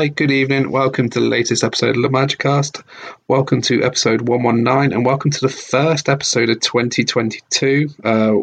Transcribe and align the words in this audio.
Hi, 0.00 0.08
good 0.08 0.30
evening. 0.30 0.70
Welcome 0.70 1.10
to 1.10 1.20
the 1.20 1.26
latest 1.26 1.62
episode 1.62 1.94
of 1.94 2.00
the 2.00 2.08
Magicast. 2.08 2.82
Welcome 3.28 3.60
to 3.60 3.84
episode 3.84 4.28
119 4.28 4.96
and 4.96 5.04
welcome 5.04 5.30
to 5.30 5.40
the 5.42 5.50
first 5.50 6.08
episode 6.08 6.48
of 6.48 6.58
2022. 6.60 7.90
Uh, 8.02 8.36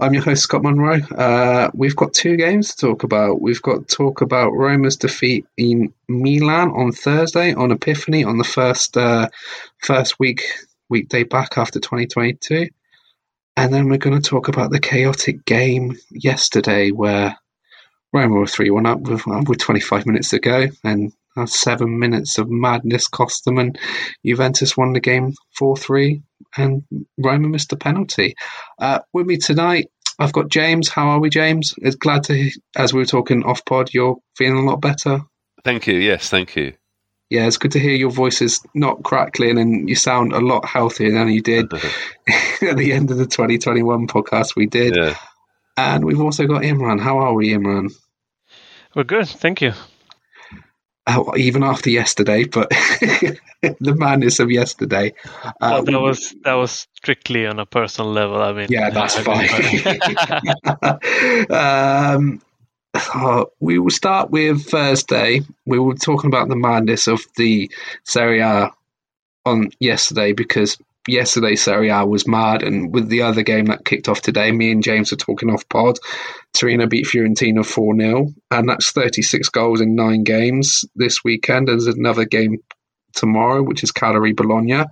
I'm 0.00 0.14
your 0.14 0.22
host, 0.22 0.44
Scot 0.44 0.62
Munroe. 0.62 1.02
Uh, 1.14 1.70
we've 1.74 1.94
got 1.94 2.14
two 2.14 2.38
games 2.38 2.74
to 2.74 2.86
talk 2.86 3.02
about. 3.02 3.42
We've 3.42 3.60
got 3.60 3.86
to 3.86 3.94
talk 3.94 4.22
about 4.22 4.52
Roma's 4.52 4.96
defeat 4.96 5.44
in 5.58 5.92
Milan 6.08 6.70
on 6.70 6.92
Thursday 6.92 7.52
on 7.52 7.72
Epiphany 7.72 8.24
on 8.24 8.38
the 8.38 8.44
first 8.44 8.96
uh, 8.96 9.28
first 9.82 10.18
week 10.18 10.44
weekday 10.88 11.24
back 11.24 11.58
after 11.58 11.78
2022. 11.78 12.70
And 13.58 13.70
then 13.70 13.90
we're 13.90 13.98
going 13.98 14.18
to 14.18 14.30
talk 14.30 14.48
about 14.48 14.70
the 14.70 14.80
chaotic 14.80 15.44
game 15.44 15.98
yesterday 16.10 16.90
where 16.90 17.36
Roma 18.12 18.34
were 18.34 18.46
3 18.46 18.70
1 18.70 18.86
up 18.86 19.00
with, 19.00 19.26
with 19.26 19.58
25 19.58 20.06
minutes 20.06 20.30
to 20.30 20.38
go. 20.38 20.66
And 20.84 21.12
seven 21.44 21.98
minutes 21.98 22.38
of 22.38 22.48
madness 22.48 23.08
cost 23.08 23.44
them, 23.44 23.58
and 23.58 23.78
Juventus 24.24 24.76
won 24.76 24.94
the 24.94 25.00
game 25.00 25.34
4 25.58 25.76
3, 25.76 26.22
and 26.56 26.82
Roma 27.18 27.48
missed 27.48 27.70
the 27.70 27.76
penalty. 27.76 28.34
Uh, 28.78 29.00
with 29.12 29.26
me 29.26 29.36
tonight, 29.36 29.90
I've 30.18 30.32
got 30.32 30.48
James. 30.48 30.88
How 30.88 31.08
are 31.10 31.20
we, 31.20 31.28
James? 31.28 31.74
It's 31.78 31.96
glad 31.96 32.24
to, 32.24 32.50
as 32.74 32.94
we 32.94 33.00
were 33.00 33.06
talking 33.06 33.44
off 33.44 33.64
pod, 33.66 33.92
you're 33.92 34.16
feeling 34.34 34.66
a 34.66 34.70
lot 34.70 34.80
better. 34.80 35.20
Thank 35.62 35.86
you. 35.86 35.96
Yes, 35.96 36.30
thank 36.30 36.56
you. 36.56 36.72
Yeah, 37.28 37.46
it's 37.46 37.58
good 37.58 37.72
to 37.72 37.80
hear 37.80 37.94
your 37.94 38.10
voice 38.10 38.40
is 38.40 38.60
not 38.72 39.02
crackling 39.02 39.58
and 39.58 39.88
you 39.88 39.96
sound 39.96 40.32
a 40.32 40.38
lot 40.38 40.64
healthier 40.64 41.10
than 41.10 41.28
you 41.28 41.42
did 41.42 41.66
at 42.62 42.76
the 42.76 42.92
end 42.92 43.10
of 43.10 43.16
the 43.16 43.26
2021 43.26 44.06
podcast 44.06 44.54
we 44.54 44.66
did. 44.66 44.94
Yeah. 44.96 45.16
And 45.76 46.04
we've 46.04 46.20
also 46.20 46.46
got 46.46 46.62
Imran. 46.62 47.00
How 47.00 47.18
are 47.18 47.34
we, 47.34 47.50
Imran? 47.50 47.92
We're 48.94 49.04
good. 49.04 49.28
Thank 49.28 49.60
you. 49.60 49.72
Oh, 51.08 51.36
even 51.36 51.62
after 51.62 51.88
yesterday, 51.88 52.44
but 52.44 52.68
the 52.70 53.94
madness 53.94 54.40
of 54.40 54.50
yesterday. 54.50 55.14
Um, 55.60 55.60
well, 55.60 55.84
that 55.84 56.00
was 56.00 56.34
that 56.42 56.54
was 56.54 56.88
strictly 56.94 57.46
on 57.46 57.60
a 57.60 57.66
personal 57.66 58.10
level. 58.10 58.42
I 58.42 58.52
mean, 58.52 58.66
yeah, 58.70 58.90
that's 58.90 59.16
fine. 59.18 59.48
um, 61.50 62.42
oh, 63.14 63.46
we 63.60 63.78
will 63.78 63.90
start 63.90 64.30
with 64.30 64.68
Thursday. 64.68 65.42
We 65.64 65.78
were 65.78 65.94
talking 65.94 66.28
about 66.28 66.48
the 66.48 66.56
madness 66.56 67.06
of 67.06 67.20
the 67.36 67.70
Serie 68.02 68.40
A 68.40 68.72
on 69.44 69.70
yesterday 69.78 70.32
because 70.32 70.76
yesterday 71.08 71.56
Serie 71.56 71.90
A 71.90 72.04
was 72.04 72.26
mad, 72.26 72.62
and 72.62 72.92
with 72.92 73.08
the 73.08 73.22
other 73.22 73.42
game 73.42 73.66
that 73.66 73.84
kicked 73.84 74.08
off 74.08 74.20
today, 74.20 74.52
me 74.52 74.72
and 74.72 74.82
James 74.82 75.12
are 75.12 75.16
talking 75.16 75.50
off 75.50 75.68
pod. 75.68 75.98
Torino 76.52 76.86
beat 76.86 77.06
Fiorentina 77.06 77.64
4 77.64 77.96
0, 77.98 78.26
and 78.50 78.68
that's 78.68 78.90
36 78.90 79.48
goals 79.50 79.80
in 79.80 79.94
nine 79.94 80.24
games 80.24 80.84
this 80.94 81.22
weekend. 81.24 81.68
There's 81.68 81.86
another 81.86 82.24
game 82.24 82.58
tomorrow, 83.14 83.62
which 83.62 83.82
is 83.82 83.92
Cagliari 83.92 84.32
Bologna, 84.32 84.84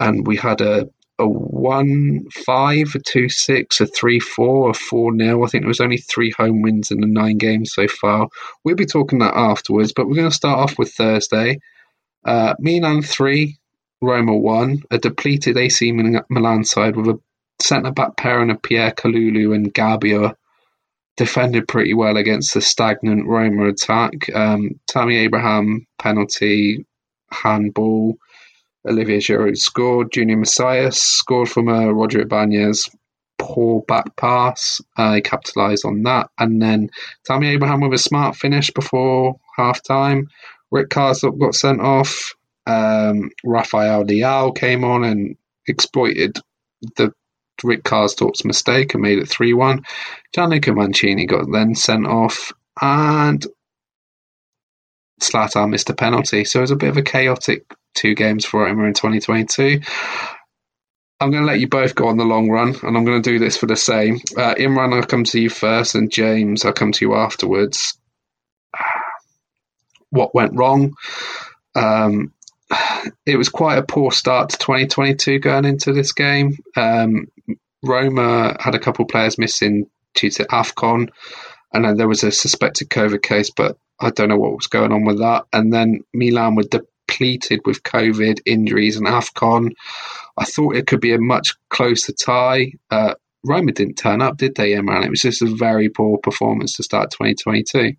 and 0.00 0.26
we 0.26 0.36
had 0.36 0.60
a 0.60 0.88
a 1.18 1.26
1 1.26 2.24
5, 2.30 2.94
a 2.94 2.98
2 2.98 3.28
6, 3.28 3.80
a 3.80 3.86
3 3.86 4.20
4, 4.20 4.70
a 4.70 4.74
4 4.74 5.16
0. 5.16 5.44
I 5.44 5.46
think 5.46 5.62
there 5.62 5.68
was 5.68 5.80
only 5.80 5.98
three 5.98 6.32
home 6.36 6.62
wins 6.62 6.90
in 6.90 7.00
the 7.00 7.06
nine 7.06 7.38
games 7.38 7.72
so 7.72 7.86
far. 7.86 8.28
We'll 8.64 8.76
be 8.76 8.86
talking 8.86 9.20
that 9.20 9.36
afterwards, 9.36 9.92
but 9.94 10.06
we're 10.06 10.16
going 10.16 10.30
to 10.30 10.34
start 10.34 10.58
off 10.58 10.78
with 10.78 10.92
Thursday. 10.92 11.58
Uh, 12.24 12.54
Milan 12.58 13.02
3, 13.02 13.56
Roma 14.02 14.36
won, 14.36 14.82
a 14.90 14.98
depleted 14.98 15.56
AC 15.56 15.92
Milan 15.92 16.64
side 16.64 16.96
with 16.96 17.06
a 17.06 17.20
centre 17.60 17.92
back 17.92 18.16
pairing 18.16 18.50
of 18.50 18.60
Pierre 18.60 18.90
Kalulu 18.90 19.54
and 19.54 19.72
Gabbia 19.72 20.34
defended 21.16 21.68
pretty 21.68 21.94
well 21.94 22.16
against 22.16 22.54
the 22.54 22.60
stagnant 22.60 23.26
Roma 23.26 23.68
attack. 23.68 24.28
Um, 24.34 24.80
Tammy 24.88 25.16
Abraham 25.18 25.86
penalty, 25.98 26.84
handball. 27.30 28.16
Olivier 28.88 29.18
Giroud 29.18 29.56
scored. 29.56 30.10
Junior 30.12 30.36
Messias 30.36 31.00
scored 31.00 31.48
from 31.48 31.68
a 31.68 31.94
Roger 31.94 32.22
Ibanez 32.22 32.90
poor 33.38 33.82
back 33.82 34.16
pass. 34.16 34.80
Uh, 34.96 35.20
capitalised 35.22 35.84
on 35.84 36.02
that. 36.02 36.30
And 36.38 36.60
then 36.60 36.90
Tammy 37.24 37.48
Abraham 37.48 37.80
with 37.80 37.94
a 37.94 37.98
smart 37.98 38.36
finish 38.36 38.70
before 38.70 39.36
half 39.56 39.82
time. 39.82 40.28
Rick 40.70 40.88
Karsdorp 40.88 41.38
got 41.38 41.54
sent 41.54 41.80
off. 41.80 42.34
Um, 42.66 43.30
Rafael 43.44 44.04
Leao 44.04 44.56
came 44.56 44.84
on 44.84 45.04
and 45.04 45.36
exploited 45.66 46.38
the 46.96 47.12
Rick 47.62 47.84
Karsdorp's 47.84 48.44
mistake 48.44 48.94
and 48.94 49.02
made 49.02 49.18
it 49.18 49.28
3 49.28 49.54
1. 49.54 49.82
Gianluca 50.34 50.72
Mancini 50.72 51.26
got 51.26 51.50
then 51.50 51.74
sent 51.74 52.06
off, 52.06 52.52
and 52.80 53.46
Zlatan 55.20 55.70
missed 55.70 55.90
a 55.90 55.94
penalty. 55.94 56.44
So 56.44 56.60
it 56.60 56.62
was 56.62 56.70
a 56.70 56.76
bit 56.76 56.90
of 56.90 56.96
a 56.96 57.02
chaotic 57.02 57.64
two 57.94 58.14
games 58.14 58.44
for 58.44 58.64
Roma 58.64 58.84
in 58.84 58.94
2022. 58.94 59.80
I'm 61.20 61.30
going 61.30 61.44
to 61.44 61.46
let 61.46 61.60
you 61.60 61.68
both 61.68 61.94
go 61.94 62.08
on 62.08 62.16
the 62.16 62.24
long 62.24 62.48
run, 62.50 62.74
and 62.82 62.96
I'm 62.96 63.04
going 63.04 63.22
to 63.22 63.30
do 63.30 63.38
this 63.38 63.56
for 63.56 63.66
the 63.66 63.76
same. 63.76 64.16
Uh, 64.36 64.54
Imran, 64.56 64.92
I'll 64.92 65.06
come 65.06 65.22
to 65.24 65.40
you 65.40 65.50
first, 65.50 65.94
and 65.94 66.10
James, 66.10 66.64
I'll 66.64 66.72
come 66.72 66.92
to 66.92 67.04
you 67.04 67.14
afterwards. 67.14 67.98
What 70.10 70.34
went 70.34 70.54
wrong? 70.54 70.92
Um, 71.74 72.34
it 73.26 73.36
was 73.36 73.48
quite 73.48 73.78
a 73.78 73.82
poor 73.82 74.10
start 74.10 74.50
to 74.50 74.58
2022 74.58 75.38
going 75.38 75.64
into 75.64 75.92
this 75.92 76.12
game. 76.12 76.56
Um, 76.76 77.28
Roma 77.82 78.56
had 78.60 78.74
a 78.74 78.78
couple 78.78 79.04
of 79.04 79.08
players 79.08 79.38
missing 79.38 79.86
due 80.14 80.30
to 80.30 80.44
AFCON, 80.44 81.08
and 81.72 81.84
then 81.84 81.96
there 81.96 82.08
was 82.08 82.22
a 82.22 82.30
suspected 82.30 82.90
COVID 82.90 83.22
case, 83.22 83.50
but 83.50 83.76
I 84.00 84.10
don't 84.10 84.28
know 84.28 84.36
what 84.36 84.54
was 84.54 84.66
going 84.66 84.92
on 84.92 85.04
with 85.04 85.18
that. 85.18 85.44
And 85.52 85.72
then 85.72 86.00
Milan 86.12 86.54
were 86.54 86.64
depleted 86.64 87.60
with 87.64 87.82
COVID 87.82 88.40
injuries 88.46 88.96
and 88.96 89.06
AFCON. 89.06 89.72
I 90.36 90.44
thought 90.44 90.76
it 90.76 90.86
could 90.86 91.00
be 91.00 91.14
a 91.14 91.18
much 91.18 91.54
closer 91.70 92.12
tie. 92.12 92.72
Uh, 92.90 93.14
Roma 93.44 93.72
didn't 93.72 93.96
turn 93.96 94.22
up, 94.22 94.36
did 94.36 94.54
they, 94.54 94.72
Imran? 94.72 95.04
It 95.04 95.10
was 95.10 95.20
just 95.20 95.42
a 95.42 95.46
very 95.46 95.88
poor 95.88 96.18
performance 96.18 96.76
to 96.76 96.82
start 96.82 97.10
2022. 97.10 97.94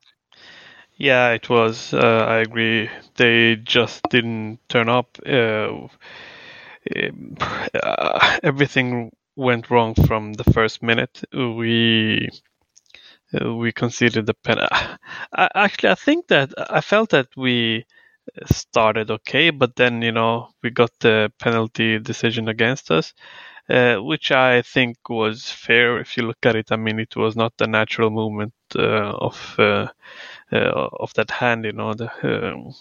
Yeah, 0.98 1.30
it 1.34 1.50
was. 1.50 1.94
Uh, 1.94 2.26
I 2.28 2.38
agree. 2.38 2.90
They 3.16 3.58
just 3.58 4.02
didn't 4.10 4.60
turn 4.70 4.90
up. 4.90 5.18
Uh, 5.26 5.88
uh, 6.96 8.38
everything 8.44 9.12
went 9.36 9.70
wrong 9.70 9.96
from 10.08 10.34
the 10.34 10.44
first 10.44 10.82
minute. 10.84 11.24
We 11.34 12.30
uh, 13.40 13.54
we 13.56 13.72
conceded 13.72 14.26
the 14.26 14.34
pen. 14.34 14.60
actually, 15.56 15.90
I 15.90 15.96
think 15.96 16.28
that 16.28 16.54
I 16.58 16.82
felt 16.82 17.10
that 17.12 17.28
we 17.36 17.86
started 18.48 19.12
okay, 19.12 19.52
but 19.52 19.76
then 19.76 20.02
you 20.02 20.12
know 20.12 20.50
we 20.64 20.72
got 20.72 20.92
the 21.02 21.32
penalty 21.40 22.00
decision 22.00 22.48
against 22.50 22.92
us, 22.92 23.14
uh, 23.70 23.98
which 23.98 24.32
I 24.32 24.64
think 24.64 24.98
was 25.10 25.52
fair 25.52 26.00
if 26.00 26.18
you 26.18 26.24
look 26.28 26.46
at 26.46 26.56
it. 26.58 26.72
I 26.72 26.78
mean, 26.78 27.00
it 27.00 27.16
was 27.16 27.36
not 27.36 27.54
the 27.58 27.68
natural 27.68 28.12
movement 28.12 28.54
uh, 28.76 28.80
of 29.30 29.56
uh, 29.60 29.88
of 30.58 31.14
that 31.16 31.32
hand, 31.32 31.66
you 31.66 31.74
know. 31.74 31.94
The, 31.94 32.10
um, 32.54 32.74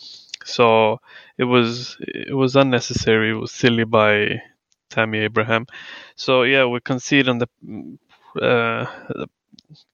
so 0.45 1.01
it 1.39 1.45
was 1.45 1.97
it 2.01 2.35
was 2.35 2.57
unnecessary. 2.57 3.31
It 3.31 3.35
was 3.35 3.53
silly 3.53 3.85
by 3.85 4.43
Tammy 4.91 5.19
Abraham. 5.21 5.67
So 6.17 6.43
yeah, 6.43 6.67
we 6.67 6.81
concede 6.81 7.29
on 7.29 7.39
the, 7.39 7.49
uh, 8.41 8.87
the 9.09 9.27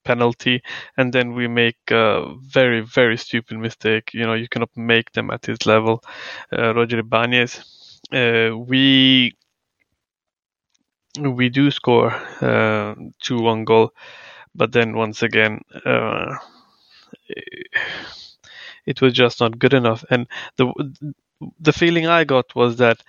penalty, 0.05 0.62
and 0.97 1.12
then 1.12 1.34
we 1.34 1.49
make 1.49 1.78
a 1.91 2.34
very 2.41 2.81
very 2.81 3.16
stupid 3.19 3.59
mistake. 3.59 4.10
You 4.15 4.27
know, 4.27 4.34
you 4.34 4.49
cannot 4.49 4.71
make 4.77 5.12
them 5.12 5.30
at 5.30 5.47
his 5.47 5.66
level. 5.66 6.03
Uh, 6.53 6.75
Roger 6.75 6.98
Ibanez. 7.01 8.01
Uh, 8.13 8.57
we 8.57 9.34
we 11.21 11.48
do 11.48 11.71
score 11.71 12.10
uh, 12.41 12.95
two 13.21 13.41
one 13.41 13.65
goal, 13.65 13.92
but 14.54 14.72
then 14.72 14.97
once 14.97 15.22
again, 15.22 15.60
uh, 15.84 16.36
it 18.86 19.01
was 19.01 19.13
just 19.13 19.41
not 19.41 19.59
good 19.59 19.75
enough. 19.75 20.04
And 20.10 20.27
the 20.57 20.72
the 21.60 21.72
feeling 21.72 22.07
I 22.07 22.25
got 22.25 22.54
was 22.54 22.77
that 22.78 23.03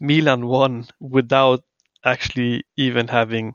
Milan 0.00 0.46
won 0.46 0.86
without 1.00 1.62
actually 2.04 2.64
even 2.76 3.08
having, 3.08 3.54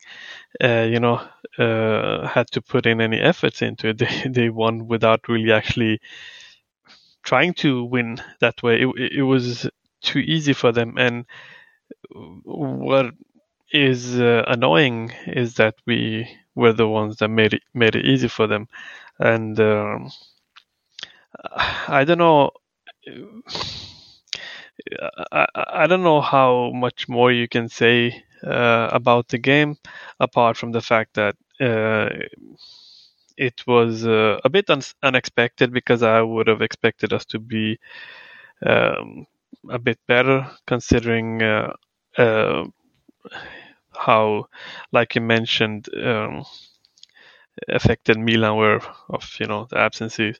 uh, 0.63 0.87
you 0.91 0.99
know, 0.99 1.21
uh, 1.59 2.27
had 2.27 2.47
to 2.51 2.61
put 2.61 2.85
in 2.85 3.01
any 3.01 3.19
efforts 3.19 3.61
into 3.61 3.89
it. 3.89 3.97
They 3.99 4.29
they 4.29 4.49
won 4.49 4.87
without 4.87 5.27
really 5.29 5.51
actually 5.53 5.99
trying 7.23 7.53
to 7.53 7.83
win 7.83 8.17
that 8.39 8.61
way. 8.63 8.81
It, 8.81 9.11
it 9.17 9.23
was 9.23 9.69
too 10.01 10.19
easy 10.19 10.53
for 10.53 10.71
them, 10.71 10.97
and 10.97 11.25
what 12.43 13.13
is 13.71 14.19
uh, 14.19 14.43
annoying 14.47 15.11
is 15.27 15.55
that 15.55 15.75
we 15.85 16.27
were 16.55 16.73
the 16.73 16.87
ones 16.87 17.17
that 17.17 17.29
made 17.29 17.53
it 17.53 17.63
made 17.73 17.95
it 17.95 18.05
easy 18.05 18.27
for 18.27 18.47
them, 18.47 18.67
and 19.19 19.59
um, 19.59 20.09
I 21.87 22.03
don't 22.05 22.17
know. 22.17 22.51
I, 25.31 25.45
I 25.55 25.87
don't 25.87 26.03
know 26.03 26.21
how 26.21 26.71
much 26.73 27.07
more 27.07 27.31
you 27.31 27.47
can 27.47 27.69
say 27.69 28.23
uh, 28.43 28.89
about 28.91 29.27
the 29.29 29.37
game 29.37 29.77
apart 30.19 30.57
from 30.57 30.71
the 30.71 30.81
fact 30.81 31.13
that 31.15 31.35
uh, 31.59 32.09
it 33.37 33.65
was 33.65 34.05
uh, 34.05 34.39
a 34.43 34.49
bit 34.49 34.69
un- 34.69 34.81
unexpected 35.01 35.73
because 35.73 36.03
I 36.03 36.21
would 36.21 36.47
have 36.47 36.61
expected 36.61 37.13
us 37.13 37.25
to 37.25 37.39
be 37.39 37.79
um, 38.65 39.27
a 39.69 39.79
bit 39.79 39.99
better, 40.07 40.49
considering 40.67 41.41
uh, 41.43 41.73
uh, 42.17 42.65
how, 43.95 44.47
like 44.91 45.15
you 45.15 45.21
mentioned, 45.21 45.87
um, 45.95 46.43
affected 47.69 48.17
Milan 48.17 48.57
were 48.57 48.81
of 49.09 49.29
you 49.39 49.47
know 49.47 49.67
the 49.69 49.77
absences. 49.77 50.39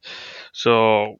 So 0.51 1.17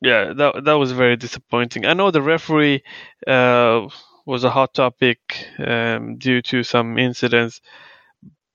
yeah, 0.00 0.32
that 0.34 0.64
that 0.64 0.74
was 0.74 0.92
very 0.92 1.16
disappointing. 1.16 1.86
I 1.86 1.94
know 1.94 2.10
the 2.10 2.22
referee 2.22 2.82
uh, 3.26 3.88
was 4.26 4.44
a 4.44 4.50
hot 4.50 4.74
topic 4.74 5.18
um, 5.58 6.16
due 6.18 6.42
to 6.42 6.62
some 6.62 6.98
incidents, 6.98 7.60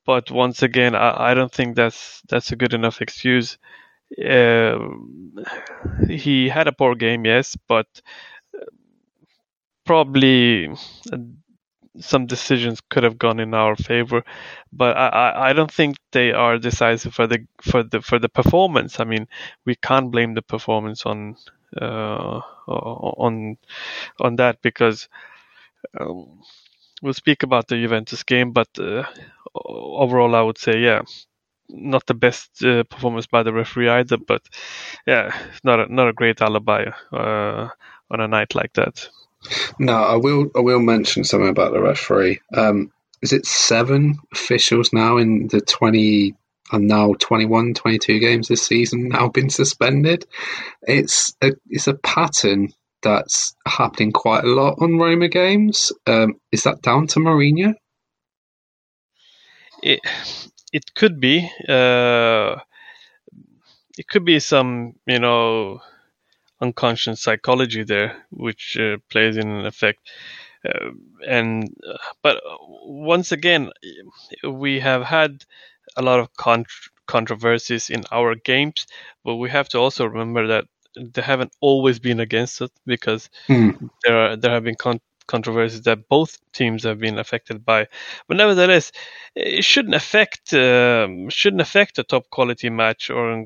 but 0.06 0.31
once 0.31 0.62
again, 0.63 0.95
I, 0.95 1.31
I, 1.31 1.33
don't 1.33 1.51
think 1.51 1.75
that's 1.75 2.21
that's 2.30 2.51
a 2.51 2.56
good 2.56 2.74
enough 2.74 3.01
excuse. 3.01 3.57
Uh, 4.18 4.80
he 6.07 6.50
had 6.50 6.68
a 6.68 6.71
poor 6.71 6.95
game, 6.95 7.25
yes, 7.25 7.56
but 7.68 7.88
probably 9.86 10.69
some 12.00 12.26
decisions 12.26 12.82
could 12.90 13.04
have 13.04 13.18
gone 13.18 13.40
in 13.40 13.54
our 13.54 13.76
favor, 13.76 14.24
but 14.72 14.96
I, 14.98 15.50
I, 15.50 15.54
don't 15.54 15.72
think 15.72 15.98
they 16.12 16.32
are 16.32 16.58
decisive 16.58 17.14
for 17.14 17.28
the 17.28 17.46
for 17.62 17.84
the 17.84 18.02
for 18.02 18.20
the 18.20 18.30
performance. 18.30 19.00
I 19.00 19.06
mean, 19.06 19.28
we 19.66 19.76
can't 19.76 20.12
blame 20.12 20.34
the 20.34 20.42
performance 20.42 21.06
on 21.06 21.36
uh, 21.82 22.42
on 22.68 23.58
on 24.20 24.36
that 24.38 24.62
because 24.62 25.10
um, 26.00 26.42
we'll 27.02 27.14
speak 27.14 27.44
about 27.44 27.68
the 27.68 27.76
Juventus 27.76 28.24
game, 28.24 28.52
but 28.52 28.70
uh, 28.80 29.04
overall, 29.56 30.36
I 30.36 30.42
would 30.42 30.58
say 30.58 30.80
yeah, 30.80 31.02
not 31.70 32.06
the 32.06 32.14
best 32.14 32.64
uh, 32.64 32.84
performance 32.84 33.28
by 33.28 33.44
the 33.44 33.54
referee 33.54 33.90
either, 33.90 34.18
but 34.18 34.42
yeah, 35.06 35.36
not 35.64 35.80
a, 35.80 35.94
not 35.94 36.08
a 36.08 36.14
great 36.14 36.42
alibi 36.42 36.86
uh, 37.12 37.70
on 38.12 38.20
a 38.20 38.28
night 38.28 38.56
like 38.56 38.74
that. 38.74 39.10
No, 39.80 39.94
I 39.94 40.16
will. 40.16 40.52
I 40.56 40.60
will 40.60 40.80
mention 40.80 41.24
something 41.24 41.50
about 41.50 41.74
the 41.74 41.82
referee. 41.82 42.42
Um, 42.54 42.92
is 43.22 43.34
it 43.34 43.46
seven 43.46 44.18
officials 44.34 44.92
now 44.94 45.18
in 45.18 45.48
the 45.48 45.62
twenty 45.62 46.36
and 46.72 46.88
now 46.88 47.14
21, 47.20 47.74
22 47.74 48.20
games 48.20 48.48
this 48.48 48.66
season 48.66 49.10
now 49.10 49.28
been 49.34 49.50
suspended? 49.50 50.26
It's 50.84 51.36
a 51.42 51.52
it's 51.70 51.88
a 51.88 51.96
pattern 51.96 52.70
that's 53.02 53.56
happening 53.66 54.12
quite 54.12 54.44
a 54.44 54.48
lot 54.48 54.76
on 54.80 54.98
Roma 54.98 55.30
games. 55.30 55.92
Um, 56.06 56.36
is 56.52 56.64
that 56.64 56.82
down 56.82 57.08
to 57.08 57.20
Mourinho? 57.20 57.74
It 59.82 60.02
it 60.74 60.94
could 60.94 61.20
be. 61.20 61.50
Uh, 61.68 62.58
it 63.98 64.08
could 64.08 64.26
be 64.26 64.40
some 64.40 64.96
you 65.06 65.20
know 65.20 65.82
unconscious 66.62 67.22
psychology 67.22 67.84
there, 67.84 68.26
which 68.32 68.78
uh, 68.78 68.98
plays 69.10 69.38
in 69.38 69.48
an 69.50 69.66
effect. 69.66 70.10
Uh, 70.66 70.92
and 71.28 71.74
uh, 71.88 71.98
but 72.22 72.42
once 72.84 73.32
again, 73.32 73.72
we 74.44 74.80
have 74.80 75.04
had 75.04 75.46
a 75.96 76.02
lot 76.02 76.20
of 76.20 76.34
con- 76.36 76.66
controversies 77.08 77.90
in 77.90 78.04
our 78.12 78.36
games, 78.36 78.86
but 79.24 79.36
we 79.36 79.50
have 79.50 79.70
to 79.70 79.78
also 79.78 80.06
remember 80.06 80.48
that 80.48 80.66
they 80.96 81.22
haven't 81.22 81.54
always 81.62 82.00
been 82.00 82.20
against 82.20 82.62
it 82.62 82.72
because 82.86 83.30
mm. 83.48 83.90
there 84.04 84.18
are 84.18 84.36
there 84.36 84.52
have 84.52 84.64
been 84.64 84.76
con- 84.76 85.02
controversies 85.28 85.84
that 85.84 86.10
both 86.10 86.40
teams 86.52 86.84
have 86.84 87.00
been 87.00 87.20
affected 87.20 87.64
by. 87.64 87.88
But 88.28 88.38
nevertheless, 88.38 88.92
it 89.36 89.64
shouldn't 89.64 89.96
affect 89.96 90.54
um, 90.54 91.30
shouldn't 91.30 91.62
affect 91.62 92.00
a 92.00 92.04
top 92.04 92.30
quality 92.30 92.70
match 92.70 93.10
or 93.10 93.46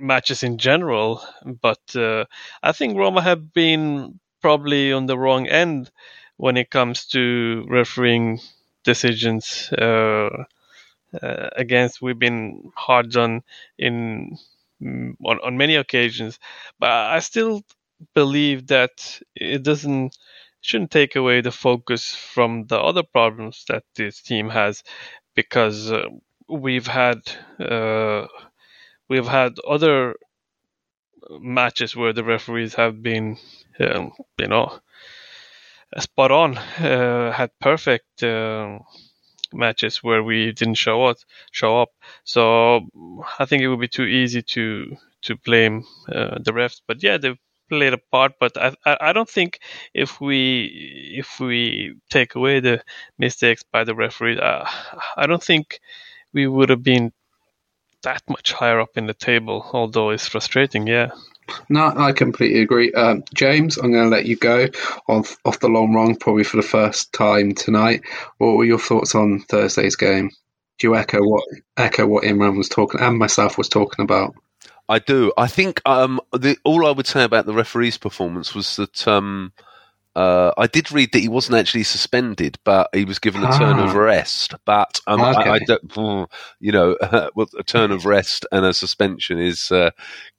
matches 0.00 0.42
in 0.42 0.58
general. 0.58 1.22
But 1.44 1.94
uh, 1.96 2.24
I 2.62 2.72
think 2.72 2.96
Roma 2.96 3.22
have 3.22 3.52
been 3.52 4.20
probably 4.42 4.92
on 4.92 5.06
the 5.06 5.18
wrong 5.18 5.46
end 5.48 5.90
when 6.36 6.56
it 6.56 6.70
comes 6.70 7.06
to 7.08 7.64
refereeing 7.68 8.40
decisions. 8.84 9.70
Uh, 9.72 10.44
uh, 11.22 11.50
against 11.56 12.00
we've 12.00 12.18
been 12.18 12.70
hard 12.76 13.16
on 13.16 13.42
in 13.78 14.36
mm, 14.82 15.14
on, 15.24 15.38
on 15.42 15.56
many 15.56 15.76
occasions, 15.76 16.38
but 16.78 16.90
I 16.90 17.18
still 17.20 17.62
believe 18.14 18.68
that 18.68 19.20
it 19.34 19.62
doesn't 19.62 20.16
shouldn't 20.60 20.90
take 20.90 21.16
away 21.16 21.40
the 21.40 21.50
focus 21.52 22.14
from 22.14 22.66
the 22.66 22.78
other 22.78 23.02
problems 23.02 23.64
that 23.68 23.84
this 23.96 24.20
team 24.22 24.50
has 24.50 24.82
because 25.34 25.90
uh, 25.90 26.04
we've 26.48 26.86
had 26.86 27.20
uh, 27.58 28.26
we've 29.10 29.28
had 29.28 29.58
other 29.68 30.16
matches 31.40 31.94
where 31.96 32.12
the 32.12 32.24
referees 32.24 32.74
have 32.74 33.02
been, 33.02 33.36
um, 33.80 34.12
you 34.38 34.48
know, 34.48 34.80
spot 35.98 36.30
on, 36.30 36.56
uh, 36.58 37.32
had 37.32 37.50
perfect 37.60 38.22
uh, 38.22 38.78
matches 39.52 40.02
where 40.02 40.22
we 40.22 40.52
didn't 40.52 40.74
show 40.74 41.04
up. 41.04 41.18
Show 41.52 41.82
up. 41.82 41.90
So 42.24 42.86
I 43.38 43.44
think 43.46 43.62
it 43.62 43.68
would 43.68 43.80
be 43.80 43.88
too 43.88 44.04
easy 44.04 44.42
to 44.54 44.96
to 45.22 45.36
blame 45.36 45.84
uh, 46.08 46.38
the 46.40 46.52
refs. 46.52 46.80
But 46.86 47.02
yeah, 47.02 47.18
they've 47.18 47.38
played 47.68 47.94
a 47.94 47.98
part. 47.98 48.34
But 48.40 48.56
I, 48.56 48.74
I 48.86 48.96
I 49.08 49.12
don't 49.12 49.28
think 49.28 49.60
if 49.94 50.20
we 50.20 51.14
if 51.18 51.40
we 51.40 51.96
take 52.10 52.34
away 52.36 52.60
the 52.60 52.82
mistakes 53.18 53.62
by 53.64 53.84
the 53.84 53.94
referees, 53.94 54.38
uh, 54.38 54.68
I 55.16 55.26
don't 55.26 55.42
think 55.42 55.80
we 56.32 56.46
would 56.46 56.68
have 56.70 56.82
been 56.82 57.12
that 58.02 58.22
much 58.28 58.52
higher 58.52 58.80
up 58.80 58.96
in 58.96 59.06
the 59.06 59.14
table, 59.14 59.68
although 59.72 60.10
it's 60.10 60.26
frustrating, 60.26 60.86
yeah. 60.86 61.10
No, 61.68 61.92
I 61.96 62.12
completely 62.12 62.62
agree. 62.62 62.92
Um, 62.92 63.24
James, 63.34 63.76
I'm 63.76 63.92
going 63.92 64.08
to 64.10 64.16
let 64.16 64.26
you 64.26 64.36
go 64.36 64.68
off, 65.08 65.36
off 65.44 65.60
the 65.60 65.68
long 65.68 65.94
run, 65.94 66.16
probably 66.16 66.44
for 66.44 66.56
the 66.56 66.62
first 66.62 67.12
time 67.12 67.54
tonight. 67.54 68.02
What 68.38 68.56
were 68.56 68.64
your 68.64 68.78
thoughts 68.78 69.14
on 69.14 69.40
Thursday's 69.40 69.96
game? 69.96 70.30
Do 70.78 70.86
you 70.86 70.96
echo 70.96 71.20
what 71.20 71.44
echo 71.76 72.06
what 72.06 72.24
Imran 72.24 72.56
was 72.56 72.68
talking 72.68 73.00
and 73.00 73.18
myself 73.18 73.58
was 73.58 73.68
talking 73.68 74.02
about? 74.02 74.34
I 74.88 74.98
do. 74.98 75.32
I 75.36 75.46
think 75.46 75.82
um, 75.86 76.20
the, 76.32 76.56
all 76.64 76.86
I 76.86 76.90
would 76.90 77.06
say 77.06 77.22
about 77.22 77.46
the 77.46 77.52
referee's 77.52 77.98
performance 77.98 78.54
was 78.54 78.76
that 78.76 79.06
um, 79.06 79.52
uh, 80.16 80.52
I 80.58 80.66
did 80.66 80.90
read 80.90 81.12
that 81.12 81.20
he 81.20 81.28
wasn't 81.28 81.58
actually 81.58 81.84
suspended, 81.84 82.58
but 82.64 82.88
he 82.92 83.04
was 83.04 83.18
given 83.18 83.42
a 83.42 83.46
ah. 83.46 83.58
turn 83.58 83.78
of 83.78 83.94
rest. 83.94 84.54
But 84.64 85.00
um, 85.06 85.20
okay. 85.20 85.48
I, 85.48 85.54
I, 85.54 85.58
don't, 85.60 86.28
you 86.58 86.72
know, 86.72 86.94
uh, 86.94 87.30
well, 87.34 87.48
a 87.58 87.62
turn 87.62 87.92
of 87.92 88.06
rest 88.06 88.46
and 88.50 88.64
a 88.64 88.74
suspension 88.74 89.38
is 89.38 89.70
uh, 89.70 89.90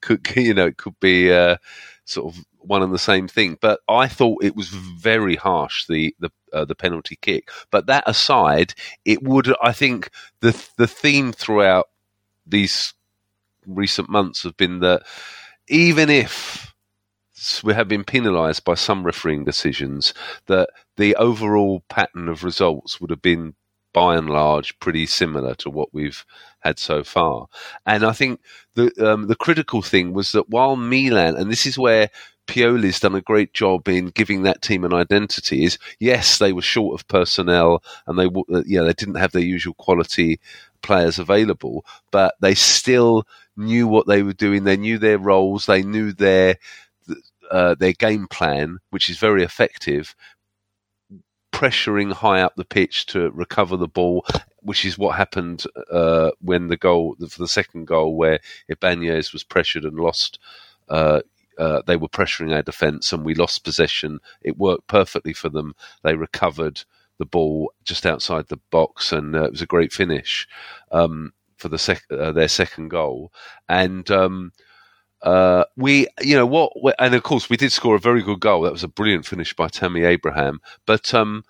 could 0.02 0.28
you 0.36 0.54
know 0.54 0.68
it 0.68 0.78
could 0.78 1.00
be 1.00 1.32
uh, 1.32 1.58
sort 2.06 2.34
of 2.34 2.44
one 2.60 2.84
and 2.84 2.94
the 2.94 3.00
same 3.00 3.28
thing. 3.28 3.58
But 3.62 3.80
I 3.88 4.08
thought 4.08 4.44
it 4.44 4.56
was 4.56 4.70
very 4.70 5.36
harsh 5.38 5.86
the 5.88 6.16
the 6.20 6.32
uh, 6.52 6.66
the 6.66 6.76
penalty 6.76 7.18
kick. 7.22 7.50
But 7.72 7.86
that 7.86 8.04
aside, 8.08 8.74
it 9.06 9.24
would 9.24 9.54
I 9.62 9.72
think 9.72 10.12
the 10.42 10.52
the 10.78 10.88
theme 10.88 11.32
throughout 11.32 11.88
these 12.46 12.94
recent 13.66 14.10
months 14.10 14.44
have 14.44 14.58
been 14.58 14.80
that 14.80 15.04
even 15.68 16.10
if 16.10 16.71
we 17.64 17.74
have 17.74 17.88
been 17.88 18.04
penalised 18.04 18.64
by 18.64 18.76
some 18.76 19.04
refereeing 19.04 19.46
decisions 19.46 20.14
that 20.48 20.70
the 20.98 21.16
overall 21.16 21.84
pattern 21.90 22.28
of 22.30 22.44
results 22.44 23.00
would 23.00 23.10
have 23.10 23.22
been 23.22 23.56
by 23.94 24.16
and 24.16 24.30
large 24.30 24.78
pretty 24.80 25.06
similar 25.06 25.54
to 25.56 25.70
what 25.70 25.94
we've 25.94 26.26
had 26.60 26.80
so 26.80 27.04
far. 27.04 27.48
And 27.86 28.06
I 28.06 28.14
think 28.14 28.40
the 28.76 28.92
um, 29.00 29.28
the 29.28 29.36
critical 29.36 29.82
thing 29.82 30.14
was 30.14 30.32
that 30.32 30.50
while 30.50 30.76
Milan, 30.76 31.36
and 31.36 31.52
this 31.52 31.66
is 31.66 31.78
where 31.78 32.10
Pioli's 32.48 33.00
done 33.00 33.16
a 33.16 33.22
great 33.22 33.54
job 33.54 33.88
in 33.88 34.08
giving 34.08 34.44
that 34.44 34.62
team 34.62 34.84
an 34.84 34.94
identity. 34.94 35.64
Is 35.64 35.78
yes, 36.00 36.38
they 36.38 36.54
were 36.54 36.62
short 36.62 37.00
of 37.00 37.08
personnel, 37.08 37.84
and 38.08 38.18
they 38.18 38.26
uh, 38.26 38.64
yeah 38.66 38.82
they 38.82 38.94
didn't 38.94 39.16
have 39.16 39.32
their 39.32 39.42
usual 39.42 39.74
quality 39.76 40.40
players 40.82 41.20
available, 41.20 41.86
but 42.12 42.36
they 42.42 42.56
still 42.56 43.26
knew 43.56 43.88
what 43.88 44.08
they 44.08 44.24
were 44.24 44.34
doing. 44.34 44.64
They 44.64 44.78
knew 44.78 44.98
their 44.98 45.18
roles. 45.18 45.66
They 45.66 45.84
knew 45.84 46.12
their 46.12 46.58
uh, 47.50 47.76
their 47.76 47.94
game 47.94 48.28
plan, 48.28 48.78
which 48.90 49.10
is 49.10 49.18
very 49.18 49.44
effective, 49.44 50.16
pressuring 51.52 52.14
high 52.14 52.42
up 52.42 52.56
the 52.56 52.66
pitch 52.66 53.06
to 53.08 53.30
recover 53.32 53.78
the 53.78 53.88
ball, 53.88 54.26
which 54.62 54.86
is 54.86 54.98
what 54.98 55.16
happened 55.18 55.64
uh, 55.92 56.32
when 56.40 56.68
the 56.68 56.78
goal 56.78 57.16
for 57.30 57.40
the 57.40 57.48
second 57.48 57.86
goal, 57.86 58.16
where 58.16 58.40
Ibanez 58.68 59.34
was 59.34 59.44
pressured 59.44 59.86
and 59.86 59.98
lost. 59.98 60.40
Uh, 60.90 61.22
uh, 61.58 61.82
they 61.86 61.98
were 61.98 62.08
pressuring 62.08 62.54
our 62.56 62.62
defence 62.62 63.12
and 63.12 63.24
we 63.24 63.36
lost 63.36 63.64
possession. 63.64 64.20
It 64.42 64.58
worked 64.58 64.88
perfectly 64.88 65.34
for 65.34 65.50
them. 65.50 65.76
They 66.02 66.16
recovered 66.16 66.84
the 67.18 67.26
ball 67.26 67.72
just 67.84 68.06
outside 68.06 68.48
the 68.48 68.60
box, 68.72 69.12
and 69.12 69.36
uh, 69.36 69.44
it 69.44 69.52
was 69.52 69.62
a 69.62 69.68
great 69.68 69.94
finish 69.94 70.48
um, 70.92 71.34
for 71.56 71.70
the 71.70 71.78
sec- 71.78 72.12
uh, 72.12 72.32
their 72.32 72.48
second 72.48 72.90
goal. 72.90 73.32
And 73.70 74.10
um, 74.10 74.54
uh, 75.24 75.66
we, 75.78 76.08
you 76.22 76.36
know, 76.36 76.46
what, 76.46 76.74
and 77.00 77.14
of 77.16 77.24
course, 77.24 77.50
we 77.50 77.58
did 77.58 77.72
score 77.72 77.96
a 77.96 78.00
very 78.00 78.24
good 78.24 78.40
goal. 78.40 78.62
That 78.64 78.72
was 78.72 78.84
a 78.84 78.88
brilliant 78.88 79.26
finish 79.26 79.54
by 79.56 79.68
Tammy 79.68 80.04
Abraham. 80.04 80.62
But 80.86 81.14
um, 81.14 81.44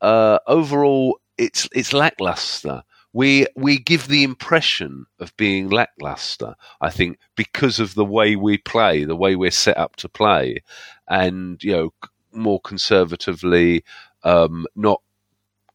uh, 0.00 0.38
overall, 0.46 1.18
it's 1.36 1.68
it's 1.72 1.92
lackluster. 1.92 2.82
we 3.12 3.46
we 3.56 3.78
give 3.78 4.08
the 4.08 4.22
impression 4.22 5.06
of 5.18 5.36
being 5.36 5.68
lackluster. 5.70 6.54
I 6.80 6.90
think 6.90 7.18
because 7.36 7.80
of 7.80 7.94
the 7.94 8.04
way 8.04 8.36
we 8.36 8.58
play, 8.58 9.04
the 9.04 9.16
way 9.16 9.36
we're 9.36 9.50
set 9.50 9.76
up 9.78 9.96
to 9.96 10.08
play, 10.08 10.62
and 11.08 11.62
you 11.62 11.72
know 11.72 11.90
more 12.32 12.60
conservatively, 12.60 13.84
um, 14.24 14.66
not 14.76 15.02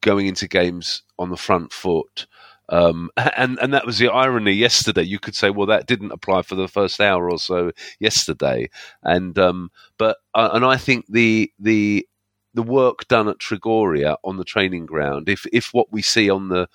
going 0.02 0.28
into 0.28 0.48
games 0.48 1.04
on 1.18 1.30
the 1.30 1.38
front 1.38 1.72
foot. 1.74 2.28
Um, 2.70 3.10
and 3.38 3.58
and 3.60 3.74
that 3.74 3.86
was 3.86 3.98
the 3.98 4.10
irony 4.10 4.54
yesterday. 4.54 5.04
You 5.04 5.20
could 5.20 5.36
say, 5.36 5.50
well, 5.50 5.68
that 5.68 5.88
didn't 5.88 6.12
apply 6.12 6.44
for 6.44 6.56
the 6.56 6.68
first 6.68 7.00
hour 7.02 7.30
or 7.30 7.40
so 7.40 7.72
yesterday, 8.00 8.70
and 9.04 9.38
um, 9.38 9.70
but 9.98 10.18
uh, 10.34 10.50
and 10.54 10.66
I 10.66 10.78
think 10.78 11.06
the 11.10 11.52
the 11.60 12.08
the 12.54 12.64
work 12.64 13.08
done 13.08 13.28
at 13.28 13.40
Trigoria 13.40 14.18
on 14.24 14.38
the 14.38 14.44
training 14.44 14.86
ground, 14.86 15.28
if 15.30 15.46
if 15.52 15.70
what 15.72 15.92
we 15.92 16.02
see 16.02 16.30
on 16.30 16.50
the 16.50 16.68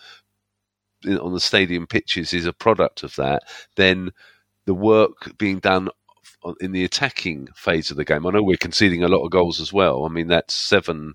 on 1.06 1.32
the 1.32 1.40
stadium 1.40 1.86
pitches 1.86 2.34
is 2.34 2.46
a 2.46 2.52
product 2.52 3.02
of 3.02 3.14
that, 3.16 3.42
then 3.76 4.10
the 4.66 4.74
work 4.74 5.36
being 5.38 5.60
done 5.60 5.88
in 6.60 6.72
the 6.72 6.84
attacking 6.84 7.48
phase 7.54 7.90
of 7.90 7.96
the 7.96 8.04
game. 8.04 8.26
I 8.26 8.30
know 8.30 8.42
we're 8.42 8.56
conceding 8.56 9.02
a 9.02 9.08
lot 9.08 9.24
of 9.24 9.30
goals 9.30 9.60
as 9.60 9.72
well. 9.72 10.04
I 10.04 10.08
mean, 10.08 10.28
that's 10.28 10.54
seven 10.54 11.14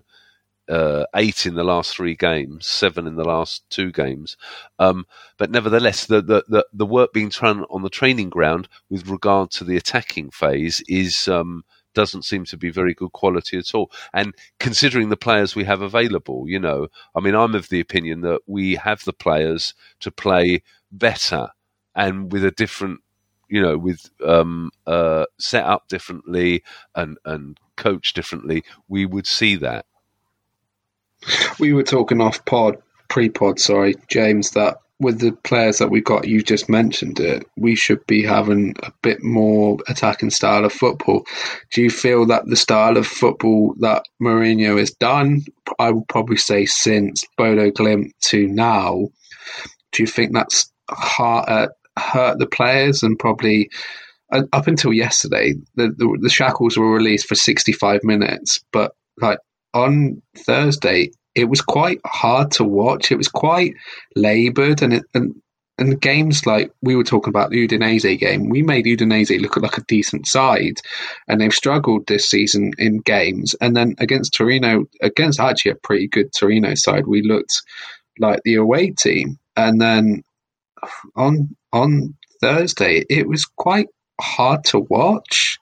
uh, 0.68 1.04
eight 1.14 1.46
in 1.46 1.54
the 1.54 1.64
last 1.64 1.94
three 1.94 2.14
games, 2.14 2.66
seven 2.66 3.06
in 3.06 3.16
the 3.16 3.24
last 3.24 3.68
two 3.70 3.92
games. 3.92 4.36
Um, 4.78 5.06
but 5.36 5.50
nevertheless, 5.50 6.06
the, 6.06 6.22
the, 6.22 6.44
the, 6.48 6.66
the, 6.72 6.86
work 6.86 7.12
being 7.12 7.28
done 7.28 7.64
on 7.70 7.82
the 7.82 7.90
training 7.90 8.30
ground 8.30 8.68
with 8.88 9.08
regard 9.08 9.50
to 9.52 9.64
the 9.64 9.76
attacking 9.76 10.30
phase 10.30 10.82
is 10.88 11.28
um, 11.28 11.64
doesn't 11.94 12.24
seem 12.24 12.44
to 12.46 12.56
be 12.56 12.70
very 12.70 12.94
good 12.94 13.12
quality 13.12 13.58
at 13.58 13.74
all. 13.74 13.90
And 14.12 14.34
considering 14.58 15.08
the 15.08 15.16
players 15.16 15.54
we 15.54 15.64
have 15.64 15.82
available, 15.82 16.48
you 16.48 16.58
know, 16.58 16.88
I 17.14 17.20
mean, 17.20 17.34
I'm 17.34 17.54
of 17.54 17.68
the 17.68 17.80
opinion 17.80 18.22
that 18.22 18.40
we 18.46 18.74
have 18.76 19.04
the 19.04 19.12
players 19.12 19.74
to 20.00 20.10
play 20.10 20.62
better 20.90 21.48
and 21.94 22.32
with 22.32 22.44
a 22.44 22.50
different 22.50 23.00
you 23.48 23.60
know, 23.60 23.76
with 23.76 24.10
um, 24.26 24.70
uh, 24.86 25.26
set 25.38 25.64
up 25.64 25.86
differently 25.88 26.64
and 26.94 27.18
and 27.24 27.60
coach 27.76 28.12
differently, 28.12 28.64
we 28.88 29.06
would 29.06 29.26
see 29.26 29.56
that. 29.56 29.86
We 31.58 31.72
were 31.72 31.82
talking 31.82 32.20
off 32.20 32.44
pod, 32.44 32.76
pre 33.08 33.28
pod, 33.28 33.58
sorry, 33.58 33.96
James, 34.08 34.50
that 34.52 34.78
with 35.00 35.20
the 35.20 35.32
players 35.32 35.78
that 35.78 35.90
we've 35.90 36.04
got, 36.04 36.28
you 36.28 36.42
just 36.42 36.68
mentioned 36.68 37.18
it, 37.18 37.44
we 37.56 37.74
should 37.74 38.04
be 38.06 38.22
having 38.22 38.74
a 38.82 38.92
bit 39.02 39.22
more 39.22 39.78
attacking 39.88 40.30
style 40.30 40.64
of 40.64 40.72
football. 40.72 41.24
Do 41.72 41.82
you 41.82 41.90
feel 41.90 42.26
that 42.26 42.46
the 42.46 42.56
style 42.56 42.96
of 42.96 43.06
football 43.06 43.74
that 43.80 44.04
Mourinho 44.22 44.78
has 44.78 44.92
done, 44.92 45.42
I 45.78 45.90
would 45.90 46.08
probably 46.08 46.36
say 46.36 46.66
since 46.66 47.24
Bodo 47.36 47.70
Glimt 47.70 48.12
to 48.26 48.46
now, 48.46 49.08
do 49.92 50.02
you 50.02 50.06
think 50.06 50.32
that's 50.32 50.72
hurt, 50.88 51.48
uh, 51.48 51.68
hurt 51.98 52.38
the 52.38 52.46
players 52.46 53.02
and 53.02 53.18
probably 53.18 53.70
uh, 54.32 54.42
up 54.52 54.66
until 54.68 54.92
yesterday, 54.92 55.54
the, 55.74 55.88
the, 55.88 56.18
the 56.22 56.30
shackles 56.30 56.76
were 56.76 56.92
released 56.92 57.26
for 57.26 57.34
65 57.34 58.00
minutes, 58.04 58.60
but 58.72 58.92
like 59.20 59.38
on 59.74 60.22
Thursday, 60.38 61.10
it 61.34 61.46
was 61.46 61.60
quite 61.60 62.00
hard 62.06 62.52
to 62.52 62.64
watch. 62.64 63.10
It 63.10 63.16
was 63.16 63.28
quite 63.28 63.74
laboured, 64.14 64.82
and 64.82 64.94
it, 64.94 65.04
and 65.12 65.34
and 65.76 66.00
games 66.00 66.46
like 66.46 66.70
we 66.82 66.94
were 66.94 67.04
talking 67.04 67.30
about 67.30 67.50
the 67.50 67.66
Udinese 67.66 68.18
game, 68.18 68.48
we 68.48 68.62
made 68.62 68.84
Udinese 68.84 69.40
look 69.40 69.56
like 69.56 69.76
a 69.76 69.84
decent 69.88 70.26
side, 70.26 70.80
and 71.26 71.40
they've 71.40 71.52
struggled 71.52 72.06
this 72.06 72.28
season 72.28 72.72
in 72.78 72.98
games. 72.98 73.56
And 73.60 73.76
then 73.76 73.96
against 73.98 74.34
Torino, 74.34 74.84
against 75.02 75.40
actually 75.40 75.72
a 75.72 75.76
pretty 75.82 76.06
good 76.06 76.32
Torino 76.32 76.74
side, 76.74 77.06
we 77.06 77.22
looked 77.22 77.60
like 78.18 78.40
the 78.44 78.54
away 78.54 78.90
team. 78.90 79.38
And 79.56 79.80
then 79.80 80.22
on 81.16 81.56
on 81.72 82.14
Thursday, 82.40 83.04
it 83.10 83.26
was 83.28 83.44
quite 83.44 83.88
hard 84.20 84.64
to 84.64 84.78
watch. 84.78 85.58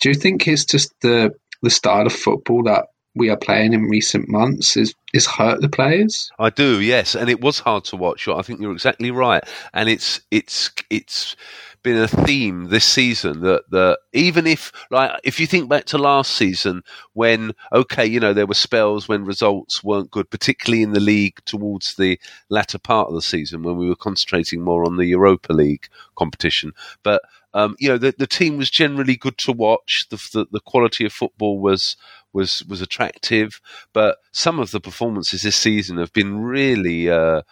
Do 0.00 0.10
you 0.10 0.14
think 0.14 0.46
it's 0.46 0.64
just 0.64 0.92
the 1.02 1.32
the 1.62 1.70
style 1.70 2.06
of 2.06 2.12
football 2.12 2.64
that 2.64 2.86
we 3.16 3.30
are 3.30 3.36
playing 3.36 3.72
in 3.72 3.84
recent 3.84 4.28
months 4.28 4.76
is 4.76 4.94
is 5.12 5.26
hurt 5.26 5.60
the 5.62 5.68
players. 5.68 6.30
I 6.38 6.50
do, 6.50 6.80
yes, 6.80 7.14
and 7.14 7.30
it 7.30 7.40
was 7.40 7.58
hard 7.58 7.84
to 7.84 7.96
watch. 7.96 8.28
I 8.28 8.42
think 8.42 8.60
you're 8.60 8.72
exactly 8.72 9.10
right, 9.10 9.42
and 9.72 9.88
it's 9.88 10.20
it's 10.30 10.70
it's 10.90 11.34
been 11.82 11.96
a 11.96 12.08
theme 12.08 12.64
this 12.64 12.84
season 12.84 13.42
that 13.42 13.62
that 13.70 13.96
even 14.12 14.44
if 14.44 14.72
like 14.90 15.12
if 15.22 15.38
you 15.38 15.46
think 15.46 15.68
back 15.68 15.84
to 15.84 15.96
last 15.96 16.32
season 16.32 16.82
when 17.12 17.52
okay 17.72 18.04
you 18.04 18.18
know 18.18 18.32
there 18.32 18.44
were 18.44 18.54
spells 18.54 19.06
when 19.06 19.24
results 19.24 19.84
weren't 19.84 20.10
good 20.10 20.28
particularly 20.28 20.82
in 20.82 20.94
the 20.94 20.98
league 20.98 21.38
towards 21.44 21.94
the 21.94 22.18
latter 22.48 22.76
part 22.76 23.06
of 23.06 23.14
the 23.14 23.22
season 23.22 23.62
when 23.62 23.76
we 23.76 23.88
were 23.88 23.94
concentrating 23.94 24.62
more 24.62 24.84
on 24.84 24.96
the 24.96 25.06
Europa 25.06 25.52
League 25.52 25.86
competition 26.16 26.72
but 27.04 27.22
um, 27.54 27.76
you 27.78 27.88
know 27.88 27.98
the, 27.98 28.12
the 28.18 28.26
team 28.26 28.56
was 28.56 28.68
generally 28.68 29.14
good 29.14 29.38
to 29.38 29.52
watch 29.52 30.06
the, 30.10 30.16
the, 30.32 30.46
the 30.50 30.60
quality 30.60 31.06
of 31.06 31.12
football 31.12 31.60
was 31.60 31.96
was 32.36 32.64
was 32.70 32.80
attractive. 32.80 33.60
But 33.92 34.12
some 34.32 34.60
of 34.60 34.70
the 34.70 34.80
performances 34.80 35.42
this 35.42 35.56
season 35.56 35.96
have 35.98 36.12
been 36.12 36.32
really, 36.56 37.10
uh, 37.10 37.42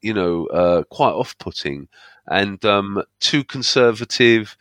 you 0.00 0.14
know, 0.14 0.46
uh, 0.46 0.82
quite 0.84 1.12
off-putting 1.22 1.88
and 2.26 2.64
um, 2.64 3.02
too 3.18 3.42
conservative. 3.44 4.56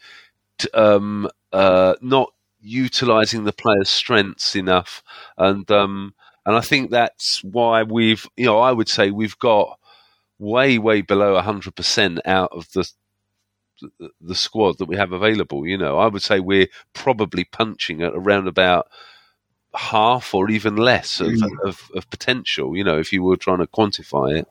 Um, 0.74 1.30
uh, 1.54 1.94
not 2.02 2.30
utilizing 2.62 3.46
the 3.46 3.54
players' 3.54 3.90
strengths 3.90 4.56
enough, 4.56 5.04
and 5.38 5.70
um, 5.72 6.14
and 6.46 6.56
I 6.58 6.62
think 6.62 6.92
that's 6.92 7.44
why 7.44 7.84
we've, 7.84 8.26
you 8.36 8.46
know, 8.46 8.60
I 8.60 8.72
would 8.72 8.90
say 8.90 9.12
we've 9.12 9.40
got 9.40 9.80
way, 10.38 10.78
way 10.78 11.02
below 11.02 11.40
hundred 11.42 11.76
percent 11.76 12.20
out 12.26 12.52
of 12.52 12.72
the 12.74 12.90
the 14.20 14.36
squad 14.36 14.78
that 14.78 14.90
we 14.90 14.98
have 14.98 15.14
available. 15.14 15.66
You 15.66 15.78
know, 15.78 15.98
I 15.98 16.08
would 16.08 16.22
say 16.22 16.40
we're 16.40 16.68
probably 16.94 17.46
punching 17.46 18.02
at 18.02 18.14
around 18.14 18.48
about 18.48 18.88
half 19.76 20.34
or 20.34 20.50
even 20.50 20.76
less 20.76 21.20
of, 21.20 21.28
mm. 21.28 21.64
of, 21.64 21.90
of, 21.96 22.10
potential, 22.10 22.76
you 22.76 22.84
know, 22.84 23.00
if 23.00 23.14
you 23.14 23.24
were 23.24 23.38
trying 23.38 23.60
to 23.60 23.68
quantify 23.68 24.40
it. 24.40 24.48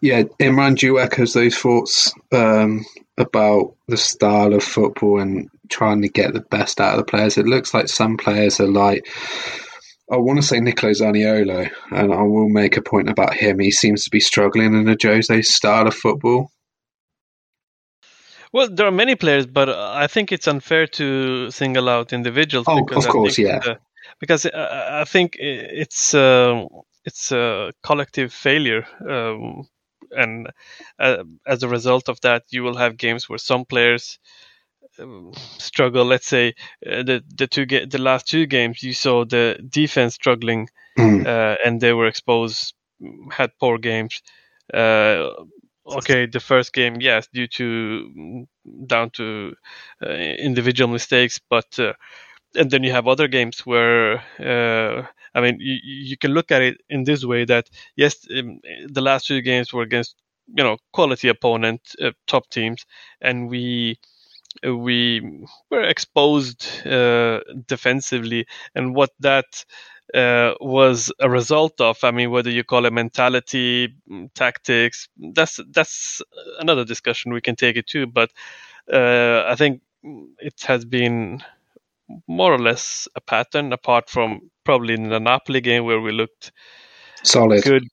Yeah, 0.00 0.22
Imran, 0.40 0.78
do 0.78 0.86
you 0.86 1.00
echo 1.00 1.26
those 1.26 1.58
thoughts 1.58 2.12
um, 2.32 2.86
about 3.18 3.74
the 3.86 3.98
style 3.98 4.54
of 4.54 4.64
football 4.64 5.20
and 5.20 5.50
trying 5.68 6.00
to 6.02 6.08
get 6.08 6.32
the 6.32 6.40
best 6.40 6.80
out 6.80 6.92
of 6.92 6.98
the 6.98 7.10
players? 7.10 7.36
It 7.36 7.46
looks 7.46 7.74
like 7.74 7.88
some 7.88 8.16
players 8.16 8.60
are 8.60 8.66
like, 8.66 9.06
I 10.10 10.16
want 10.16 10.40
to 10.40 10.46
say 10.46 10.60
Nicolo 10.60 10.92
Zaniolo, 10.92 11.70
and 11.90 12.12
I 12.12 12.22
will 12.22 12.48
make 12.48 12.76
a 12.76 12.82
point 12.82 13.10
about 13.10 13.34
him. 13.34 13.58
He 13.58 13.70
seems 13.70 14.04
to 14.04 14.10
be 14.10 14.20
struggling 14.20 14.74
in 14.74 14.88
a 14.88 14.96
Jose 15.02 15.42
style 15.42 15.86
of 15.86 15.94
football. 15.94 16.50
Well, 18.52 18.68
there 18.70 18.86
are 18.86 18.92
many 18.92 19.16
players, 19.16 19.46
but 19.46 19.68
I 19.68 20.06
think 20.06 20.30
it's 20.30 20.46
unfair 20.46 20.86
to 20.86 21.50
single 21.50 21.88
out 21.88 22.12
individuals. 22.12 22.66
Oh, 22.68 22.86
of 22.94 23.08
course, 23.08 23.36
yeah. 23.36 23.58
The, 23.58 23.78
because 24.20 24.46
uh, 24.46 25.00
I 25.02 25.04
think 25.04 25.36
it's 25.38 26.14
uh, 26.14 26.64
it's 27.04 27.32
a 27.32 27.72
collective 27.82 28.32
failure, 28.32 28.86
um, 29.08 29.68
and 30.10 30.48
uh, 30.98 31.24
as 31.46 31.62
a 31.62 31.68
result 31.68 32.08
of 32.08 32.20
that, 32.22 32.44
you 32.50 32.62
will 32.62 32.76
have 32.76 32.96
games 32.96 33.28
where 33.28 33.38
some 33.38 33.64
players 33.64 34.18
um, 34.98 35.32
struggle. 35.58 36.04
Let's 36.04 36.26
say 36.26 36.54
uh, 36.86 37.02
the 37.02 37.22
the 37.36 37.46
two 37.46 37.66
ga- 37.66 37.86
the 37.86 37.98
last 37.98 38.28
two 38.28 38.46
games, 38.46 38.82
you 38.82 38.92
saw 38.94 39.24
the 39.24 39.58
defense 39.68 40.14
struggling, 40.14 40.68
mm. 40.98 41.56
and 41.64 41.80
they 41.80 41.92
were 41.92 42.06
exposed, 42.06 42.74
had 43.30 43.50
poor 43.58 43.78
games. 43.78 44.22
okay, 45.86 46.26
the 46.26 46.40
first 46.40 46.72
game, 46.72 46.96
yes, 47.00 47.28
due 47.32 47.46
to 47.48 48.46
down 48.86 49.10
to 49.10 49.54
individual 50.38 50.90
mistakes, 50.90 51.40
but 51.50 51.78
and 52.56 52.70
then 52.70 52.82
you 52.84 52.92
have 52.92 53.08
other 53.08 53.28
games 53.28 53.60
where 53.66 54.18
uh, 54.40 55.06
I 55.34 55.40
mean 55.40 55.58
you, 55.60 55.78
you, 55.82 56.16
can 56.16 56.32
look 56.32 56.50
at 56.50 56.62
it 56.62 56.80
in 56.88 57.04
this 57.04 57.24
way 57.24 57.44
that 57.44 57.68
yes, 57.96 58.26
um, 58.36 58.60
the 58.88 59.00
last 59.00 59.26
two 59.26 59.40
games 59.42 59.72
were 59.72 59.82
against 59.82 60.16
you 60.48 60.62
know 60.64 60.76
quality 60.92 61.28
opponent, 61.28 61.80
uh, 62.02 62.12
top 62.26 62.48
teams, 62.50 62.84
and 63.20 63.48
we 63.48 63.98
we 64.62 65.46
were 65.70 65.82
exposed 65.82 66.86
uh, 66.86 67.40
defensively, 67.66 68.46
and 68.74 68.94
what 68.94 69.10
that 69.20 69.64
uh, 70.14 70.54
was 70.60 71.12
a 71.20 71.28
result 71.28 71.80
of. 71.80 71.98
I 72.04 72.10
mean, 72.10 72.30
whether 72.30 72.50
you 72.50 72.64
call 72.64 72.86
it 72.86 72.92
mentality, 72.92 73.94
mm, 74.10 74.32
tactics, 74.34 75.08
that's 75.32 75.60
that's 75.70 76.22
another 76.60 76.84
discussion 76.84 77.32
we 77.32 77.40
can 77.40 77.56
take 77.56 77.76
it 77.76 77.86
to. 77.88 78.06
But 78.06 78.30
uh, 78.92 79.44
I 79.46 79.54
think 79.56 79.80
it 80.38 80.60
has 80.66 80.84
been 80.84 81.42
more 82.26 82.52
or 82.52 82.58
less 82.58 83.08
a 83.16 83.20
pattern, 83.20 83.72
apart 83.72 84.10
from 84.10 84.50
probably 84.64 84.94
in 84.94 85.08
the 85.08 85.20
Napoli 85.20 85.60
game 85.60 85.84
where 85.84 86.00
we 86.00 86.12
looked 86.12 86.52
solid, 87.22 87.62
good, 87.64 87.84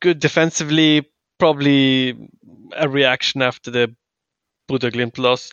good 0.00 0.18
defensively. 0.20 1.08
Probably 1.38 2.18
a 2.76 2.88
reaction 2.88 3.42
after 3.42 3.70
the 3.70 3.94
Bodo 4.66 4.90
Glimt 4.90 5.18
loss. 5.18 5.52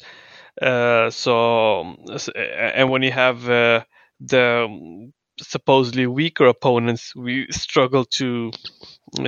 Uh, 0.60 1.12
so, 1.12 1.96
and 2.36 2.90
when 2.90 3.04
you 3.04 3.12
have 3.12 3.48
uh, 3.48 3.84
the 4.20 5.12
supposedly 5.40 6.08
weaker 6.08 6.48
opponents, 6.48 7.14
we 7.16 7.46
struggle 7.52 8.06
to 8.06 8.52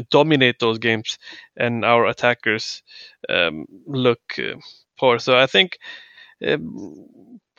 dominate 0.09 0.57
those 0.59 0.79
games, 0.79 1.17
and 1.55 1.85
our 1.85 2.07
attackers 2.07 2.81
um, 3.29 3.65
look 3.85 4.19
uh, 4.39 4.55
poor. 4.97 5.19
So 5.19 5.37
I 5.37 5.47
think, 5.47 5.77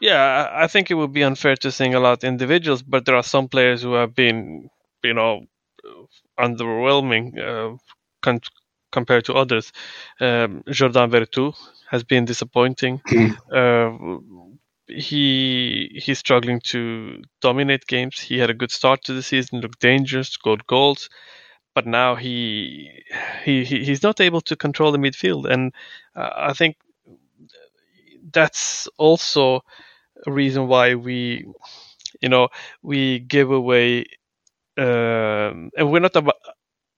yeah, 0.00 0.48
I 0.52 0.66
think 0.66 0.90
it 0.90 0.94
would 0.94 1.12
be 1.12 1.22
unfair 1.22 1.56
to 1.56 1.72
single 1.72 2.06
out 2.06 2.24
individuals, 2.24 2.82
but 2.82 3.04
there 3.04 3.16
are 3.16 3.22
some 3.22 3.48
players 3.48 3.82
who 3.82 3.94
have 3.94 4.14
been, 4.14 4.68
you 5.02 5.14
know, 5.14 5.46
underwhelming 6.38 7.38
uh, 7.38 7.76
con- 8.22 8.40
compared 8.92 9.24
to 9.26 9.34
others. 9.34 9.72
Um, 10.20 10.62
Jordan 10.70 11.10
Veretout 11.10 11.54
has 11.90 12.04
been 12.04 12.24
disappointing. 12.24 13.00
Hmm. 13.06 13.30
uh, 13.52 13.90
he 14.88 16.00
he's 16.02 16.18
struggling 16.18 16.60
to 16.60 17.22
dominate 17.42 17.86
games. 17.86 18.18
He 18.20 18.38
had 18.38 18.48
a 18.50 18.54
good 18.54 18.70
start 18.70 19.04
to 19.04 19.12
the 19.12 19.22
season, 19.22 19.60
looked 19.60 19.80
dangerous, 19.80 20.30
scored 20.30 20.66
goals, 20.66 21.10
but 21.74 21.86
now 21.86 22.14
he 22.14 22.90
he 23.44 23.64
he's 23.64 24.02
not 24.02 24.20
able 24.20 24.40
to 24.42 24.56
control 24.56 24.92
the 24.92 24.98
midfield, 24.98 25.46
and 25.50 25.74
uh, 26.16 26.30
I 26.36 26.52
think 26.54 26.76
that's 28.32 28.88
also 28.98 29.60
a 30.26 30.30
reason 30.30 30.66
why 30.66 30.94
we, 30.94 31.46
you 32.20 32.28
know, 32.28 32.48
we 32.82 33.20
give 33.20 33.50
away, 33.50 34.06
um, 34.76 35.70
and 35.76 35.90
we're 35.90 36.00
not 36.00 36.16
ab- 36.16 36.32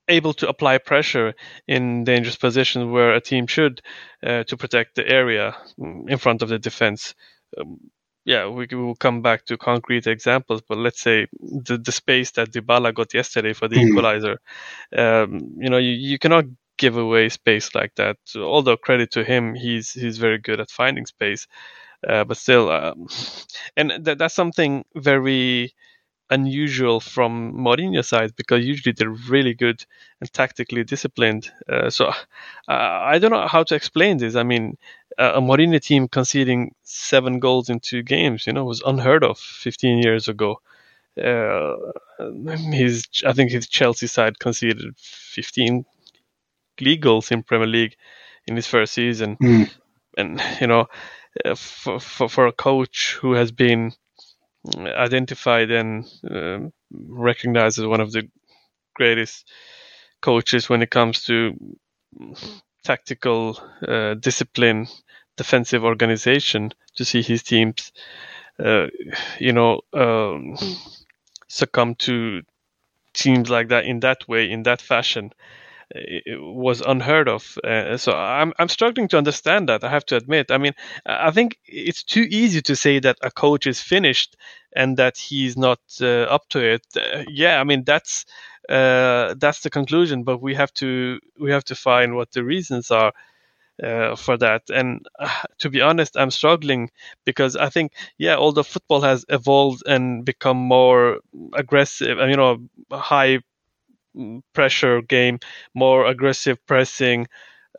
able 0.09 0.35
to 0.35 0.49
apply 0.49 0.79
pressure 0.79 1.35
in 1.67 2.05
dangerous 2.05 2.37
positions 2.37 2.91
where 2.91 3.15
a 3.15 3.21
team 3.21 3.47
should 3.47 3.81
uh, 4.25 4.45
to 4.45 4.57
protect 4.57 4.97
the 4.97 5.09
area 5.09 5.57
in 5.79 6.19
front 6.19 6.43
of 6.43 6.49
the 6.49 6.59
defense. 6.59 7.15
Um, 7.59 7.79
yeah, 8.25 8.49
we, 8.49 8.67
will 8.73 8.95
come 8.95 9.23
back 9.23 9.47
to 9.47 9.57
concrete 9.57 10.07
examples, 10.07 10.63
but 10.69 10.79
let's 10.79 11.01
say 11.01 11.27
the, 11.41 11.79
the 11.79 11.93
space 11.93 12.33
that 12.33 12.53
Dybala 12.53 12.95
got 12.95 13.15
yesterday 13.15 13.55
for 13.55 13.67
the 13.67 13.77
mm. 13.77 13.89
equalizer, 13.89 14.39
um, 14.97 15.55
you 15.59 15.71
know, 15.71 15.79
you, 15.79 15.93
you 15.93 16.19
cannot 16.19 16.45
give 16.81 16.97
away 16.97 17.29
space 17.29 17.75
like 17.75 17.95
that. 17.97 18.17
Although 18.35 18.79
credit 18.79 19.13
to 19.13 19.23
him, 19.23 19.55
he's 19.55 19.93
he's 19.93 20.19
very 20.19 20.39
good 20.39 20.61
at 20.61 20.71
finding 20.71 21.07
space, 21.07 21.47
uh, 22.09 22.25
but 22.25 22.39
still, 22.39 22.71
um, 22.71 23.07
and 23.77 23.93
that, 24.05 24.19
that's 24.19 24.35
something 24.35 24.85
very 24.97 25.75
unusual 26.31 27.01
from 27.01 27.53
Mourinho's 27.55 28.09
side 28.09 28.33
because 28.37 28.65
usually 28.65 28.95
they're 28.97 29.19
really 29.35 29.55
good 29.55 29.85
and 30.21 30.33
tactically 30.33 30.85
disciplined. 30.85 31.53
Uh, 31.69 31.91
so 31.91 32.07
uh, 32.09 32.15
I 32.69 33.19
don't 33.19 33.33
know 33.33 33.49
how 33.49 33.65
to 33.65 33.75
explain 33.75 34.19
this. 34.19 34.37
I 34.37 34.45
mean, 34.45 34.79
uh, 35.19 35.33
a 35.37 35.41
Mourinho 35.41 35.81
team 35.83 36.09
conceding 36.09 36.75
seven 36.85 37.41
goals 37.41 37.69
in 37.69 37.81
two 37.81 38.03
games, 38.03 38.47
you 38.47 38.53
know, 38.53 38.65
was 38.65 38.83
unheard 38.87 39.25
of 39.25 39.39
15 39.39 39.99
years 39.99 40.29
ago. 40.29 40.61
Uh, 41.23 41.75
his, 42.73 43.09
I 43.27 43.33
think 43.33 43.51
his 43.51 43.69
Chelsea 43.69 44.07
side 44.07 44.39
conceded 44.39 44.97
15 44.97 45.85
league 46.81 47.03
goals 47.03 47.31
in 47.31 47.43
Premier 47.43 47.67
League 47.67 47.97
in 48.47 48.57
his 48.57 48.67
first 48.67 48.95
season, 48.95 49.37
mm. 49.37 49.71
and 50.17 50.43
you 50.61 50.67
know, 50.67 50.87
uh, 51.45 51.55
for, 51.55 52.01
for 52.01 52.29
for 52.29 52.47
a 52.47 52.53
coach 52.53 53.19
who 53.21 53.33
has 53.33 53.53
been 53.53 53.93
identified 54.77 55.71
and 55.71 56.07
um, 56.31 56.73
recognized 56.91 57.79
as 57.79 57.87
one 57.87 58.01
of 58.01 58.13
the 58.13 58.29
greatest 58.95 59.49
coaches 60.21 60.69
when 60.69 60.83
it 60.83 60.91
comes 60.91 61.25
to 61.25 61.55
tactical 62.85 63.59
uh, 63.87 64.15
discipline, 64.15 64.87
defensive 65.37 65.85
organization. 65.85 66.73
To 66.97 67.05
see 67.05 67.23
his 67.23 67.43
teams, 67.43 67.93
uh, 68.59 68.89
you 69.39 69.53
know, 69.53 69.81
um, 69.95 70.57
succumb 71.49 71.95
to 71.97 72.43
teams 73.15 73.49
like 73.49 73.69
that 73.69 73.85
in 73.85 74.01
that 74.01 74.29
way, 74.29 74.51
in 74.51 74.65
that 74.65 74.83
fashion, 74.83 75.27
it 75.27 75.35
was 76.39 76.81
unheard 76.81 77.29
of. 77.29 77.59
Uh, 77.65 77.97
so 77.97 78.13
I'm 78.13 78.53
I'm 78.59 78.69
struggling 78.69 79.09
to 79.09 79.19
understand 79.19 79.69
that. 79.69 79.83
I 79.85 79.91
have 79.91 80.07
to 80.07 80.17
admit. 80.17 80.51
I 80.51 80.59
mean, 80.59 80.73
I 81.07 81.31
think 81.31 81.59
it's 81.67 82.03
too 82.05 82.27
easy 82.31 82.63
to 82.63 82.77
say 82.77 83.01
that 83.01 83.19
a 83.23 83.31
coach 83.31 83.67
is 83.67 83.81
finished 83.81 84.37
and 84.75 84.97
that 84.99 85.17
he's 85.19 85.57
not 85.57 85.81
uh, 86.01 86.23
up 86.23 86.49
to 86.51 86.61
it. 86.61 86.83
Uh, 86.97 87.25
yeah, 87.29 87.61
I 87.61 87.65
mean 87.65 87.85
that's 87.85 88.25
uh, 88.69 89.35
that's 89.39 89.61
the 89.61 89.71
conclusion. 89.71 90.23
But 90.23 90.41
we 90.41 90.55
have 90.55 90.73
to 90.75 91.19
we 91.41 91.51
have 91.51 91.65
to 91.65 91.75
find 91.75 92.15
what 92.15 92.33
the 92.33 92.45
reasons 92.45 92.91
are. 92.91 93.13
Uh, 93.83 94.15
for 94.15 94.37
that. 94.37 94.61
And 94.69 95.07
uh, 95.19 95.31
to 95.61 95.71
be 95.71 95.81
honest, 95.81 96.15
I'm 96.15 96.31
struggling 96.31 96.91
because 97.25 97.57
I 97.57 97.71
think, 97.71 97.93
yeah, 98.19 98.37
although 98.37 98.63
football 98.63 99.01
has 99.01 99.25
evolved 99.31 99.83
and 99.87 100.23
become 100.23 100.59
more 100.59 101.21
aggressive, 101.55 102.19
you 102.19 102.37
know, 102.37 102.59
high 102.93 103.39
pressure 104.53 105.03
game, 105.03 105.39
more 105.75 106.07
aggressive 106.07 106.65
pressing. 106.67 107.27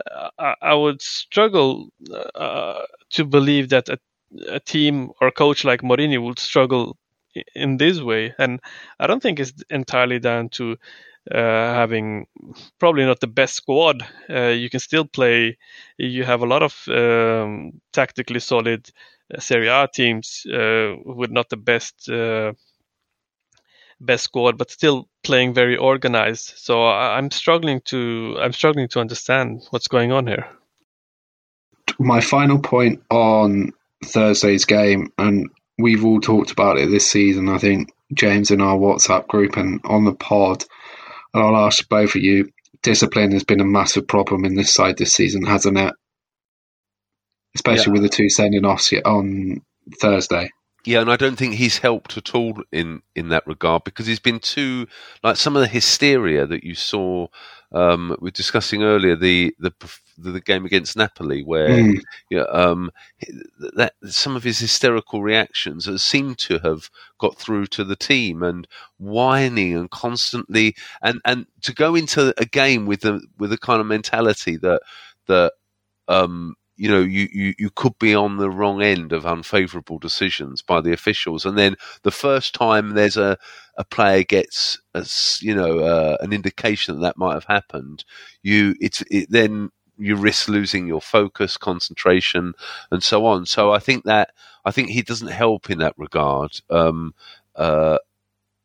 Uh, 0.09 0.29
I, 0.39 0.55
I, 0.61 0.73
would 0.73 1.01
struggle 1.01 1.89
uh, 2.35 2.83
to 3.11 3.25
believe 3.25 3.69
that 3.69 3.89
a, 3.89 3.99
a, 4.47 4.59
team 4.59 5.11
or 5.19 5.27
a 5.27 5.31
coach 5.31 5.65
like 5.65 5.81
Mourinho 5.81 6.23
would 6.23 6.39
struggle 6.39 6.97
in 7.55 7.77
this 7.77 7.99
way, 7.99 8.33
and 8.39 8.59
I 8.99 9.07
don't 9.07 9.21
think 9.21 9.39
it's 9.39 9.53
entirely 9.69 10.19
down 10.19 10.49
to 10.49 10.77
uh, 11.29 11.35
having 11.37 12.25
probably 12.79 13.05
not 13.05 13.19
the 13.19 13.27
best 13.27 13.55
squad. 13.55 14.05
Uh, 14.29 14.47
you 14.47 14.69
can 14.69 14.79
still 14.79 15.05
play. 15.05 15.57
You 15.97 16.23
have 16.23 16.41
a 16.41 16.47
lot 16.47 16.63
of 16.63 16.87
um, 16.87 17.73
tactically 17.93 18.39
solid 18.39 18.89
uh, 19.33 19.39
Serie 19.39 19.67
A 19.67 19.87
teams 19.93 20.45
uh, 20.51 20.95
with 21.05 21.31
not 21.31 21.49
the 21.49 21.57
best 21.57 22.09
best 24.01 24.25
squad, 24.25 24.57
but 24.57 24.71
still 24.71 25.07
playing 25.23 25.53
very 25.53 25.77
organized. 25.77 26.53
So 26.57 26.85
I'm 26.85 27.31
struggling 27.31 27.81
to 27.85 28.37
I'm 28.39 28.53
struggling 28.53 28.87
to 28.89 28.99
understand 28.99 29.63
what's 29.69 29.87
going 29.87 30.11
on 30.11 30.27
here. 30.27 30.47
My 31.99 32.21
final 32.21 32.59
point 32.59 33.01
on 33.09 33.71
Thursday's 34.03 34.65
game, 34.65 35.11
and 35.17 35.49
we've 35.77 36.03
all 36.03 36.19
talked 36.19 36.51
about 36.51 36.77
it 36.77 36.89
this 36.89 37.09
season. 37.09 37.49
I 37.49 37.57
think 37.57 37.91
James 38.13 38.51
in 38.51 38.61
our 38.61 38.77
WhatsApp 38.77 39.27
group 39.27 39.57
and 39.57 39.79
on 39.85 40.05
the 40.05 40.13
pod, 40.13 40.63
and 41.33 41.43
I'll 41.43 41.65
ask 41.65 41.87
both 41.87 42.15
of 42.15 42.21
you. 42.21 42.51
Discipline 42.83 43.31
has 43.31 43.43
been 43.43 43.61
a 43.61 43.65
massive 43.65 44.07
problem 44.07 44.43
in 44.43 44.55
this 44.55 44.73
side 44.73 44.97
this 44.97 45.13
season, 45.13 45.45
hasn't 45.45 45.77
it? 45.77 45.93
Especially 47.53 47.91
yeah. 47.91 48.01
with 48.01 48.01
the 48.01 48.09
two 48.09 48.29
sending 48.29 48.65
offs 48.65 48.91
on 49.05 49.61
Thursday. 49.99 50.49
Yeah, 50.83 51.01
and 51.01 51.11
I 51.11 51.15
don't 51.15 51.35
think 51.35 51.55
he's 51.55 51.77
helped 51.77 52.17
at 52.17 52.33
all 52.33 52.63
in 52.71 53.01
in 53.15 53.29
that 53.29 53.45
regard 53.45 53.83
because 53.83 54.07
he's 54.07 54.19
been 54.19 54.39
too 54.39 54.87
like 55.23 55.37
some 55.37 55.55
of 55.55 55.61
the 55.61 55.67
hysteria 55.67 56.45
that 56.47 56.63
you 56.63 56.75
saw. 56.75 57.27
Um, 57.73 58.17
we 58.19 58.27
are 58.27 58.31
discussing 58.31 58.83
earlier 58.83 59.15
the 59.15 59.55
the 59.59 59.71
the 60.17 60.41
game 60.41 60.65
against 60.65 60.97
Napoli, 60.97 61.43
where 61.43 61.69
mm. 61.69 62.01
yeah, 62.29 62.41
um, 62.41 62.91
that 63.75 63.93
some 64.05 64.35
of 64.35 64.43
his 64.43 64.59
hysterical 64.59 65.21
reactions 65.21 65.87
seem 66.01 66.35
to 66.35 66.59
have 66.59 66.89
got 67.19 67.37
through 67.37 67.67
to 67.67 67.83
the 67.83 67.95
team 67.95 68.41
and 68.41 68.67
whining 68.97 69.75
and 69.75 69.91
constantly 69.91 70.75
and 71.01 71.21
and 71.25 71.45
to 71.61 71.73
go 71.73 71.95
into 71.95 72.33
a 72.41 72.45
game 72.45 72.87
with 72.87 73.01
the 73.01 73.21
with 73.37 73.53
a 73.53 73.57
kind 73.57 73.79
of 73.79 73.87
mentality 73.87 74.57
that 74.57 74.81
that 75.27 75.53
um, 76.07 76.55
you 76.75 76.89
know, 76.89 77.01
you, 77.01 77.27
you, 77.31 77.53
you 77.59 77.69
could 77.69 77.97
be 77.99 78.15
on 78.15 78.37
the 78.37 78.49
wrong 78.49 78.81
end 78.81 79.11
of 79.11 79.25
unfavourable 79.25 79.99
decisions 79.99 80.61
by 80.61 80.81
the 80.81 80.93
officials. 80.93 81.45
And 81.45 81.57
then 81.57 81.75
the 82.03 82.11
first 82.11 82.55
time 82.55 82.91
there's 82.91 83.17
a, 83.17 83.37
a 83.77 83.83
player 83.83 84.23
gets, 84.23 84.79
a, 84.93 85.05
you 85.41 85.53
know, 85.53 85.79
uh, 85.79 86.17
an 86.21 86.33
indication 86.33 86.95
that 86.95 87.01
that 87.01 87.17
might 87.17 87.33
have 87.33 87.45
happened, 87.45 88.03
you, 88.41 88.75
it's, 88.79 89.03
it 89.11 89.29
then 89.29 89.69
you 89.97 90.15
risk 90.15 90.47
losing 90.47 90.87
your 90.87 91.01
focus, 91.01 91.57
concentration, 91.57 92.53
and 92.89 93.03
so 93.03 93.25
on. 93.25 93.45
So 93.45 93.71
I 93.71 93.79
think 93.79 94.05
that, 94.05 94.31
I 94.65 94.71
think 94.71 94.89
he 94.89 95.01
doesn't 95.03 95.27
help 95.27 95.69
in 95.69 95.79
that 95.79 95.93
regard. 95.97 96.59
Um, 96.69 97.13
uh, 97.55 97.97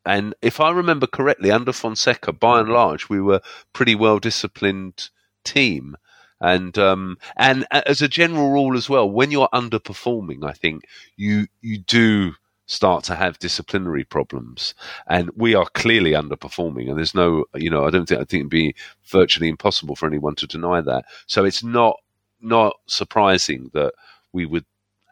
and 0.07 0.35
if 0.41 0.61
I 0.61 0.71
remember 0.71 1.07
correctly, 1.07 1.51
under 1.51 1.73
Fonseca, 1.73 2.33
by 2.33 2.61
and 2.61 2.69
large, 2.69 3.09
we 3.09 3.21
were 3.21 3.41
pretty 3.73 3.95
well 3.95 4.19
disciplined 4.19 5.11
team. 5.45 5.97
And 6.41 6.77
um, 6.79 7.19
and 7.37 7.67
as 7.73 8.03
a 8.03 8.09
general 8.09 8.51
rule 8.51 8.77
as 8.77 8.89
well, 8.91 9.09
when 9.11 9.31
you're 9.31 9.49
underperforming, 9.55 10.45
I 10.45 10.53
think 10.53 10.85
you 11.17 11.47
you 11.63 11.79
do 11.79 12.35
start 12.67 13.05
to 13.05 13.15
have 13.15 13.39
disciplinary 13.39 14.05
problems. 14.05 14.75
And 15.07 15.31
we 15.37 15.55
are 15.55 15.67
clearly 15.73 16.13
underperforming. 16.13 16.89
And 16.89 16.99
there's 16.99 17.15
no, 17.15 17.45
you 17.55 17.71
know, 17.71 17.87
I 17.87 17.91
don't 17.91 18.07
think 18.07 18.21
I 18.21 18.25
think 18.25 18.41
it'd 18.41 18.51
be 18.51 18.75
virtually 19.07 19.49
impossible 19.49 19.97
for 19.97 20.07
anyone 20.07 20.35
to 20.37 20.47
deny 20.47 20.81
that. 20.83 21.07
So 21.27 21.45
it's 21.45 21.65
not 21.65 21.97
not 22.41 22.75
surprising 22.87 23.71
that 23.73 23.95
we 24.33 24.45
would 24.47 24.65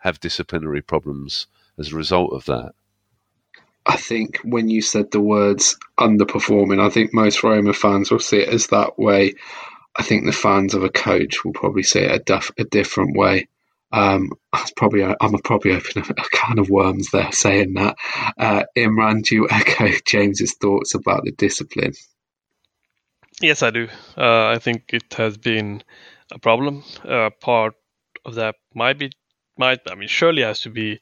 have 0.03 0.21
disciplinary 0.21 0.83
problems 0.83 1.47
as 1.79 1.93
a 1.93 1.97
result 1.97 2.33
of 2.33 2.45
that. 2.47 2.73
I 3.87 3.97
think 3.97 4.39
when 4.45 4.69
you 4.71 4.81
said 4.83 5.11
the 5.11 5.21
words 5.21 5.77
underperforming, 5.99 6.81
I 6.81 6.89
think 6.91 7.13
most 7.13 7.43
Roma 7.43 7.73
fans 7.73 8.11
will 8.11 8.19
see 8.19 8.39
it 8.39 8.49
as 8.49 8.69
that 8.69 8.99
way. 8.99 9.35
I 9.97 10.03
think 10.03 10.25
the 10.25 10.33
fans 10.33 10.75
of 10.75 10.83
a 10.83 10.91
coach 10.91 11.45
will 11.45 11.53
probably 11.53 11.83
see 11.83 12.01
it 12.01 12.29
a, 12.29 12.43
a 12.59 12.65
different 12.65 13.17
way. 13.17 13.49
Um, 13.93 14.33
probably 14.77 15.05
I'm 15.05 15.39
probably 15.45 15.73
opening 15.73 16.11
a 16.11 16.37
can 16.37 16.59
of 16.59 16.69
worms 16.69 17.11
there 17.13 17.31
saying 17.31 17.75
that. 17.75 17.97
Uh, 18.37 18.65
Imran, 18.77 19.23
do 19.23 19.37
you 19.37 19.49
echo 19.49 19.89
James's 20.05 20.55
thoughts 20.55 20.95
about 20.95 21.25
the 21.25 21.33
discipline? 21.33 21.93
Yes, 23.41 23.63
I 23.63 23.71
do. 23.71 23.89
Uh, 24.17 24.47
I 24.49 24.59
think 24.59 24.91
it 24.93 25.15
has 25.15 25.37
been 25.37 25.83
a 26.33 26.39
problem. 26.39 26.83
Uh, 27.05 27.31
part 27.41 27.75
of 28.25 28.35
that 28.35 28.57
might 28.75 28.99
be 28.99 29.13
might 29.57 29.81
I 29.89 29.95
mean 29.95 30.09
surely 30.09 30.43
has 30.43 30.61
to 30.61 30.71
be 30.71 30.99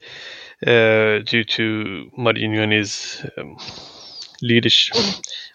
uh, 0.66 1.20
due 1.20 1.44
to 1.44 2.11
Mourinho 2.18 2.62
and 2.62 2.72
his 2.72 3.24
um, 3.38 3.57
leadership. 4.42 4.96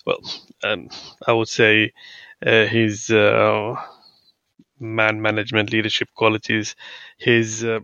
Well, 0.05 0.19
um, 0.63 0.89
I 1.27 1.33
would 1.33 1.49
say 1.49 1.93
his 2.67 3.09
uh, 3.09 3.75
man 4.79 5.21
management 5.21 5.71
leadership 5.71 6.09
qualities, 6.15 6.75
his 7.17 7.63
uh, 7.63 7.79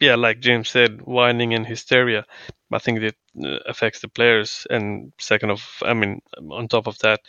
yeah, 0.00 0.16
like 0.16 0.40
James 0.40 0.68
said, 0.70 1.02
whining 1.02 1.54
and 1.54 1.66
hysteria. 1.66 2.26
I 2.72 2.78
think 2.78 3.00
that 3.00 3.16
uh, 3.44 3.58
affects 3.66 4.00
the 4.00 4.08
players. 4.08 4.66
And 4.70 5.12
second 5.18 5.50
of, 5.50 5.64
I 5.82 5.94
mean, 5.94 6.20
on 6.50 6.68
top 6.68 6.86
of 6.88 6.98
that, 7.00 7.20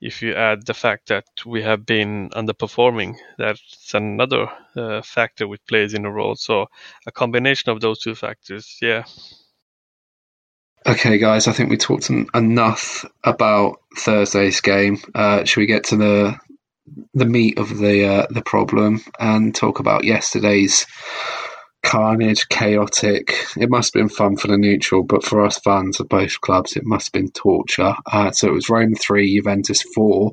if 0.00 0.22
you 0.22 0.34
add 0.34 0.66
the 0.66 0.74
fact 0.74 1.08
that 1.08 1.24
we 1.46 1.62
have 1.62 1.86
been 1.86 2.30
underperforming, 2.30 3.16
that's 3.38 3.94
another 3.94 4.48
uh, 4.76 5.02
factor 5.02 5.48
which 5.48 5.62
plays 5.68 5.94
in 5.94 6.06
a 6.06 6.10
role. 6.12 6.36
So 6.36 6.66
a 7.06 7.12
combination 7.12 7.70
of 7.72 7.80
those 7.80 8.00
two 8.00 8.14
factors, 8.14 8.78
yeah. 8.82 9.04
Okay, 10.86 11.18
guys, 11.18 11.48
I 11.48 11.52
think 11.52 11.70
we 11.70 11.76
talked 11.76 12.08
enough 12.10 13.04
about 13.24 13.80
Thursday's 13.96 14.60
game. 14.60 14.98
Uh, 15.14 15.44
should 15.44 15.60
we 15.60 15.66
get 15.66 15.84
to 15.84 15.96
the 15.96 16.36
the 17.12 17.26
meat 17.26 17.58
of 17.58 17.76
the 17.76 18.06
uh, 18.06 18.26
the 18.30 18.42
problem 18.42 19.02
and 19.18 19.54
talk 19.54 19.80
about 19.80 20.04
yesterday's 20.04 20.86
carnage, 21.82 22.48
chaotic. 22.48 23.34
It 23.56 23.70
must 23.70 23.94
have 23.94 24.00
been 24.00 24.08
fun 24.08 24.36
for 24.36 24.48
the 24.48 24.58
neutral, 24.58 25.02
but 25.02 25.24
for 25.24 25.44
us 25.44 25.58
fans 25.58 26.00
of 26.00 26.08
both 26.08 26.40
clubs, 26.40 26.76
it 26.76 26.84
must 26.84 27.08
have 27.08 27.12
been 27.12 27.30
torture. 27.30 27.94
Uh, 28.10 28.30
so 28.30 28.48
it 28.48 28.52
was 28.52 28.68
Rome 28.68 28.94
3, 28.94 29.36
Juventus 29.36 29.82
4. 29.94 30.32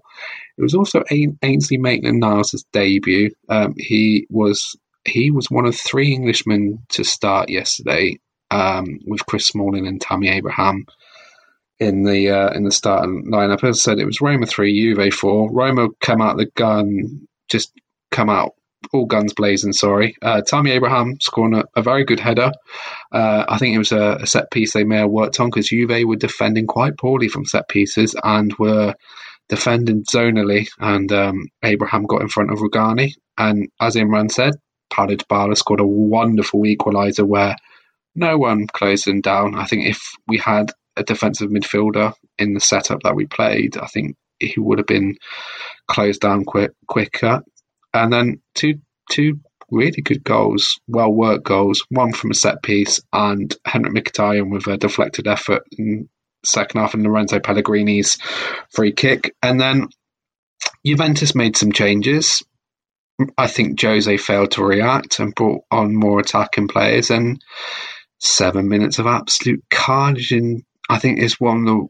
It 0.58 0.62
was 0.62 0.74
also 0.74 1.04
Ainsley 1.42 1.78
Maitland-Niles' 1.78 2.66
debut. 2.72 3.32
Um, 3.50 3.74
he 3.78 4.26
was 4.30 4.76
he 5.06 5.30
was 5.30 5.52
one 5.52 5.66
of 5.66 5.76
three 5.76 6.14
Englishmen 6.14 6.80
to 6.90 7.04
start 7.04 7.50
yesterday 7.50 8.18
um, 8.52 9.00
with 9.06 9.26
Chris 9.26 9.48
Smalling 9.48 9.88
and 9.88 10.02
Tammy 10.02 10.30
Abraham 10.30 10.86
in 11.80 12.04
the 12.04 12.30
uh, 12.30 12.50
in 12.52 12.64
the 12.64 12.72
starting 12.72 13.26
lineup. 13.32 13.64
As 13.64 13.80
I 13.80 13.82
said, 13.82 14.00
it 14.00 14.06
was 14.06 14.22
Roma 14.22 14.46
three, 14.46 14.80
Juve 14.80 15.14
four. 15.14 15.52
Roma 15.52 15.90
come 16.00 16.22
out 16.22 16.38
the 16.38 16.50
gun, 16.56 17.28
just 17.50 17.74
come 18.12 18.30
out 18.30 18.54
all 18.94 19.06
guns 19.06 19.34
blazing. 19.34 19.74
Sorry, 19.74 20.16
uh, 20.22 20.42
Tammy 20.42 20.72
Abraham 20.72 21.18
scoring 21.20 21.56
a, 21.56 21.64
a 21.76 21.82
very 21.82 22.06
good 22.06 22.20
header. 22.20 22.52
Uh, 23.12 23.46
I 23.48 23.58
think 23.58 23.76
it 23.76 23.80
was 23.80 23.92
a, 23.92 24.20
a, 24.22 24.28
set 24.28 24.52
piece 24.52 24.74
they 24.74 24.84
may 24.84 24.98
have 24.98 25.10
worked 25.10 25.40
on 25.40 25.50
because 25.50 25.70
Juve 25.70 26.06
were 26.06 26.16
defending 26.16 26.68
quite 26.68 26.98
poorly 26.98 27.28
from 27.28 27.46
set 27.46 27.68
pieces 27.68 28.16
and 28.24 28.54
were 28.58 28.94
defending 29.50 30.04
zonally. 30.04 30.68
And 30.80 31.12
um, 31.12 31.48
Abraham 31.64 32.06
got 32.06 32.22
in 32.22 32.30
front 32.30 32.52
of 32.52 32.60
Rugani, 32.60 33.14
and 33.38 33.70
as 33.82 33.96
Imran 33.96 34.32
said, 34.32 34.54
Paulo 34.90 35.16
Dybala 35.16 35.58
scored 35.58 35.80
a 35.80 35.88
wonderful 35.88 36.62
equaliser 36.62 37.26
where 37.26 37.56
no 38.16 38.38
one 38.38 38.68
closed 38.68 39.10
down. 39.22 39.56
I 39.56 39.66
think 39.66 39.86
if 39.86 40.02
we 40.28 40.38
had 40.38 40.72
a 40.96 41.04
defensive 41.04 41.50
midfielder 41.50 42.14
in 42.38 42.54
the 42.54 42.60
setup 42.60 43.04
that 43.04 43.16
we 43.16 43.26
played, 43.26 43.78
I 43.78 43.88
think 43.88 44.16
he 44.40 44.60
would 44.60 44.80
have 44.80 44.88
been 44.88 45.16
closed 45.88 46.22
down 46.22 46.46
quick, 46.46 46.72
quicker. 46.88 47.44
And 47.94 48.12
then 48.12 48.42
two 48.56 48.76
two 49.10 49.40
really 49.72 50.02
good 50.02 50.24
goals, 50.24 50.80
well 50.88 51.12
worked 51.12 51.46
goals. 51.46 51.86
One 51.90 52.14
from 52.14 52.32
a 52.32 52.36
set 52.36 52.64
piece, 52.64 53.02
and 53.14 53.56
Henrikh 53.68 53.94
Mkhitaryan 53.94 54.52
with 54.52 54.68
a 54.68 54.78
deflected 54.78 55.28
effort 55.28 55.64
in 55.78 56.10
second 56.44 56.80
half, 56.80 56.94
and 56.94 57.04
Lorenzo 57.04 57.40
Pellegrini's 57.40 58.18
free 58.72 58.92
kick. 58.92 59.36
And 59.42 59.60
then 59.60 59.88
Juventus 60.86 61.36
made 61.36 61.58
some 61.58 61.72
changes. 61.72 62.44
I 63.38 63.48
think 63.48 63.82
Jose 63.82 64.18
failed 64.18 64.52
to 64.52 64.64
react 64.64 65.20
and 65.20 65.34
brought 65.34 65.62
on 65.72 65.96
more 65.96 66.20
attacking 66.20 66.68
players. 66.68 67.10
And 67.10 67.42
seven 68.20 68.68
minutes 68.70 69.00
of 69.00 69.08
absolute 69.08 69.64
carnage 69.70 70.32
in 70.32 70.64
I 70.90 71.00
think 71.00 71.20
it's 71.20 71.40
one 71.40 71.60
of 71.60 71.66
the. 71.66 71.88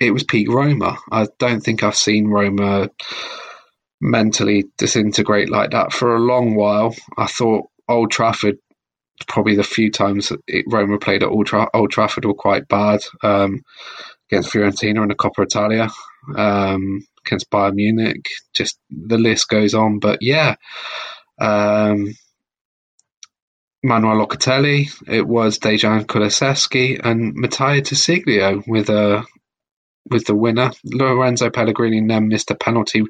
It 0.00 0.12
was 0.12 0.24
peak 0.24 0.48
Roma. 0.50 0.96
I 1.12 1.26
don't 1.38 1.60
think 1.60 1.82
I've 1.82 1.96
seen 1.96 2.28
Roma 2.28 2.88
mentally 4.00 4.64
disintegrate 4.78 5.50
like 5.50 5.72
that 5.72 5.92
for 5.92 6.16
a 6.16 6.20
long 6.20 6.54
while. 6.54 6.94
I 7.18 7.26
thought 7.26 7.66
Old 7.86 8.10
Trafford, 8.10 8.56
probably 9.28 9.56
the 9.56 9.62
few 9.62 9.90
times 9.90 10.32
it, 10.46 10.64
Roma 10.68 10.98
played 10.98 11.22
at 11.22 11.28
Old, 11.28 11.46
Tra- 11.46 11.68
Old, 11.74 11.90
Trafford, 11.90 12.24
were 12.24 12.32
quite 12.32 12.66
bad 12.66 13.00
um, 13.22 13.60
against 14.30 14.50
Fiorentina 14.50 15.02
in 15.02 15.08
the 15.08 15.14
Coppa 15.14 15.42
Italia, 15.42 15.90
um, 16.34 17.06
against 17.26 17.50
Bayern 17.50 17.74
Munich. 17.74 18.26
Just 18.54 18.78
the 18.88 19.18
list 19.18 19.50
goes 19.50 19.74
on. 19.74 19.98
But 19.98 20.20
yeah, 20.22 20.54
um, 21.38 22.14
Manuel 23.82 24.26
Locatelli, 24.26 24.88
it 25.08 25.26
was 25.26 25.58
Dejan 25.58 26.04
Kulusevski 26.04 27.00
and 27.02 27.34
Matteo 27.34 27.80
De 27.80 27.94
Sciglio 27.94 28.62
with 28.66 28.90
a 28.90 29.24
with 30.10 30.26
the 30.26 30.34
winner. 30.34 30.70
Lorenzo 30.84 31.50
Pellegrini 31.50 32.06
then 32.06 32.28
missed 32.28 32.50
a 32.50 32.54
penalty. 32.54 33.04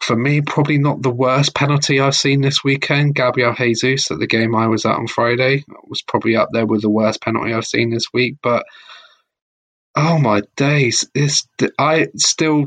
For 0.00 0.14
me, 0.14 0.40
probably 0.42 0.78
not 0.78 1.02
the 1.02 1.10
worst 1.10 1.54
penalty 1.54 2.00
I've 2.00 2.14
seen 2.14 2.42
this 2.42 2.62
weekend. 2.62 3.14
Gabriel 3.14 3.54
Jesus 3.54 4.10
at 4.10 4.18
the 4.18 4.26
game 4.26 4.54
I 4.54 4.68
was 4.68 4.84
at 4.84 4.96
on 4.96 5.06
Friday 5.06 5.64
was 5.88 6.02
probably 6.02 6.36
up 6.36 6.50
there 6.52 6.66
with 6.66 6.82
the 6.82 6.90
worst 6.90 7.20
penalty 7.20 7.52
I've 7.52 7.66
seen 7.66 7.90
this 7.90 8.12
week. 8.12 8.36
But 8.42 8.66
oh 9.96 10.18
my 10.18 10.42
days, 10.56 11.08
it's 11.14 11.48
I 11.78 12.08
still 12.16 12.66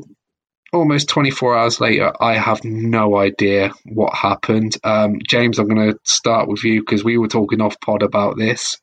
almost 0.74 1.10
24 1.10 1.58
hours 1.58 1.80
later, 1.80 2.12
I 2.22 2.34
have 2.34 2.64
no 2.64 3.18
idea 3.18 3.72
what 3.86 4.14
happened. 4.14 4.78
Um, 4.84 5.20
James, 5.28 5.60
I'm 5.60 5.68
going 5.68 5.92
to 5.92 6.00
start 6.04 6.48
with 6.48 6.64
you 6.64 6.82
because 6.82 7.04
we 7.04 7.18
were 7.18 7.28
talking 7.28 7.62
off 7.62 7.80
pod 7.82 8.04
about 8.04 8.38
this. 8.38 8.78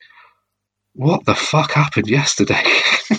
What 0.95 1.25
the 1.25 1.35
fuck 1.35 1.73
happened 1.73 2.09
yesterday? 2.09 2.63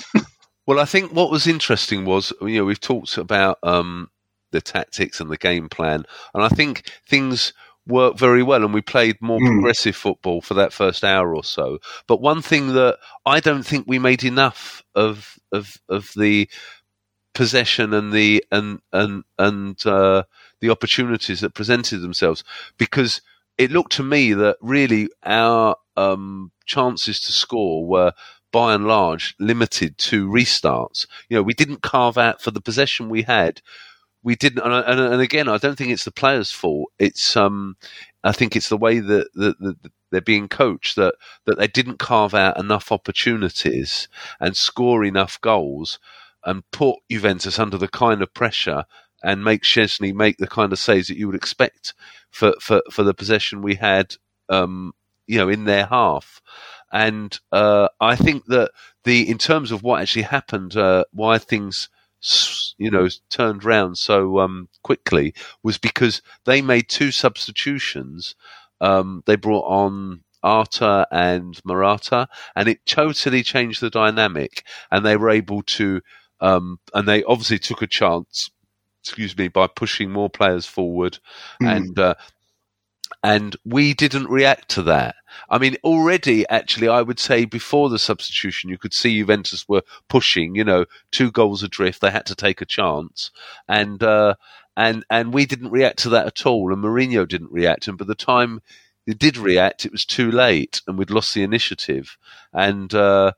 well, 0.68 0.80
I 0.80 0.86
think 0.86 1.12
what 1.12 1.32
was 1.32 1.48
interesting 1.48 2.06
was, 2.06 2.32
you 2.42 2.58
know, 2.58 2.66
we've 2.66 2.80
talked 2.80 3.18
about 3.18 3.60
um, 3.64 4.10
the 4.52 4.62
tactics 4.62 5.20
and 5.20 5.30
the 5.30 5.38
game 5.38 5.70
plan, 5.70 6.06
and 6.34 6.44
I 6.44 6.50
think 6.50 6.90
things 7.08 7.54
worked 7.88 8.20
very 8.20 8.42
well 8.42 8.64
and 8.64 8.74
we 8.74 8.82
played 8.82 9.16
more 9.22 9.40
mm. 9.40 9.46
progressive 9.46 9.96
football 9.96 10.42
for 10.42 10.56
that 10.56 10.74
first 10.74 11.04
hour 11.04 11.36
or 11.36 11.44
so. 11.44 11.78
But 12.08 12.22
one 12.22 12.42
thing 12.42 12.74
that 12.74 12.98
I 13.26 13.40
don't 13.40 13.64
think 13.64 13.86
we 13.88 14.00
made 14.00 14.24
enough 14.24 14.82
of 14.96 15.38
of 15.52 15.78
of 15.88 16.12
the 16.16 16.50
possession 17.36 17.94
and 17.94 18.12
the 18.12 18.44
and 18.52 18.80
and 18.92 19.24
and 19.38 19.86
uh, 19.86 20.24
the 20.62 20.72
opportunities 20.72 21.42
that 21.42 21.54
presented 21.54 22.00
themselves 22.00 22.44
because 22.78 23.22
it 23.58 23.72
looked 23.72 23.92
to 23.94 24.04
me 24.04 24.34
that 24.34 24.58
really 24.62 25.10
our 25.24 25.76
um, 25.96 26.52
chances 26.66 27.20
to 27.20 27.32
score 27.32 27.86
were 27.86 28.14
by 28.52 28.74
and 28.74 28.88
large 28.88 29.36
limited 29.40 29.98
to 29.98 30.28
restarts. 30.28 31.06
You 31.30 31.38
know, 31.38 31.44
we 31.44 31.54
didn't 31.54 31.82
carve 31.82 32.18
out 32.18 32.42
for 32.42 32.52
the 32.52 32.62
possession 32.62 33.10
we 33.10 33.24
had. 33.24 33.62
We 34.24 34.36
didn't, 34.36 34.64
and, 34.64 34.74
and, 34.74 35.00
and 35.00 35.22
again, 35.22 35.48
I 35.48 35.58
don't 35.58 35.78
think 35.78 35.92
it's 35.92 36.06
the 36.06 36.12
players' 36.12 36.52
fault. 36.52 36.92
It's, 36.98 37.38
um, 37.38 37.78
I 38.24 38.32
think 38.32 38.56
it's 38.56 38.70
the 38.70 38.78
way 38.78 39.00
that, 39.00 39.28
that, 39.36 39.60
that 39.60 39.92
they're 40.12 40.22
being 40.22 40.48
coached 40.48 40.96
that 40.96 41.16
that 41.44 41.58
they 41.58 41.68
didn't 41.68 42.00
carve 42.00 42.34
out 42.34 42.58
enough 42.58 42.90
opportunities 42.92 44.08
and 44.40 44.56
score 44.56 45.04
enough 45.04 45.42
goals 45.42 46.00
and 46.46 46.64
put 46.72 46.98
Juventus 47.10 47.60
under 47.60 47.78
the 47.78 47.88
kind 47.88 48.22
of 48.22 48.34
pressure 48.34 48.86
and 49.24 49.44
make 49.44 49.64
Szczesny 49.64 50.14
make 50.14 50.38
the 50.38 50.48
kind 50.48 50.72
of 50.72 50.80
saves 50.80 51.08
that 51.08 51.18
you 51.18 51.28
would 51.28 51.36
expect 51.36 51.94
for, 52.30 52.54
for, 52.62 52.82
for 52.92 53.04
the 53.04 53.14
possession 53.14 53.62
we 53.62 53.76
had, 53.76 54.16
um, 54.50 54.94
you 55.26 55.38
know, 55.38 55.50
in 55.50 55.66
their 55.66 55.86
half. 55.88 56.42
And 56.92 57.38
uh, 57.52 57.90
I 58.00 58.16
think 58.16 58.46
that 58.46 58.72
the 59.04 59.30
in 59.30 59.38
terms 59.38 59.72
of 59.72 59.84
what 59.84 60.02
actually 60.02 60.22
happened, 60.24 60.78
uh, 60.78 61.06
why 61.12 61.38
things 61.38 61.90
you 62.78 62.90
know 62.90 63.08
turned 63.30 63.64
round 63.64 63.98
so 63.98 64.40
um, 64.40 64.68
quickly 64.84 65.34
was 65.62 65.78
because 65.78 66.22
they 66.46 66.62
made 66.62 66.88
two 66.88 67.12
substitutions. 67.12 68.36
Um, 68.82 69.24
they 69.26 69.36
brought 69.36 69.66
on 69.66 70.24
Arthur 70.44 71.06
and 71.12 71.60
Morata, 71.66 72.28
and 72.56 72.70
it 72.70 72.86
totally 72.86 73.44
changed 73.44 73.82
the 73.82 73.90
dynamic. 73.90 74.64
And 74.92 75.06
they 75.06 75.18
were 75.18 75.32
able 75.32 75.64
to 75.64 76.02
um, 76.46 76.80
and 76.94 77.08
they 77.08 77.24
obviously 77.24 77.58
took 77.58 77.82
a 77.82 77.88
chance, 77.88 78.52
excuse 79.02 79.36
me, 79.36 79.48
by 79.48 79.66
pushing 79.68 80.12
more 80.12 80.30
players 80.30 80.68
forward, 80.68 81.18
mm. 81.62 81.76
and 81.76 81.98
uh, 81.98 82.14
and 83.24 83.56
we 83.66 83.96
didn't 83.96 84.30
react 84.30 84.70
to 84.70 84.84
that. 84.84 85.16
I 85.50 85.58
mean, 85.58 85.76
already, 85.84 86.48
actually, 86.48 86.88
I 86.88 87.02
would 87.02 87.20
say 87.20 87.46
before 87.46 87.90
the 87.90 87.98
substitution, 87.98 88.70
you 88.70 88.78
could 88.78 88.94
see 88.94 89.18
Juventus 89.18 89.68
were 89.68 89.82
pushing. 90.08 90.54
You 90.54 90.64
know, 90.64 90.86
two 91.10 91.32
goals 91.32 91.64
adrift. 91.64 92.02
They 92.02 92.12
had 92.12 92.28
to 92.28 92.36
take 92.36 92.62
a 92.62 92.66
chance, 92.66 93.32
and 93.68 94.04
uh, 94.04 94.36
and 94.78 95.04
and 95.10 95.34
we 95.34 95.48
didn't 95.48 95.72
react 95.72 95.98
to 96.00 96.10
that 96.10 96.28
at 96.28 96.46
all. 96.46 96.72
And 96.72 96.84
Mourinho 96.84 97.28
didn't 97.28 97.52
react. 97.52 97.88
And 97.88 97.98
by 97.98 98.06
the 98.06 98.14
time 98.14 98.62
he 99.08 99.16
did 99.16 99.38
react, 99.38 99.86
it 99.86 99.92
was 99.92 100.06
too 100.06 100.32
late, 100.32 100.82
and 100.86 100.96
we'd 100.96 101.10
lost 101.10 101.34
the 101.34 101.42
initiative. 101.42 102.18
And 102.54 102.94
uh, 102.94 103.32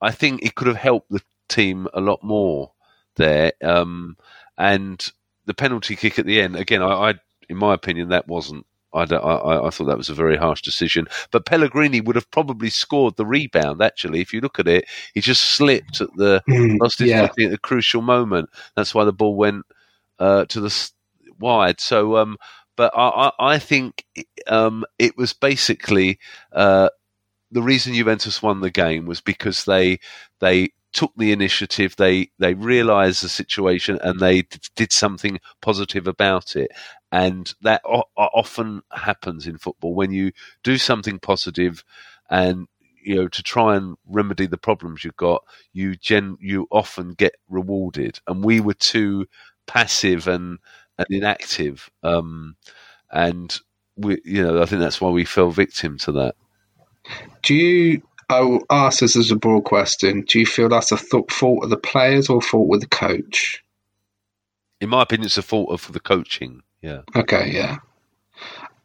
I 0.00 0.10
think 0.10 0.42
it 0.42 0.54
could 0.54 0.66
have 0.66 0.76
helped 0.76 1.10
the 1.10 1.22
team 1.48 1.88
a 1.94 2.00
lot 2.00 2.22
more 2.22 2.72
there. 3.16 3.52
Um, 3.62 4.16
and 4.56 5.10
the 5.46 5.54
penalty 5.54 5.96
kick 5.96 6.18
at 6.18 6.26
the 6.26 6.40
end, 6.40 6.56
again, 6.56 6.82
I, 6.82 7.10
I 7.10 7.14
in 7.48 7.56
my 7.56 7.74
opinion, 7.74 8.08
that 8.10 8.28
wasn't. 8.28 8.66
I, 8.94 9.02
I, 9.02 9.66
I, 9.66 9.70
thought 9.70 9.84
that 9.84 9.98
was 9.98 10.08
a 10.08 10.14
very 10.14 10.36
harsh 10.36 10.62
decision. 10.62 11.08
But 11.30 11.44
Pellegrini 11.44 12.00
would 12.00 12.16
have 12.16 12.30
probably 12.30 12.70
scored 12.70 13.16
the 13.16 13.26
rebound. 13.26 13.82
Actually, 13.82 14.20
if 14.20 14.32
you 14.32 14.40
look 14.40 14.58
at 14.58 14.66
it, 14.66 14.86
he 15.12 15.20
just 15.20 15.44
slipped 15.44 16.00
at 16.00 16.08
the 16.16 16.42
mm, 16.48 16.78
lost 16.80 16.98
his 16.98 17.10
yeah. 17.10 17.24
at 17.24 17.34
the 17.36 17.58
crucial 17.58 18.00
moment. 18.00 18.48
That's 18.76 18.94
why 18.94 19.04
the 19.04 19.12
ball 19.12 19.36
went 19.36 19.66
uh, 20.18 20.46
to 20.46 20.60
the 20.60 20.90
wide. 21.38 21.80
So, 21.80 22.16
um, 22.16 22.38
but 22.76 22.92
I, 22.96 23.30
I 23.38 23.58
think 23.58 24.04
um, 24.46 24.86
it 24.98 25.18
was 25.18 25.34
basically 25.34 26.18
uh, 26.52 26.88
the 27.50 27.62
reason 27.62 27.94
Juventus 27.94 28.42
won 28.42 28.60
the 28.60 28.70
game 28.70 29.04
was 29.06 29.20
because 29.20 29.64
they 29.64 30.00
they 30.40 30.70
took 30.92 31.12
the 31.16 31.32
initiative, 31.32 31.94
they 31.96 32.30
they 32.38 32.54
realised 32.54 33.22
the 33.22 33.28
situation, 33.28 33.98
and 34.02 34.20
they 34.20 34.42
d- 34.42 34.58
did 34.76 34.92
something 34.92 35.40
positive 35.62 36.06
about 36.06 36.56
it. 36.56 36.70
And 37.12 37.52
that 37.62 37.82
o- 37.84 38.04
often 38.16 38.82
happens 38.92 39.46
in 39.46 39.58
football 39.58 39.94
when 39.94 40.12
you 40.12 40.32
do 40.62 40.78
something 40.78 41.18
positive, 41.18 41.84
and 42.30 42.66
you 43.02 43.16
know 43.16 43.28
to 43.28 43.42
try 43.42 43.76
and 43.76 43.96
remedy 44.06 44.46
the 44.46 44.58
problems 44.58 45.04
you've 45.04 45.16
got. 45.16 45.42
You 45.72 45.96
gen 45.96 46.36
you 46.40 46.66
often 46.70 47.10
get 47.14 47.34
rewarded, 47.48 48.20
and 48.26 48.44
we 48.44 48.60
were 48.60 48.74
too 48.74 49.26
passive 49.66 50.26
and 50.28 50.58
and 50.98 51.06
inactive, 51.10 51.90
um, 52.02 52.56
and 53.10 53.58
we 53.96 54.20
you 54.24 54.42
know 54.42 54.62
I 54.62 54.66
think 54.66 54.80
that's 54.80 55.00
why 55.00 55.10
we 55.10 55.24
fell 55.24 55.50
victim 55.50 55.98
to 55.98 56.12
that. 56.12 56.34
Do 57.42 57.54
you 57.54 58.02
I 58.28 58.40
will 58.40 58.64
ask 58.70 59.00
this 59.00 59.16
as 59.16 59.30
a 59.30 59.36
broad 59.36 59.64
question. 59.64 60.22
Do 60.22 60.38
you 60.38 60.46
feel 60.46 60.68
that's 60.68 60.92
a 60.92 60.96
th- 60.96 61.30
fault 61.30 61.64
of 61.64 61.70
the 61.70 61.76
players 61.76 62.28
or 62.28 62.42
fault 62.42 62.68
with 62.68 62.82
the 62.82 62.88
coach? 62.88 63.64
In 64.80 64.90
my 64.90 65.02
opinion, 65.02 65.26
it's 65.26 65.38
a 65.38 65.42
fault 65.42 65.70
of 65.70 65.92
the 65.92 66.00
coaching. 66.00 66.62
Yeah. 66.82 67.02
Okay. 67.16 67.50
Yeah. 67.52 67.78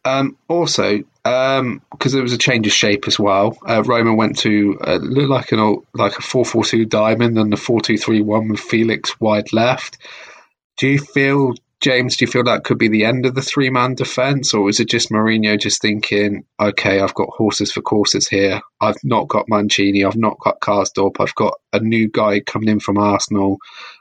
Um, 0.05 0.37
also, 0.47 0.97
because 1.23 1.59
um, 1.59 1.81
there 2.01 2.21
was 2.21 2.33
a 2.33 2.37
change 2.37 2.67
of 2.67 2.73
shape 2.73 3.07
as 3.07 3.17
well, 3.17 3.57
uh, 3.65 3.83
Roma 3.83 4.13
went 4.13 4.37
to 4.39 4.77
uh, 4.81 4.95
look 4.95 5.29
like 5.29 5.51
an 5.53 5.81
like 5.93 6.17
a 6.17 6.21
four 6.21 6.43
four 6.43 6.65
two 6.65 6.85
diamond 6.85 7.37
and 7.37 7.53
the 7.53 7.57
four 7.57 7.79
two 7.79 7.97
three 7.97 8.21
one 8.21 8.49
with 8.49 8.59
Felix 8.59 9.19
wide 9.21 9.53
left. 9.53 9.97
Do 10.77 10.87
you 10.87 10.99
feel 10.99 11.53
James, 11.83 12.15
do 12.15 12.23
you 12.23 12.31
feel 12.31 12.45
that 12.45 12.63
could 12.63 12.77
be 12.77 12.87
the 12.87 13.03
end 13.03 13.25
of 13.25 13.35
the 13.35 13.41
three 13.41 13.69
man 13.69 13.93
defence, 13.93 14.53
or 14.53 14.69
is 14.69 14.79
it 14.79 14.89
just 14.89 15.11
Mourinho 15.11 15.59
just 15.59 15.81
thinking, 15.81 16.45
okay, 16.57 17.01
I've 17.01 17.13
got 17.13 17.27
horses 17.27 17.73
for 17.73 17.81
courses 17.81 18.25
here. 18.25 18.61
I've 18.79 19.03
not 19.03 19.27
got 19.27 19.49
Mancini, 19.49 20.05
I've 20.05 20.15
not 20.15 20.39
got 20.39 20.61
Karsdorp, 20.61 21.17
I've 21.19 21.35
got 21.35 21.55
a 21.73 21.81
new 21.81 22.09
guy 22.09 22.39
coming 22.39 22.69
in 22.69 22.79
from 22.79 22.97
Arsenal 22.97 23.57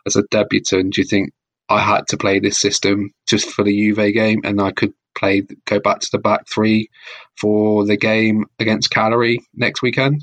as 0.06 0.14
a 0.14 0.22
debutant. 0.30 0.94
Do 0.94 1.00
you 1.00 1.08
think 1.08 1.32
I 1.68 1.80
had 1.80 2.06
to 2.10 2.16
play 2.16 2.38
this 2.38 2.60
system 2.60 3.10
just 3.26 3.50
for 3.50 3.64
the 3.64 3.76
Juve 3.76 4.14
game, 4.14 4.42
and 4.44 4.60
I 4.60 4.70
could 4.70 4.92
play 5.16 5.42
go 5.64 5.80
back 5.80 5.98
to 6.00 6.08
the 6.12 6.18
back 6.18 6.48
three 6.48 6.88
for 7.36 7.84
the 7.84 7.96
game 7.96 8.44
against 8.60 8.92
Cagliari 8.92 9.40
next 9.56 9.82
weekend? 9.82 10.22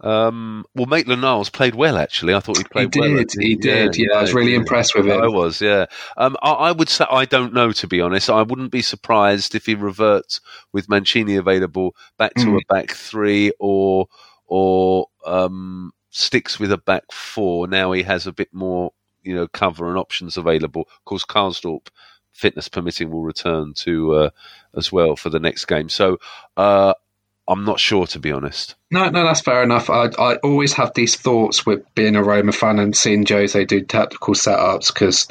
Um, 0.00 0.64
well, 0.74 0.86
Maitland 0.86 1.22
Niles 1.22 1.50
played 1.50 1.74
well. 1.74 1.98
Actually, 1.98 2.34
I 2.34 2.40
thought 2.40 2.58
he 2.58 2.64
played 2.64 2.94
he 2.94 3.00
well. 3.00 3.10
He 3.10 3.16
did, 3.16 3.32
he 3.40 3.56
did. 3.56 3.96
Yeah, 3.96 4.06
yeah, 4.10 4.18
I 4.18 4.22
was 4.22 4.34
really 4.34 4.54
impressed 4.54 4.94
with 4.94 5.06
him. 5.06 5.20
I 5.20 5.28
was. 5.28 5.60
Yeah. 5.60 5.86
Um, 6.16 6.36
I, 6.42 6.52
I, 6.52 6.72
would 6.72 6.88
say 6.88 7.04
I 7.10 7.24
don't 7.24 7.52
know 7.52 7.72
to 7.72 7.86
be 7.86 8.00
honest. 8.00 8.30
I 8.30 8.42
wouldn't 8.42 8.70
be 8.70 8.82
surprised 8.82 9.54
if 9.54 9.66
he 9.66 9.74
reverts 9.74 10.40
with 10.72 10.88
Mancini 10.88 11.36
available 11.36 11.96
back 12.16 12.34
to 12.34 12.46
mm. 12.46 12.58
a 12.58 12.72
back 12.72 12.92
three 12.92 13.52
or 13.58 14.06
or 14.46 15.06
um, 15.26 15.92
sticks 16.10 16.60
with 16.60 16.70
a 16.70 16.78
back 16.78 17.10
four. 17.10 17.66
Now 17.66 17.92
he 17.92 18.04
has 18.04 18.26
a 18.26 18.32
bit 18.32 18.52
more, 18.52 18.92
you 19.22 19.34
know, 19.34 19.48
cover 19.48 19.88
and 19.88 19.98
options 19.98 20.36
available. 20.36 20.82
Of 20.82 21.04
course, 21.04 21.24
Karsdorp 21.24 21.88
fitness 22.38 22.68
permitting, 22.68 23.10
will 23.10 23.22
return 23.22 23.74
to 23.74 24.14
uh, 24.14 24.30
as 24.76 24.92
well 24.92 25.16
for 25.16 25.28
the 25.28 25.40
next 25.40 25.64
game. 25.64 25.88
So 25.88 26.18
uh, 26.56 26.94
I'm 27.48 27.64
not 27.64 27.80
sure, 27.80 28.06
to 28.08 28.18
be 28.18 28.30
honest. 28.30 28.76
No, 28.90 29.08
no, 29.08 29.24
that's 29.24 29.40
fair 29.40 29.62
enough. 29.62 29.88
I, 29.88 30.10
I 30.18 30.36
always 30.36 30.74
have 30.74 30.92
these 30.94 31.16
thoughts 31.16 31.64
with 31.64 31.82
being 31.94 32.14
a 32.14 32.22
Roma 32.22 32.52
fan 32.52 32.78
and 32.78 32.94
seeing 32.94 33.24
Jose 33.26 33.64
do 33.64 33.80
tactical 33.80 34.34
setups 34.34 34.92
because 34.92 35.26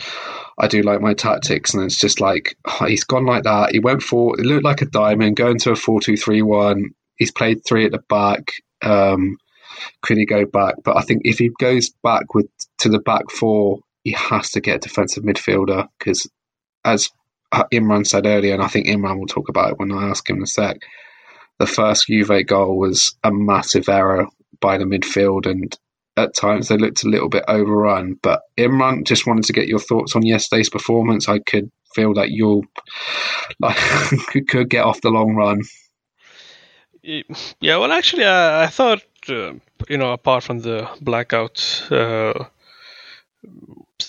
I 0.58 0.68
do 0.68 0.82
like 0.82 1.00
my 1.00 1.14
tactics, 1.14 1.76
and 1.76 1.84
it's 1.84 2.00
just 2.00 2.20
like 2.20 2.58
oh, 2.66 2.86
he's 2.86 3.04
gone 3.04 3.28
like 3.28 3.44
that. 3.44 3.72
He 3.72 3.80
went 3.80 4.02
for 4.02 4.40
it 4.40 4.46
looked 4.46 4.64
like 4.64 4.82
a 4.82 4.88
diamond, 4.88 5.36
going 5.36 5.60
to 5.60 5.72
a 5.72 5.76
four-two-three-one. 5.76 6.90
He's 7.18 7.32
played 7.32 7.64
three 7.64 7.86
at 7.86 7.92
the 7.92 8.04
back. 8.10 8.52
Um, 8.82 9.38
could 10.02 10.18
he 10.18 10.26
go 10.26 10.46
back? 10.46 10.76
But 10.84 10.98
I 10.98 11.02
think 11.02 11.22
if 11.24 11.38
he 11.38 11.52
goes 11.60 11.92
back 12.04 12.34
with 12.34 12.48
to 12.80 12.90
the 12.90 13.00
back 13.00 13.30
four, 13.30 13.82
he 14.04 14.14
has 14.14 14.50
to 14.52 14.62
get 14.62 14.78
a 14.78 14.80
defensive 14.80 15.24
midfielder 15.24 15.88
because, 16.00 16.28
as 16.84 17.12
Imran 17.54 18.08
said 18.08 18.26
earlier, 18.26 18.56
and 18.56 18.64
I 18.64 18.68
think 18.68 18.88
Imran 18.88 19.20
will 19.20 19.28
talk 19.28 19.50
about 19.50 19.72
it 19.72 19.80
when 19.80 19.92
I 19.92 20.10
ask 20.10 20.28
him 20.28 20.38
in 20.38 20.44
a 20.44 20.48
sec 20.48 20.78
the 21.60 21.68
first 21.68 22.08
Juve 22.08 22.46
goal 22.46 22.78
was 22.78 23.16
a 23.24 23.32
massive 23.32 23.90
error 23.90 24.28
by 24.60 24.78
the 24.78 24.86
midfield, 24.86 25.46
and 25.46 25.76
at 26.16 26.36
times 26.36 26.68
they 26.68 26.78
looked 26.78 27.04
a 27.04 27.10
little 27.10 27.30
bit 27.30 27.46
overrun. 27.48 28.18
But 28.22 28.42
Imran, 28.58 29.06
just 29.06 29.28
wanted 29.28 29.46
to 29.46 29.54
get 29.54 29.68
your 29.68 29.80
thoughts 29.80 30.16
on 30.16 30.26
yesterday's 30.26 30.70
performance. 30.70 31.30
I 31.30 31.40
could 31.40 31.72
feel 31.94 32.14
that 32.16 32.32
you'll 32.32 32.66
like 33.60 33.78
could 34.48 34.70
get 34.70 34.86
off 34.86 35.02
the 35.02 35.10
long 35.10 35.36
run. 35.36 35.62
Yeah, 37.02 37.78
well, 37.78 37.92
actually, 37.92 38.26
I, 38.26 38.64
I 38.64 38.68
thought 38.68 39.04
uh, 39.30 39.54
you 39.88 39.98
know, 39.98 40.12
apart 40.12 40.44
from 40.44 40.60
the 40.60 40.90
blackout. 41.02 41.88
Uh, 41.90 42.46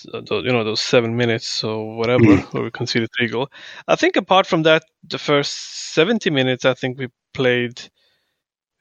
you 0.05 0.51
know 0.51 0.63
those 0.63 0.81
seven 0.81 1.17
minutes 1.17 1.63
or 1.63 1.97
whatever 1.97 2.23
mm. 2.23 2.53
where 2.53 2.63
we 2.63 2.71
conceded 2.71 3.09
three 3.17 3.27
goals. 3.27 3.49
I 3.87 3.95
think 3.95 4.15
apart 4.15 4.45
from 4.45 4.63
that, 4.63 4.83
the 5.07 5.17
first 5.17 5.93
seventy 5.93 6.29
minutes, 6.29 6.65
I 6.65 6.73
think 6.73 6.97
we 6.97 7.07
played 7.33 7.81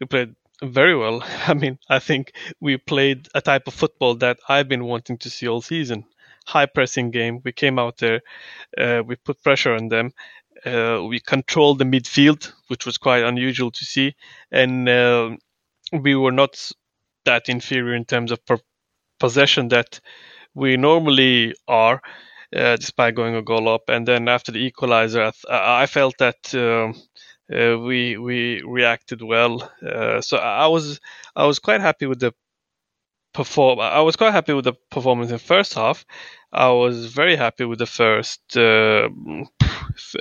we 0.00 0.06
played 0.06 0.34
very 0.62 0.96
well. 0.96 1.22
I 1.46 1.54
mean, 1.54 1.78
I 1.88 1.98
think 1.98 2.32
we 2.60 2.76
played 2.76 3.28
a 3.34 3.40
type 3.40 3.66
of 3.66 3.74
football 3.74 4.16
that 4.16 4.38
I've 4.48 4.68
been 4.68 4.84
wanting 4.84 5.18
to 5.18 5.30
see 5.30 5.48
all 5.48 5.60
season. 5.62 6.04
High 6.46 6.66
pressing 6.66 7.10
game. 7.10 7.40
We 7.44 7.52
came 7.52 7.78
out 7.78 7.98
there, 7.98 8.22
uh, 8.78 9.02
we 9.06 9.16
put 9.16 9.42
pressure 9.42 9.74
on 9.74 9.88
them. 9.88 10.12
Uh, 10.64 11.02
we 11.08 11.20
controlled 11.20 11.78
the 11.78 11.84
midfield, 11.86 12.52
which 12.68 12.86
was 12.86 12.98
quite 12.98 13.24
unusual 13.24 13.70
to 13.70 13.84
see, 13.84 14.14
and 14.52 14.88
uh, 14.88 15.30
we 15.92 16.14
were 16.16 16.32
not 16.32 16.72
that 17.24 17.48
inferior 17.48 17.94
in 17.94 18.04
terms 18.04 18.32
of 18.32 18.44
per- 18.46 18.58
possession 19.20 19.68
that 19.68 20.00
we 20.54 20.76
normally 20.76 21.54
are, 21.68 22.02
uh, 22.56 22.76
despite 22.76 23.14
going 23.16 23.36
a 23.36 23.42
goal 23.42 23.68
up. 23.68 23.82
And 23.88 24.08
then 24.08 24.28
after 24.28 24.52
the 24.52 24.60
equalizer, 24.60 25.22
I, 25.22 25.30
th- 25.32 25.46
I 25.50 25.86
felt 25.86 26.16
that. 26.18 26.54
Uh, 27.52 27.78
we 27.78 28.16
we 28.18 28.62
reacted 28.62 29.22
well. 29.22 29.70
Uh, 29.84 30.20
so 30.20 30.36
I 30.38 30.66
was 30.66 31.00
I 31.36 31.46
was 31.46 31.58
quite 31.58 31.80
happy 31.80 32.06
with 32.06 32.20
the 32.20 32.32
perform. 33.32 33.80
I 33.80 34.00
was 34.00 34.16
quite 34.16 34.32
happy 34.32 34.52
with 34.52 34.64
the 34.64 34.74
performance 34.90 35.30
in 35.30 35.38
first 35.38 35.74
half. 35.74 36.04
I 36.52 36.70
was 36.70 37.06
very 37.06 37.36
happy 37.36 37.64
with 37.64 37.78
the 37.78 37.86
first, 37.86 38.56
uh, 38.56 39.08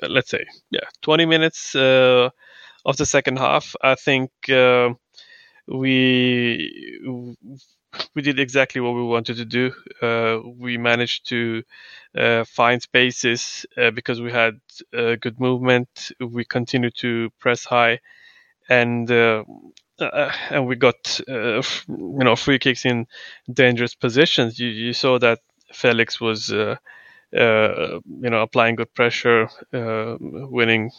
let's 0.08 0.30
say, 0.30 0.46
yeah, 0.72 0.88
20 1.02 1.26
minutes 1.26 1.76
uh, 1.76 2.30
of 2.86 2.98
the 2.98 3.06
second 3.06 3.38
half. 3.40 3.76
I 3.82 3.96
think 3.96 4.32
uh, 4.50 4.90
we 5.68 7.38
we 8.16 8.22
did 8.22 8.40
exactly 8.40 8.82
what 8.82 8.94
we 8.96 9.04
wanted 9.04 9.38
to 9.38 9.46
do. 9.46 9.72
Uh, 10.02 10.40
we 10.58 10.78
managed 10.78 11.28
to 11.30 11.64
uh, 12.18 12.44
find 12.46 12.82
spaces 12.82 13.66
uh, 13.78 13.92
because 13.92 14.22
we 14.22 14.32
had 14.32 14.60
uh, 14.96 15.16
good 15.20 15.40
movement. 15.40 16.12
We 16.20 16.46
continued 16.46 16.96
to 16.98 17.30
press 17.40 17.64
high, 17.66 18.00
and 18.70 19.10
uh, 19.12 19.44
uh, 20.00 20.32
and 20.50 20.68
we 20.68 20.76
got 20.76 21.20
you 21.28 21.64
know 21.88 22.36
free 22.36 22.60
kicks 22.60 22.86
in 22.86 23.08
dangerous 23.52 23.96
positions. 23.96 24.60
You, 24.60 24.70
you 24.70 24.94
saw 24.94 25.20
that 25.20 25.40
Felix 25.74 26.20
was 26.22 26.50
you 26.50 26.78
know 27.34 28.42
applying 28.42 28.76
good 28.76 28.94
pressure, 28.94 29.50
winning 29.72 30.92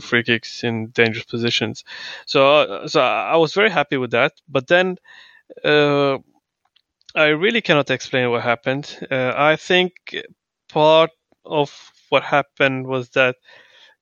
free 0.00 0.22
kicks 0.22 0.64
in 0.64 0.88
dangerous 0.88 1.24
positions. 1.24 1.84
So 2.26 2.86
so 2.86 3.00
I 3.00 3.36
was 3.36 3.54
very 3.54 3.70
happy 3.70 3.96
with 3.96 4.12
that. 4.12 4.32
But 4.48 4.66
then 4.68 4.98
uh, 5.64 6.18
I 7.14 7.28
really 7.28 7.60
cannot 7.60 7.90
explain 7.90 8.30
what 8.30 8.42
happened. 8.42 8.96
Uh, 9.10 9.32
I 9.36 9.56
think 9.56 9.92
part 10.68 11.10
of 11.44 11.72
what 12.10 12.22
happened 12.22 12.86
was 12.86 13.10
that 13.10 13.36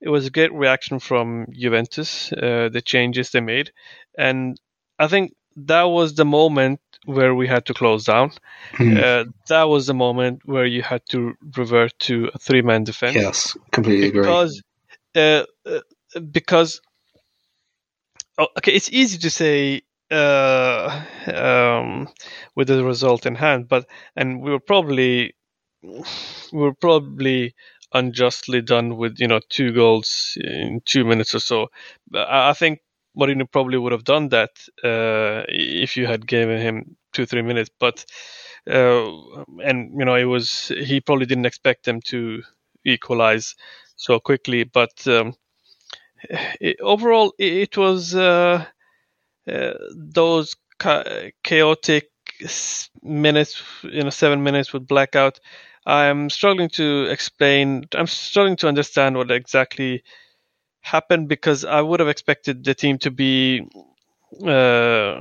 it 0.01 0.09
was 0.09 0.27
a 0.27 0.31
great 0.31 0.53
reaction 0.53 0.99
from 0.99 1.47
Juventus, 1.53 2.33
uh, 2.33 2.69
the 2.71 2.83
changes 2.83 3.31
they 3.31 3.41
made, 3.41 3.73
and 4.19 4.61
I 4.99 5.09
think 5.09 5.33
that 5.57 5.85
was 5.85 6.15
the 6.15 6.25
moment 6.25 6.81
where 7.07 7.35
we 7.35 7.47
had 7.47 7.67
to 7.67 7.75
close 7.75 8.05
down. 8.05 8.33
Mm. 8.75 9.03
Uh, 9.03 9.31
that 9.49 9.65
was 9.65 9.87
the 9.87 9.95
moment 9.95 10.43
where 10.45 10.67
you 10.67 10.83
had 10.83 11.03
to 11.11 11.35
revert 11.57 11.99
to 12.01 12.31
a 12.35 12.39
three-man 12.39 12.85
defense. 12.85 13.17
Yes, 13.17 13.57
completely 13.71 14.11
because, 14.11 14.63
agree. 15.15 15.47
Uh, 15.65 15.81
because 16.31 16.81
oh, 18.39 18.49
okay, 18.59 18.73
it's 18.73 18.91
easy 18.93 19.19
to 19.19 19.31
say 19.31 19.83
uh, 20.11 21.05
um, 21.27 22.09
with 22.55 22.69
the 22.69 22.85
result 22.85 23.27
in 23.27 23.35
hand, 23.35 23.69
but 23.69 23.87
and 24.17 24.41
we 24.41 24.51
were 24.51 24.61
probably 24.61 25.35
we 25.83 26.03
were 26.53 26.75
probably 26.75 27.55
unjustly 27.93 28.61
done 28.61 28.97
with 28.97 29.19
you 29.19 29.29
know 29.29 29.41
two 29.49 29.73
goals 29.73 30.37
in 30.41 30.81
two 30.85 31.05
minutes 31.05 31.35
or 31.35 31.41
so. 31.41 31.69
I, 32.15 32.53
think 32.53 32.81
Mourinho 33.17 33.51
probably 33.51 33.79
would 33.79 33.93
have 33.93 34.05
done 34.05 34.29
that 34.31 34.51
uh, 34.85 35.45
if 35.49 35.97
you 35.97 36.07
had 36.07 36.27
given 36.27 36.61
him 36.61 36.97
two 37.13 37.27
three 37.27 37.43
minutes, 37.43 37.71
but 37.79 38.05
uh, 38.69 39.11
and 39.63 39.93
you 39.99 40.05
know 40.05 40.15
it 40.15 40.25
was 40.25 40.69
he 40.69 41.01
probably 41.01 41.27
didn't 41.27 41.47
expect 41.47 41.85
them 41.85 42.01
to 42.03 42.43
equalize 42.85 43.55
so 43.97 44.21
quickly, 44.21 44.65
but. 44.65 45.07
Um, 45.07 45.35
it, 46.61 46.81
overall, 46.81 47.35
it, 47.39 47.77
was 47.77 48.15
uh, 48.15 48.65
uh, 49.51 49.73
those 49.95 50.57
cha- 50.81 51.05
chaotic 51.43 52.11
minutes, 53.03 53.63
you 53.83 54.03
know, 54.03 54.11
seven 54.11 54.43
minutes 54.43 54.73
with 54.73 54.87
blackout. 54.87 55.41
I'm 55.87 56.31
struggling 56.31 56.69
to 56.71 57.05
explain. 57.11 57.87
I'm 57.95 58.07
struggling 58.07 58.57
to 58.57 58.69
understand 58.69 59.17
what 59.17 59.31
exactly 59.31 60.03
happened 60.83 61.29
because 61.29 61.65
I 61.65 61.81
would 61.81 62.01
have 62.01 62.09
expected 62.09 62.65
the 62.65 62.75
team 62.75 62.99
to 62.99 63.11
be 63.11 63.63
uh, 64.45 65.21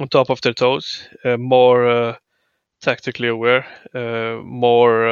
on 0.00 0.08
top 0.10 0.30
of 0.30 0.40
their 0.42 0.54
toes, 0.54 1.08
uh, 1.24 1.36
more 1.36 1.88
uh, 1.88 2.16
tactically 2.82 3.28
aware, 3.28 3.66
uh, 3.94 4.42
more 4.44 5.08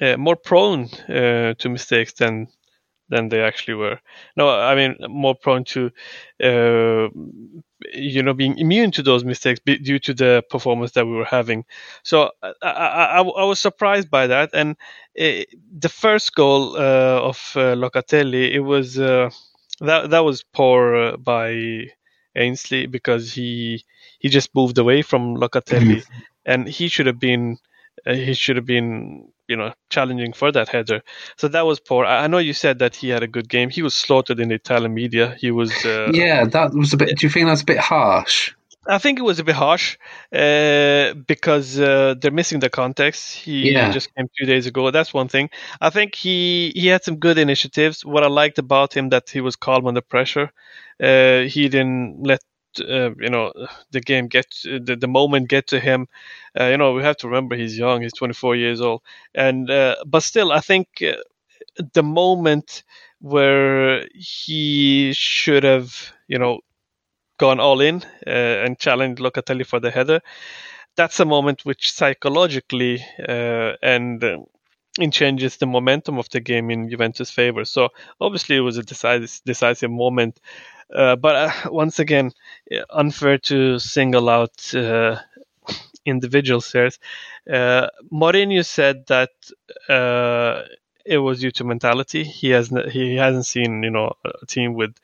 uh, 0.00 0.16
more 0.16 0.36
prone 0.36 0.88
to 0.88 1.68
mistakes 1.68 2.12
than 2.14 2.48
than 3.10 3.28
they 3.28 3.42
actually 3.42 3.74
were. 3.74 4.00
No, 4.36 4.48
I 4.48 4.74
mean 4.74 4.96
more 5.08 5.34
prone 5.34 5.64
to, 5.64 5.90
uh, 6.42 7.08
you 7.92 8.22
know, 8.22 8.34
being 8.34 8.58
immune 8.58 8.90
to 8.92 9.02
those 9.02 9.24
mistakes 9.24 9.60
due 9.64 9.98
to 9.98 10.14
the 10.14 10.44
performance 10.50 10.92
that 10.92 11.06
we 11.06 11.12
were 11.12 11.24
having. 11.24 11.64
So 12.02 12.30
I, 12.42 12.52
I, 12.62 13.20
I 13.22 13.44
was 13.44 13.58
surprised 13.60 14.10
by 14.10 14.26
that. 14.28 14.50
And 14.54 14.76
it, 15.14 15.48
uh, 15.52 15.56
the 15.78 15.88
first 15.88 16.34
goal 16.34 16.76
uh, 16.76 17.20
of 17.30 17.52
uh, 17.56 17.74
Locatelli, 17.74 18.52
it 18.52 18.60
was 18.60 18.98
uh, 18.98 19.30
that 19.80 20.10
that 20.10 20.24
was 20.24 20.42
poor 20.42 20.94
uh, 20.94 21.16
by 21.16 21.86
Ainsley 22.36 22.86
because 22.86 23.32
he 23.32 23.84
he 24.18 24.28
just 24.28 24.54
moved 24.54 24.78
away 24.78 25.02
from 25.02 25.36
Locatelli, 25.36 26.02
mm-hmm. 26.02 26.18
and 26.46 26.68
he 26.68 26.88
should 26.88 27.06
have 27.06 27.18
been 27.18 27.58
he 28.06 28.34
should 28.34 28.56
have 28.56 28.66
been 28.66 29.28
you 29.48 29.56
know 29.56 29.72
challenging 29.90 30.32
for 30.32 30.52
that 30.52 30.68
header. 30.68 31.02
So 31.36 31.48
that 31.48 31.66
was 31.66 31.80
poor. 31.80 32.04
I 32.04 32.26
know 32.28 32.38
you 32.38 32.52
said 32.52 32.78
that 32.78 32.94
he 32.96 33.08
had 33.08 33.22
a 33.22 33.28
good 33.28 33.48
game. 33.48 33.68
He 33.70 33.82
was 33.82 33.94
slaughtered 33.94 34.40
in 34.40 34.48
the 34.48 34.54
Italian 34.54 34.94
media. 34.94 35.36
He 35.38 35.50
was. 35.50 35.72
Uh, 35.84 36.10
yeah, 36.14 36.44
that 36.44 36.72
was 36.72 36.92
a 36.92 36.96
bit. 36.96 37.18
Do 37.18 37.26
you 37.26 37.30
think 37.30 37.46
that's 37.46 37.62
a 37.62 37.66
bit 37.66 37.78
harsh? 37.78 38.54
I 38.88 38.98
think 38.98 39.18
it 39.18 39.22
was 39.22 39.38
a 39.38 39.44
bit 39.44 39.54
harsh 39.54 39.98
uh, 40.32 41.12
because 41.26 41.78
uh, 41.78 42.14
they're 42.18 42.30
missing 42.30 42.60
the 42.60 42.70
context. 42.70 43.34
He, 43.34 43.72
yeah. 43.72 43.90
just 43.92 44.14
came 44.14 44.26
two 44.38 44.46
days 44.46 44.66
ago. 44.66 44.90
That's 44.90 45.12
one 45.12 45.28
thing. 45.28 45.50
I 45.80 45.90
think 45.90 46.14
he 46.14 46.72
he 46.74 46.86
had 46.86 47.04
some 47.04 47.16
good 47.16 47.38
initiatives. 47.38 48.04
What 48.04 48.24
I 48.24 48.28
liked 48.28 48.58
about 48.58 48.96
him 48.96 49.10
that 49.10 49.28
he 49.28 49.40
was 49.40 49.56
calm 49.56 49.86
under 49.86 50.00
pressure. 50.00 50.50
Uh, 51.02 51.42
he 51.42 51.68
didn't 51.68 52.22
let 52.22 52.40
uh, 52.80 53.10
you 53.18 53.30
know 53.30 53.52
the 53.90 54.00
game 54.00 54.28
get 54.28 54.46
the, 54.64 54.96
the 55.00 55.08
moment 55.08 55.48
get 55.48 55.66
to 55.68 55.80
him. 55.80 56.08
Uh, 56.58 56.66
you 56.66 56.76
know 56.76 56.92
we 56.92 57.02
have 57.02 57.16
to 57.18 57.28
remember 57.28 57.56
he's 57.56 57.78
young 57.78 58.02
he's 58.02 58.12
24 58.12 58.56
years 58.56 58.80
old. 58.80 59.02
And 59.34 59.70
uh, 59.70 59.96
but 60.06 60.22
still 60.22 60.52
i 60.52 60.60
think 60.60 60.88
uh, 61.02 61.16
the 61.94 62.02
moment 62.02 62.82
where 63.20 64.06
he 64.14 65.12
should 65.14 65.64
have 65.64 66.12
you 66.28 66.38
know 66.38 66.60
gone 67.38 67.60
all 67.60 67.80
in 67.80 68.02
uh, 68.26 68.64
and 68.64 68.78
challenged 68.78 69.20
locatelli 69.20 69.66
for 69.66 69.80
the 69.80 69.90
header 69.90 70.20
that's 70.96 71.20
a 71.20 71.24
moment 71.24 71.64
which 71.64 71.92
psychologically 71.92 73.04
uh, 73.28 73.72
and 73.82 74.22
it 74.98 75.12
changes 75.12 75.56
the 75.56 75.66
momentum 75.66 76.18
of 76.18 76.28
the 76.30 76.40
game 76.40 76.70
in 76.70 76.90
Juventus' 76.90 77.30
favor. 77.30 77.64
So 77.64 77.90
obviously 78.20 78.56
it 78.56 78.60
was 78.60 78.76
a 78.76 78.82
decisive, 78.82 79.40
decisive 79.46 79.90
moment 79.90 80.40
uh, 80.94 81.16
but 81.16 81.36
uh, 81.36 81.52
once 81.72 81.98
again, 81.98 82.32
unfair 82.90 83.38
to 83.38 83.78
single 83.78 84.28
out 84.28 84.74
uh, 84.74 85.18
individuals 86.04 86.70
here. 86.72 86.90
Uh, 87.50 87.88
Mourinho 88.12 88.64
said 88.64 89.06
that 89.08 89.30
uh, 89.88 90.62
it 91.04 91.18
was 91.18 91.40
due 91.40 91.50
to 91.52 91.64
mentality. 91.64 92.24
He 92.24 92.50
has 92.50 92.70
he 92.90 93.16
hasn't 93.16 93.46
seen 93.46 93.82
you 93.82 93.90
know 93.90 94.12
a 94.24 94.46
team 94.46 94.74
with 94.74 94.94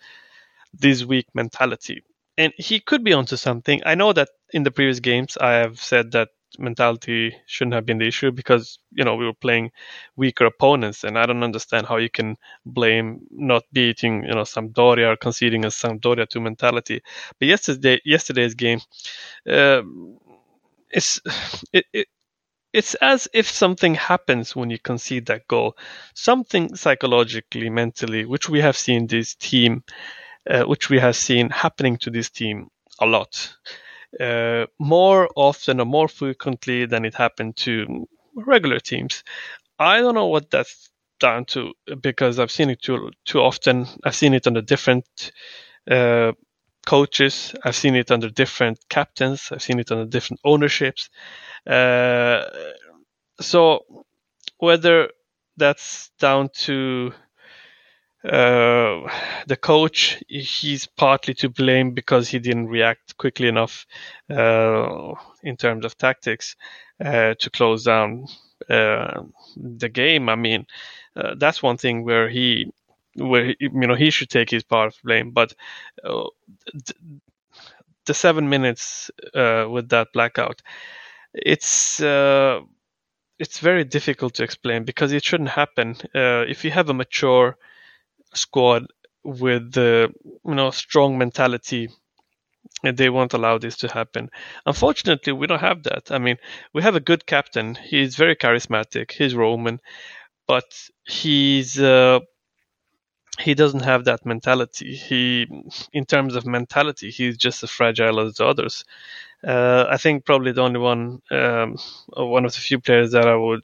this 0.74 1.04
weak 1.04 1.26
mentality, 1.34 2.02
and 2.38 2.52
he 2.56 2.80
could 2.80 3.04
be 3.04 3.12
onto 3.12 3.36
something. 3.36 3.82
I 3.86 3.94
know 3.94 4.12
that 4.12 4.30
in 4.52 4.62
the 4.64 4.70
previous 4.70 5.00
games 5.00 5.36
I 5.38 5.52
have 5.54 5.80
said 5.80 6.12
that 6.12 6.30
mentality 6.58 7.36
shouldn't 7.46 7.74
have 7.74 7.86
been 7.86 7.98
the 7.98 8.06
issue 8.06 8.32
because 8.32 8.78
you 8.92 9.04
know 9.04 9.16
we 9.16 9.26
were 9.26 9.34
playing 9.34 9.70
weaker 10.16 10.46
opponents, 10.46 11.04
and 11.04 11.18
I 11.18 11.26
don't 11.26 11.42
understand 11.44 11.86
how 11.86 11.96
you 11.98 12.10
can 12.10 12.36
blame 12.66 13.20
not 13.30 13.64
beating 13.72 14.24
you 14.24 14.34
know 14.34 14.42
Sampdoria 14.44 15.12
or 15.12 15.16
conceding 15.16 15.64
a 15.64 15.68
Sampdoria 15.68 16.26
to 16.28 16.40
mentality. 16.40 17.02
But 17.38 17.48
yesterday 17.48 18.00
yesterday's 18.04 18.54
game, 18.54 18.80
uh, 19.48 19.82
it's 20.90 21.20
it, 21.72 21.84
it 21.92 22.06
it's 22.72 22.94
as 22.96 23.28
if 23.34 23.48
something 23.48 23.94
happens 23.94 24.54
when 24.56 24.70
you 24.70 24.78
concede 24.78 25.26
that 25.26 25.48
goal, 25.48 25.76
something 26.14 26.74
psychologically, 26.76 27.70
mentally, 27.70 28.26
which 28.26 28.48
we 28.48 28.60
have 28.60 28.76
seen 28.76 29.06
this 29.06 29.34
team, 29.36 29.82
uh, 30.50 30.64
which 30.64 30.90
we 30.90 30.98
have 30.98 31.16
seen 31.16 31.50
happening 31.50 31.96
to 31.98 32.10
this 32.10 32.30
team 32.30 32.68
a 33.00 33.06
lot 33.06 33.54
uh, 34.20 34.66
more 34.78 35.28
often 35.36 35.80
or 35.80 35.86
more 35.86 36.08
frequently 36.08 36.86
than 36.86 37.04
it 37.04 37.14
happened 37.14 37.56
to 37.58 38.06
regular 38.34 38.80
teams. 38.80 39.24
I 39.78 40.00
don't 40.00 40.14
know 40.14 40.26
what 40.26 40.50
that's 40.50 40.90
down 41.20 41.46
to 41.46 41.74
because 42.02 42.38
I've 42.38 42.50
seen 42.52 42.70
it 42.70 42.82
too 42.82 43.10
too 43.24 43.40
often. 43.40 43.86
I've 44.04 44.16
seen 44.16 44.34
it 44.34 44.46
under 44.46 44.62
different 44.62 45.32
uh, 45.90 46.32
coaches. 46.86 47.54
I've 47.64 47.76
seen 47.76 47.96
it 47.96 48.10
under 48.10 48.30
different 48.30 48.78
captains. 48.88 49.50
I've 49.52 49.62
seen 49.62 49.80
it 49.80 49.92
under 49.92 50.06
different 50.06 50.40
ownerships. 50.44 51.10
Uh, 51.66 52.44
so 53.40 53.84
whether 54.58 55.10
that's 55.56 56.10
down 56.18 56.50
to 56.54 57.12
uh, 58.26 59.08
the 59.46 59.56
coach 59.56 60.22
he's 60.28 60.86
partly 60.86 61.32
to 61.34 61.48
blame 61.48 61.92
because 61.92 62.28
he 62.28 62.38
didn't 62.38 62.66
react 62.66 63.16
quickly 63.18 63.46
enough 63.48 63.86
uh, 64.30 65.12
in 65.42 65.56
terms 65.56 65.84
of 65.84 65.96
tactics 65.96 66.56
uh, 67.04 67.34
to 67.38 67.50
close 67.50 67.84
down 67.84 68.26
uh, 68.68 69.22
the 69.56 69.88
game. 69.88 70.28
I 70.28 70.34
mean, 70.34 70.66
uh, 71.14 71.34
that's 71.38 71.62
one 71.62 71.76
thing 71.76 72.04
where 72.04 72.28
he 72.28 72.72
where 73.14 73.46
he, 73.46 73.56
you 73.60 73.86
know 73.86 73.94
he 73.94 74.10
should 74.10 74.28
take 74.30 74.50
his 74.50 74.64
part 74.64 74.88
of 74.88 75.00
blame, 75.04 75.30
but 75.30 75.54
the 78.06 78.14
seven 78.14 78.48
minutes 78.48 79.10
with 79.34 79.88
that 79.90 80.08
blackout, 80.12 80.62
it's 81.34 82.00
it's 83.38 83.58
very 83.60 83.84
difficult 83.84 84.34
to 84.34 84.42
explain 84.42 84.84
because 84.84 85.12
it 85.12 85.24
shouldn't 85.24 85.50
happen. 85.50 85.96
if 86.14 86.64
you 86.64 86.70
have 86.72 86.88
a 86.90 86.94
mature 86.94 87.56
squad 88.36 88.86
with 89.24 89.72
the 89.72 90.12
you 90.44 90.54
know 90.54 90.70
strong 90.70 91.18
mentality 91.18 91.88
and 92.84 92.96
they 92.96 93.08
won't 93.10 93.32
allow 93.32 93.58
this 93.58 93.76
to 93.78 93.88
happen. 93.88 94.30
Unfortunately, 94.64 95.32
we 95.32 95.46
don't 95.46 95.60
have 95.60 95.82
that. 95.84 96.10
I 96.10 96.18
mean, 96.18 96.36
we 96.72 96.82
have 96.82 96.96
a 96.96 97.00
good 97.00 97.26
captain. 97.26 97.74
He's 97.74 98.16
very 98.16 98.36
charismatic. 98.36 99.12
He's 99.12 99.34
Roman, 99.34 99.80
but 100.46 100.64
he's 101.04 101.78
uh, 101.80 102.20
he 103.38 103.54
doesn't 103.54 103.84
have 103.84 104.04
that 104.04 104.24
mentality. 104.24 104.94
He, 104.94 105.46
in 105.92 106.04
terms 106.06 106.36
of 106.36 106.46
mentality, 106.46 107.10
he's 107.10 107.36
just 107.36 107.62
as 107.62 107.70
fragile 107.70 108.20
as 108.20 108.34
the 108.34 108.46
others. 108.46 108.84
Uh, 109.46 109.84
I 109.88 109.98
think 109.98 110.24
probably 110.24 110.52
the 110.52 110.62
only 110.62 110.80
one, 110.80 111.20
um, 111.30 111.76
one 112.14 112.44
of 112.44 112.54
the 112.54 112.60
few 112.60 112.80
players 112.80 113.12
that 113.12 113.28
I 113.28 113.36
would 113.36 113.62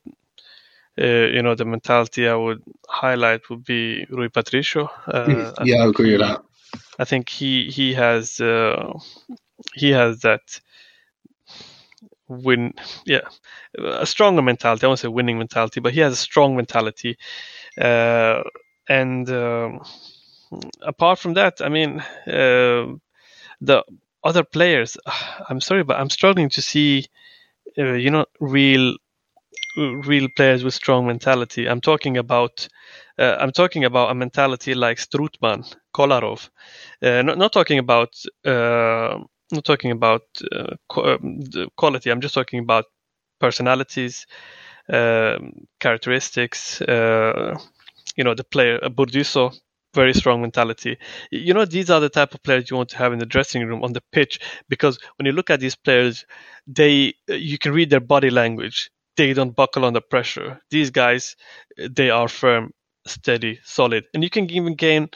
uh, 1.01 1.05
you 1.05 1.43
know, 1.43 1.55
the 1.55 1.65
mentality 1.65 2.29
I 2.29 2.35
would 2.35 2.63
highlight 2.89 3.49
would 3.51 3.65
be 3.65 4.05
Rui 4.11 4.29
Patricio. 4.29 4.91
Uh, 5.07 5.53
yeah, 5.63 5.79
I, 5.79 5.85
I 5.85 5.89
agree 5.89 6.13
with 6.13 6.21
that. 6.21 6.43
I 6.99 7.05
think 7.05 7.29
he 7.29 7.71
he 7.71 7.95
has 7.95 8.41
uh, 8.41 8.93
he 9.75 9.91
has 9.91 10.21
that 10.21 10.61
win 12.29 12.73
yeah 13.07 13.29
a 13.79 14.07
stronger 14.07 14.43
mentality. 14.43 14.85
I 14.85 14.89
won't 14.89 15.01
say 15.01 15.09
winning 15.09 15.39
mentality, 15.39 15.81
but 15.81 15.93
he 15.93 16.01
has 16.01 16.13
a 16.13 16.17
strong 16.17 16.57
mentality. 16.57 17.17
Uh, 17.81 18.43
and 18.89 19.29
um, 19.31 19.81
apart 20.83 21.19
from 21.19 21.35
that, 21.35 21.61
I 21.61 21.69
mean, 21.69 22.01
uh, 22.27 22.87
the 23.61 23.85
other 24.23 24.45
players. 24.45 24.97
I'm 25.49 25.61
sorry, 25.61 25.85
but 25.85 25.99
I'm 25.99 26.11
struggling 26.11 26.51
to 26.51 26.63
see, 26.63 27.07
uh, 27.79 27.95
you 27.95 28.11
know, 28.11 28.27
real 28.41 28.97
real 29.77 30.29
players 30.37 30.65
with 30.65 30.75
strong 30.75 31.07
mentality. 31.07 31.69
I'm 31.69 31.81
talking 31.81 32.17
about 32.19 32.69
Uh, 33.19 33.37
I'm 33.41 33.53
talking 33.53 33.85
about 33.85 34.11
a 34.11 34.15
mentality 34.15 34.75
like 34.75 34.99
Strootman, 34.99 35.61
Kolarov. 35.97 36.51
Uh, 37.03 37.23
not, 37.23 37.39
not 37.39 37.53
talking 37.53 37.79
about 37.79 38.11
uh, 38.47 39.19
not 39.53 39.65
talking 39.65 39.93
about 39.93 40.23
uh, 40.53 40.77
um, 40.97 41.41
quality. 41.77 42.11
I'm 42.11 42.21
just 42.23 42.35
talking 42.35 42.61
about 42.61 42.87
personalities, 43.41 44.27
um, 44.93 45.53
characteristics. 45.81 46.81
Uh, 46.83 47.57
you 48.17 48.25
know, 48.25 48.35
the 48.35 48.45
player 48.45 48.79
uh, 48.83 48.89
Burdisso, 48.89 49.55
very 49.95 50.15
strong 50.15 50.41
mentality. 50.43 50.99
You 51.31 51.55
know, 51.55 51.65
these 51.65 51.91
are 51.91 52.01
the 52.01 52.09
type 52.11 52.35
of 52.35 52.43
players 52.43 52.71
you 52.71 52.77
want 52.77 52.91
to 52.91 52.99
have 52.99 53.13
in 53.13 53.19
the 53.19 53.27
dressing 53.27 53.67
room 53.67 53.83
on 53.85 53.93
the 53.93 54.03
pitch 54.13 54.41
because 54.69 54.99
when 55.17 55.27
you 55.27 55.33
look 55.33 55.51
at 55.51 55.61
these 55.61 55.77
players, 55.77 56.27
they 56.67 57.15
you 57.29 57.59
can 57.59 57.73
read 57.73 57.91
their 57.91 58.01
body 58.15 58.31
language. 58.31 58.91
They 59.17 59.33
don't 59.35 59.57
buckle 59.57 59.85
under 59.85 60.01
pressure. 60.01 60.61
These 60.71 60.91
guys, 60.91 61.37
they 61.79 62.11
are 62.11 62.29
firm, 62.29 62.73
steady, 63.07 63.61
solid, 63.65 64.05
and 64.15 64.23
you 64.23 64.31
can 64.31 64.51
even 64.51 64.75
gain 64.75 65.09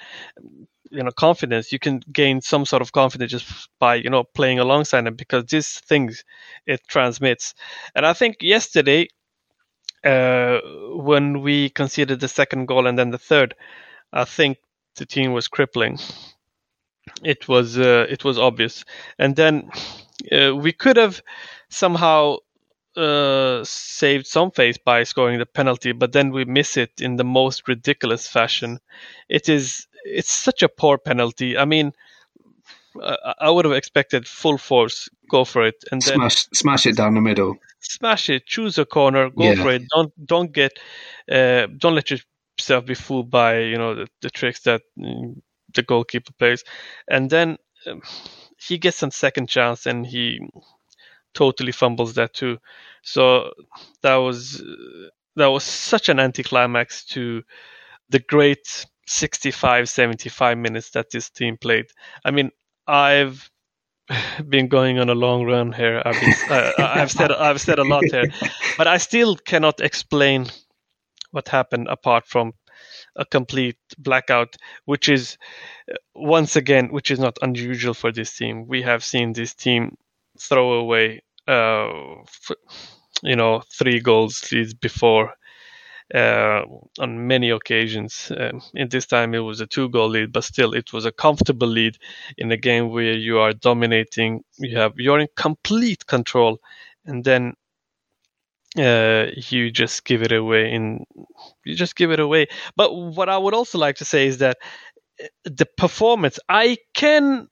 you 0.91 1.03
know 1.03 1.11
confidence. 1.11 1.73
You 1.73 1.79
can 1.79 2.01
gain 2.13 2.41
some 2.41 2.65
sort 2.65 2.83
of 2.83 2.93
confidence 2.93 3.33
just 3.33 3.69
by 3.81 3.97
you 3.97 4.11
know 4.11 4.25
playing 4.25 4.59
alongside 4.59 5.03
them 5.07 5.15
because 5.17 5.45
these 5.47 5.81
things 5.81 6.25
it 6.67 6.81
transmits. 6.89 7.55
And 7.95 8.07
i 8.07 8.13
think 8.13 8.37
yesterday 8.41 9.09
uh, 10.05 10.61
when 10.95 11.43
we 11.43 11.71
conceded 11.71 12.21
the 12.21 12.29
second 12.29 12.67
goal 12.67 12.87
and 12.87 12.99
then 12.99 13.11
the 13.11 13.19
third 13.19 13.55
i 14.13 14.25
think 14.25 14.59
the 14.97 15.07
team 15.07 15.33
was 15.33 15.49
crippling. 15.49 15.99
It 17.23 17.47
was 17.47 17.79
uh, 17.79 18.07
it 18.09 18.25
was 18.25 18.39
obvious. 18.39 18.85
And 19.19 19.37
then 19.37 19.71
uh, 20.33 20.55
we 20.57 20.73
could 20.73 20.97
have 20.97 21.23
somehow 21.71 22.39
uh, 22.97 23.63
saved 23.65 24.27
some 24.27 24.51
face 24.51 24.79
by 24.79 25.03
scoring 25.05 25.39
the 25.39 25.47
penalty, 25.47 25.93
but 25.93 26.13
then 26.13 26.31
we 26.31 26.45
miss 26.45 26.77
it 26.77 26.93
in 27.01 27.17
the 27.17 27.25
most 27.25 27.69
ridiculous 27.69 28.27
fashion. 28.27 28.79
It 29.29 29.49
is 29.49 29.87
it's 30.05 30.31
such 30.31 30.63
a 30.63 30.69
poor 30.69 30.99
penalty. 30.99 31.59
I 31.59 31.65
mean, 31.65 31.93
I 33.41 33.51
would 33.51 33.65
have 33.65 33.75
expected 33.75 34.27
full 34.27 34.59
force, 34.59 35.09
go 35.31 35.45
for 35.45 35.67
it, 35.67 35.85
and 35.91 36.01
then 36.03 36.15
smash, 36.15 36.47
smash 36.55 36.87
it 36.87 36.97
down 36.97 37.15
the 37.15 37.21
middle. 37.21 37.57
Smash 37.81 38.31
it, 38.31 38.47
choose 38.47 38.79
a 38.79 38.85
corner, 38.85 39.31
go 39.31 39.45
yeah. 39.45 39.63
for 39.63 39.71
it. 39.71 39.83
Don't 39.95 40.27
don't 40.27 40.53
get, 40.53 40.79
uh, 41.31 41.67
don't 41.77 41.95
let 41.95 42.11
yourself 42.11 42.87
be 42.87 42.95
fooled 42.95 43.31
by 43.31 43.61
you 43.61 43.77
know 43.77 43.95
the, 43.95 44.09
the 44.23 44.31
tricks 44.31 44.61
that 44.63 44.83
mm, 44.99 45.41
the 45.75 45.83
goalkeeper 45.83 46.33
plays, 46.39 46.65
and 47.09 47.29
then 47.31 47.59
um, 47.87 48.01
he 48.59 48.79
gets 48.79 48.97
some 48.97 49.11
second 49.11 49.49
chance 49.49 49.87
and 49.87 50.07
he 50.07 50.41
totally 51.37 51.73
fumbles 51.73 52.15
that 52.15 52.35
too. 52.35 52.59
So 53.03 53.53
that 54.03 54.17
was 54.17 54.65
that 55.37 55.47
was 55.47 55.63
such 55.63 56.09
an 56.09 56.19
anticlimax 56.19 57.05
to 57.05 57.43
the 58.09 58.19
great 58.19 58.87
65, 59.07 59.89
75 59.89 60.59
minutes 60.59 60.91
that 60.91 61.11
this 61.11 61.31
team 61.31 61.57
played. 61.59 61.87
I 62.25 62.31
mean, 62.31 62.51
I've 62.87 63.51
been 64.49 64.69
going 64.69 64.99
on 64.99 65.11
a 65.11 65.15
long 65.15 65.45
run 65.45 65.73
here. 65.73 66.03
I've, 66.05 66.21
been, 66.21 66.35
uh, 66.51 66.73
I've 66.79 67.13
said 67.13 67.31
I've 67.33 67.61
said 67.61 67.79
a 67.79 67.85
lot 67.85 68.05
here, 68.05 68.25
but 68.79 68.87
I 68.87 68.97
still 68.97 69.37
cannot 69.37 69.81
explain 69.81 70.47
what 71.33 71.49
happened 71.49 71.89
apart 71.89 72.27
from 72.27 72.53
a 73.17 73.25
complete 73.25 73.79
blackout, 73.99 74.57
which 74.85 75.09
is 75.09 75.39
once 76.15 76.57
again, 76.57 76.89
which 76.89 77.11
is 77.11 77.19
not 77.19 77.39
unusual 77.43 77.95
for 77.95 78.13
this 78.13 78.37
team. 78.37 78.67
We 78.67 78.83
have 78.83 79.05
seen 79.05 79.33
this 79.33 79.55
team 79.55 79.97
throw 80.39 80.75
away, 80.75 81.23
uh, 81.49 81.89
you 83.23 83.37
know, 83.37 83.63
three 83.73 84.01
goals 84.01 84.51
leads 84.53 84.75
before 84.75 85.35
uh, 86.15 86.63
on 86.99 87.27
many 87.27 87.51
occasions. 87.51 88.33
Um, 88.37 88.63
in 88.75 88.89
this 88.89 89.07
time, 89.07 89.35
it 89.35 89.41
was 89.41 89.61
a 89.61 89.67
two-goal 89.67 90.09
lead, 90.11 90.33
but 90.33 90.45
still, 90.45 90.75
it 90.75 90.93
was 90.93 91.05
a 91.05 91.13
comfortable 91.13 91.69
lead 91.69 91.99
in 92.39 92.53
a 92.53 92.57
game 92.57 92.91
where 92.91 93.15
you 93.15 93.39
are 93.39 93.53
dominating. 93.53 94.45
You 94.59 94.79
have 94.79 94.95
you're 94.97 95.21
in 95.21 95.29
complete 95.37 96.07
control, 96.07 96.59
and 97.05 97.25
then 97.25 97.55
uh, 98.79 99.27
you 99.35 99.71
just 99.71 100.05
give 100.05 100.23
it 100.23 100.33
away. 100.33 100.73
In 100.73 101.05
you 101.65 101.75
just 101.75 101.97
give 101.97 102.11
it 102.11 102.21
away. 102.21 102.49
But 102.77 102.95
what 102.95 103.29
I 103.29 103.39
would 103.39 103.55
also 103.55 103.79
like 103.79 103.97
to 103.97 104.05
say 104.05 104.27
is 104.27 104.39
that 104.39 104.59
uh, 105.23 105.29
the 105.45 105.67
performance, 105.79 106.39
I 106.49 106.79
can 106.95 107.49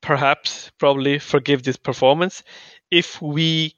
perhaps 0.00 0.70
probably 0.78 1.18
forgive 1.18 1.62
this 1.62 1.76
performance 1.76 2.42
if 2.90 3.20
we 3.20 3.74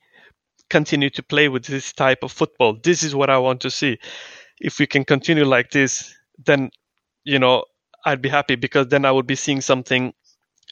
continue 0.68 1.10
to 1.10 1.22
play 1.22 1.48
with 1.48 1.64
this 1.64 1.92
type 1.92 2.22
of 2.22 2.32
football. 2.32 2.76
This 2.82 3.02
is 3.02 3.14
what 3.14 3.30
I 3.30 3.38
want 3.38 3.60
to 3.62 3.70
see. 3.70 3.98
If 4.60 4.78
we 4.78 4.86
can 4.86 5.04
continue 5.04 5.44
like 5.44 5.70
this, 5.70 6.14
then 6.46 6.70
you 7.24 7.38
know 7.38 7.64
I'd 8.04 8.22
be 8.22 8.28
happy 8.28 8.56
because 8.56 8.88
then 8.88 9.04
I 9.04 9.12
would 9.12 9.26
be 9.26 9.34
seeing 9.34 9.60
something 9.60 10.12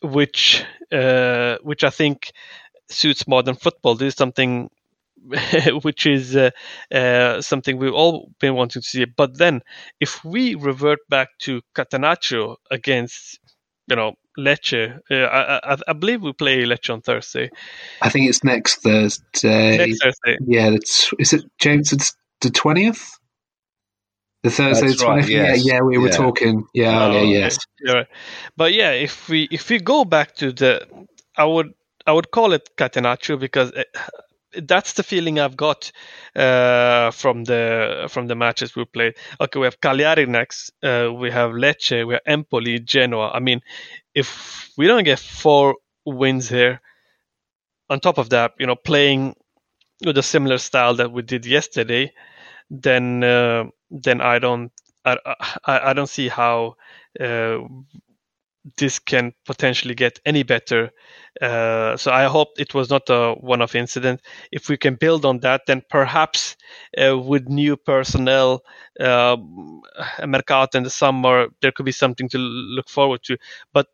which 0.03 0.65
uh, 0.93 1.57
which 1.63 1.85
I 1.85 1.91
think 1.91 2.33
suits 2.89 3.27
modern 3.27 3.57
football. 3.57 3.95
This 3.95 4.15
is 4.15 4.19
something 4.19 4.71
which 5.83 6.07
is 6.07 6.37
uh, 6.37 6.51
uh, 6.93 7.41
something 7.43 7.77
we've 7.77 7.93
all 7.93 8.31
been 8.41 8.55
wanting 8.55 8.83
to 8.83 8.89
see. 8.89 9.05
But 9.05 9.39
then, 9.39 9.61
if 10.01 10.25
we 10.25 10.55
revert 10.55 11.01
back 11.09 11.29
to 11.41 11.61
Catenaccio 11.75 12.57
against, 12.71 13.39
you 13.89 13.97
know, 13.97 14.15
Lecce. 14.39 15.01
Uh, 15.11 15.15
I, 15.15 15.73
I, 15.73 15.77
I, 15.89 15.93
believe 15.93 16.23
we 16.23 16.33
play 16.33 16.65
Lecce 16.65 16.93
on 16.93 17.01
Thursday. 17.01 17.51
I 18.01 18.09
think 18.09 18.29
it's 18.29 18.45
next 18.45 18.83
Thursday. 18.83 19.77
Next 19.79 20.03
Thursday. 20.03 20.39
Yeah, 20.47 20.71
it's, 20.71 21.13
is 21.19 21.33
it 21.33 21.45
James? 21.59 21.93
It's 21.93 22.17
the 22.41 22.51
twentieth. 22.51 23.19
The 24.45 24.51
Thursday, 24.51 24.87
the 24.87 24.93
20th? 24.93 25.05
Right, 25.05 25.29
yes. 25.29 25.65
yeah, 25.67 25.75
yeah, 25.75 25.81
we 25.81 25.99
were 25.99 26.11
talking, 26.11 26.65
yeah, 26.73 26.97
oh, 26.97 27.09
earlier, 27.09 27.21
okay. 27.23 27.29
yes, 27.29 27.59
yeah, 27.85 27.93
right. 27.93 28.07
but 28.57 28.73
yeah, 28.73 28.93
if 28.93 29.29
we 29.29 29.49
if 29.51 29.69
we 29.69 29.81
go 29.81 30.05
back 30.05 30.37
to 30.37 30.53
the, 30.53 30.87
I 31.37 31.45
would 31.45 31.75
I 32.07 32.13
would 32.13 32.31
call 32.31 32.53
it 32.53 32.71
Catenaccio 32.77 33.39
because 33.39 33.73
it, 33.73 33.89
that's 34.67 34.95
the 34.95 35.03
feeling 35.03 35.39
I've 35.39 35.57
got 35.57 35.93
uh, 36.35 37.11
from 37.11 37.45
the 37.45 38.07
from 38.09 38.29
the 38.29 38.35
matches 38.35 38.75
we 38.75 38.85
played. 38.85 39.15
Okay, 39.41 39.59
we 39.59 39.67
have 39.67 39.81
Cagliari 39.81 40.27
next. 40.27 40.71
Uh, 40.83 41.11
we 41.13 41.31
have 41.31 41.51
Lecce. 41.51 42.07
We 42.07 42.15
have 42.15 42.23
Empoli, 42.27 42.79
Genoa. 42.81 43.31
I 43.31 43.41
mean, 43.41 43.61
if 44.19 44.71
we 44.77 44.87
don't 44.87 45.05
get 45.05 45.19
four 45.19 45.77
wins 46.05 46.49
here, 46.49 46.81
on 47.91 48.01
top 48.01 48.19
of 48.19 48.31
that, 48.31 48.53
you 48.59 48.67
know, 48.67 48.77
playing 48.77 49.35
with 50.05 50.19
a 50.19 50.23
similar 50.23 50.59
style 50.59 50.95
that 50.97 51.13
we 51.13 51.23
did 51.23 51.47
yesterday, 51.47 52.13
then 52.71 53.25
uh, 53.25 53.65
then 53.91 54.21
I 54.21 54.39
don't 54.39 54.73
I, 55.05 55.17
I, 55.65 55.91
I 55.91 55.93
don't 55.93 56.09
see 56.09 56.29
how 56.29 56.75
uh, 57.19 57.59
this 58.77 58.99
can 58.99 59.33
potentially 59.47 59.95
get 59.95 60.21
any 60.27 60.43
better. 60.43 60.91
Uh, 61.41 61.97
so 61.97 62.11
I 62.13 62.25
hope 62.25 62.49
it 62.59 62.75
was 62.75 62.91
not 62.91 63.09
a 63.09 63.35
one-off 63.35 63.75
incident. 63.75 64.21
If 64.53 64.69
we 64.69 64.77
can 64.77 64.97
build 64.97 65.25
on 65.25 65.41
that, 65.41 65.63
then 65.67 65.83
perhaps 65.89 66.57
uh, 67.01 67.17
with 67.17 67.49
new 67.49 67.77
personnel, 67.77 68.63
uh, 69.01 69.37
Mercato 70.27 70.77
in 70.77 70.85
the 70.85 70.91
summer, 70.91 71.47
there 71.63 71.73
could 71.73 71.87
be 71.87 71.93
something 71.93 72.29
to 72.31 72.39
look 72.39 72.89
forward 72.89 73.23
to. 73.25 73.39
But 73.73 73.87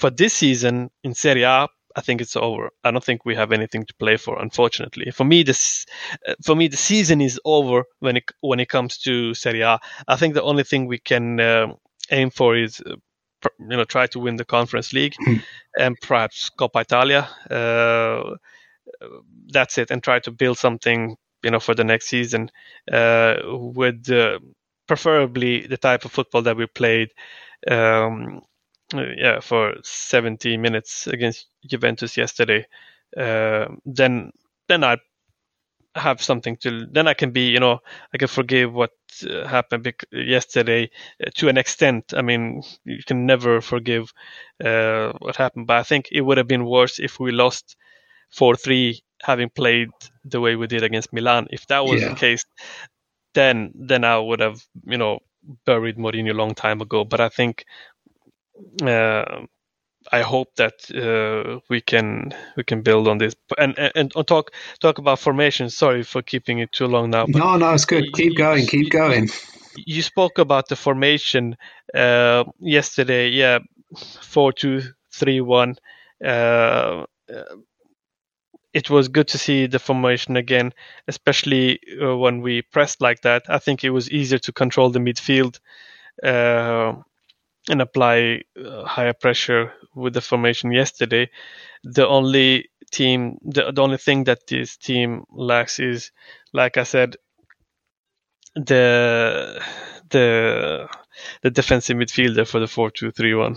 for 0.00 0.10
this 0.10 0.32
season 0.32 0.90
in 1.04 1.14
Serie 1.14 1.42
A, 1.42 1.68
I 1.96 2.00
think 2.00 2.20
it's 2.20 2.36
over. 2.36 2.70
I 2.84 2.90
don't 2.90 3.04
think 3.04 3.24
we 3.24 3.34
have 3.34 3.52
anything 3.52 3.84
to 3.84 3.94
play 3.94 4.16
for, 4.16 4.40
unfortunately. 4.40 5.10
For 5.10 5.24
me, 5.24 5.42
this 5.42 5.84
uh, 6.26 6.34
for 6.44 6.56
me 6.56 6.68
the 6.68 6.76
season 6.76 7.20
is 7.20 7.38
over 7.44 7.84
when 7.98 8.16
it 8.16 8.24
when 8.40 8.60
it 8.60 8.68
comes 8.68 8.98
to 8.98 9.34
Serie 9.34 9.62
A. 9.62 9.78
I 10.08 10.16
think 10.16 10.34
the 10.34 10.42
only 10.42 10.64
thing 10.64 10.86
we 10.86 10.98
can 10.98 11.40
uh, 11.40 11.74
aim 12.10 12.30
for 12.30 12.56
is 12.56 12.80
uh, 12.80 12.96
you 13.58 13.76
know 13.76 13.84
try 13.84 14.06
to 14.08 14.18
win 14.20 14.36
the 14.36 14.44
Conference 14.44 14.92
League 14.92 15.14
hmm. 15.18 15.36
and 15.78 15.96
perhaps 16.00 16.50
Coppa 16.58 16.80
Italia. 16.80 17.28
Uh, 17.50 18.36
that's 19.52 19.78
it, 19.78 19.90
and 19.90 20.02
try 20.02 20.18
to 20.20 20.30
build 20.30 20.58
something 20.58 21.16
you 21.42 21.50
know 21.50 21.60
for 21.60 21.74
the 21.74 21.84
next 21.84 22.06
season 22.06 22.50
uh, 22.92 23.34
with 23.44 24.06
preferably 24.86 25.66
the 25.66 25.76
type 25.76 26.04
of 26.04 26.12
football 26.12 26.42
that 26.42 26.56
we 26.56 26.66
played. 26.66 27.10
Um, 27.70 28.42
yeah, 28.94 29.40
for 29.40 29.74
70 29.82 30.56
minutes 30.56 31.06
against 31.06 31.46
Juventus 31.66 32.16
yesterday, 32.16 32.66
uh, 33.16 33.66
then 33.84 34.32
then 34.68 34.84
I 34.84 34.98
have 35.96 36.22
something 36.22 36.56
to 36.56 36.86
then 36.86 37.08
i 37.08 37.14
can 37.14 37.32
be 37.32 37.48
you 37.48 37.58
know 37.58 37.80
i 38.14 38.18
can 38.18 38.28
forgive 38.28 38.72
what 38.72 38.92
uh, 39.28 39.46
happened 39.46 39.92
yesterday 40.12 40.88
uh, 41.24 41.30
to 41.34 41.48
an 41.48 41.58
extent. 41.58 42.14
I 42.16 42.22
mean 42.22 42.62
you 42.84 43.02
can 43.04 43.26
never 43.26 43.60
forgive 43.60 44.12
uh, 44.64 45.12
what 45.18 45.36
happened 45.36 45.66
but 45.66 45.78
i 45.78 45.82
think 45.82 46.08
it 46.12 46.20
would 46.20 46.38
have 46.38 46.46
been 46.46 46.64
worse 46.64 47.00
if 47.00 47.18
we 47.18 47.32
lost 47.32 47.76
4-3 48.38 49.00
having 49.22 49.50
played 49.50 49.90
the 50.24 50.40
way 50.40 50.54
we 50.54 50.68
did 50.68 50.84
against 50.84 51.12
milan. 51.12 51.48
If 51.50 51.66
that 51.66 51.84
was 51.84 52.00
yeah. 52.00 52.10
the 52.10 52.14
case 52.14 52.44
then 53.34 53.72
then 53.74 54.04
i 54.04 54.16
would 54.16 54.40
have 54.40 54.60
you 54.86 54.98
know 54.98 55.18
buried 55.64 55.96
Mourinho 55.96 56.30
a 56.30 56.34
long 56.34 56.54
time 56.54 56.80
ago. 56.80 57.04
But 57.04 57.20
i 57.20 57.28
think 57.28 57.64
uh, 57.99 57.99
I 60.12 60.22
hope 60.22 60.54
that 60.56 60.90
uh, 60.90 61.60
we 61.68 61.80
can 61.80 62.34
we 62.56 62.64
can 62.64 62.82
build 62.82 63.06
on 63.06 63.18
this 63.18 63.34
and, 63.58 63.78
and 63.78 63.92
and 63.94 64.26
talk 64.26 64.52
talk 64.80 64.98
about 64.98 65.18
formation. 65.18 65.70
Sorry 65.70 66.02
for 66.02 66.22
keeping 66.22 66.58
it 66.58 66.72
too 66.72 66.86
long 66.86 67.10
now. 67.10 67.26
no, 67.28 67.56
no, 67.56 67.74
it's 67.74 67.84
good. 67.84 68.12
Keep 68.14 68.36
going. 68.36 68.66
Keep 68.66 68.90
going. 68.90 69.28
You 69.76 70.02
spoke 70.02 70.38
about 70.38 70.68
the 70.68 70.76
formation 70.76 71.56
uh, 71.94 72.44
yesterday. 72.58 73.28
Yeah, 73.28 73.58
four 74.22 74.52
two 74.52 74.82
three 75.12 75.40
one. 75.40 75.76
Uh, 76.24 77.04
it 78.72 78.88
was 78.88 79.08
good 79.08 79.28
to 79.28 79.38
see 79.38 79.66
the 79.66 79.78
formation 79.78 80.36
again, 80.36 80.72
especially 81.08 81.80
uh, 82.02 82.16
when 82.16 82.40
we 82.40 82.62
pressed 82.62 83.00
like 83.00 83.20
that. 83.22 83.42
I 83.48 83.58
think 83.58 83.84
it 83.84 83.90
was 83.90 84.10
easier 84.10 84.38
to 84.38 84.52
control 84.52 84.90
the 84.90 85.00
midfield 85.00 85.58
uh, 86.22 86.94
and 87.70 87.80
apply 87.80 88.42
uh, 88.62 88.84
higher 88.84 89.12
pressure 89.12 89.72
with 89.94 90.14
the 90.14 90.20
formation 90.20 90.72
yesterday. 90.72 91.30
The 91.84 92.06
only 92.06 92.70
team, 92.90 93.38
the, 93.42 93.72
the 93.72 93.82
only 93.82 93.96
thing 93.96 94.24
that 94.24 94.46
this 94.46 94.76
team 94.76 95.24
lacks 95.30 95.78
is, 95.78 96.10
like 96.52 96.76
I 96.76 96.82
said, 96.82 97.16
the 98.54 99.62
the 100.10 100.88
the 101.42 101.50
defensive 101.50 101.96
midfielder 101.96 102.46
for 102.46 102.60
the 102.60 102.66
four 102.66 102.90
two 102.90 103.12
three 103.12 103.34
one. 103.34 103.56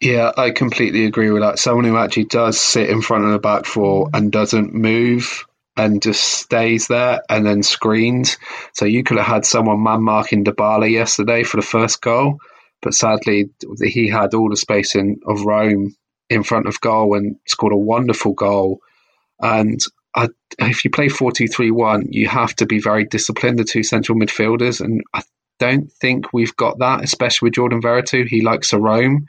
Yeah, 0.00 0.32
I 0.34 0.50
completely 0.50 1.04
agree 1.04 1.30
with 1.30 1.42
that. 1.42 1.58
Someone 1.58 1.84
who 1.84 1.98
actually 1.98 2.24
does 2.24 2.58
sit 2.58 2.88
in 2.88 3.02
front 3.02 3.26
of 3.26 3.32
the 3.32 3.38
back 3.38 3.66
four 3.66 4.08
and 4.14 4.32
doesn't 4.32 4.72
move 4.72 5.44
and 5.76 6.02
just 6.02 6.22
stays 6.22 6.88
there 6.88 7.22
and 7.28 7.44
then 7.44 7.62
screens. 7.62 8.38
So 8.72 8.86
you 8.86 9.04
could 9.04 9.18
have 9.18 9.26
had 9.26 9.44
someone 9.44 9.82
man 9.82 10.02
marking 10.02 10.44
Dybala 10.44 10.90
yesterday 10.90 11.42
for 11.42 11.58
the 11.58 11.66
first 11.66 12.00
goal, 12.00 12.40
but 12.82 12.94
sadly 12.94 13.50
he 13.82 14.08
had 14.08 14.34
all 14.34 14.48
the 14.48 14.56
space 14.56 14.94
in 14.94 15.20
of 15.26 15.42
Rome 15.42 15.94
in 16.28 16.42
front 16.44 16.66
of 16.66 16.80
goal 16.80 17.16
and 17.16 17.36
scored 17.46 17.72
a 17.72 17.76
wonderful 17.76 18.32
goal. 18.32 18.80
And 19.40 19.80
I, 20.14 20.28
if 20.58 20.84
you 20.84 20.90
play 20.90 21.08
4 21.08 21.32
2 21.32 21.48
3 21.48 21.70
1, 21.70 22.08
you 22.10 22.28
have 22.28 22.54
to 22.56 22.66
be 22.66 22.80
very 22.80 23.04
disciplined, 23.04 23.58
the 23.58 23.64
two 23.64 23.82
central 23.82 24.18
midfielders. 24.18 24.80
And 24.80 25.02
I 25.12 25.22
don't 25.58 25.90
think 25.92 26.32
we've 26.32 26.56
got 26.56 26.78
that, 26.78 27.04
especially 27.04 27.46
with 27.46 27.54
Jordan 27.54 27.82
Veretout. 27.82 28.28
He 28.28 28.40
likes 28.40 28.70
to 28.70 28.78
roam. 28.78 29.26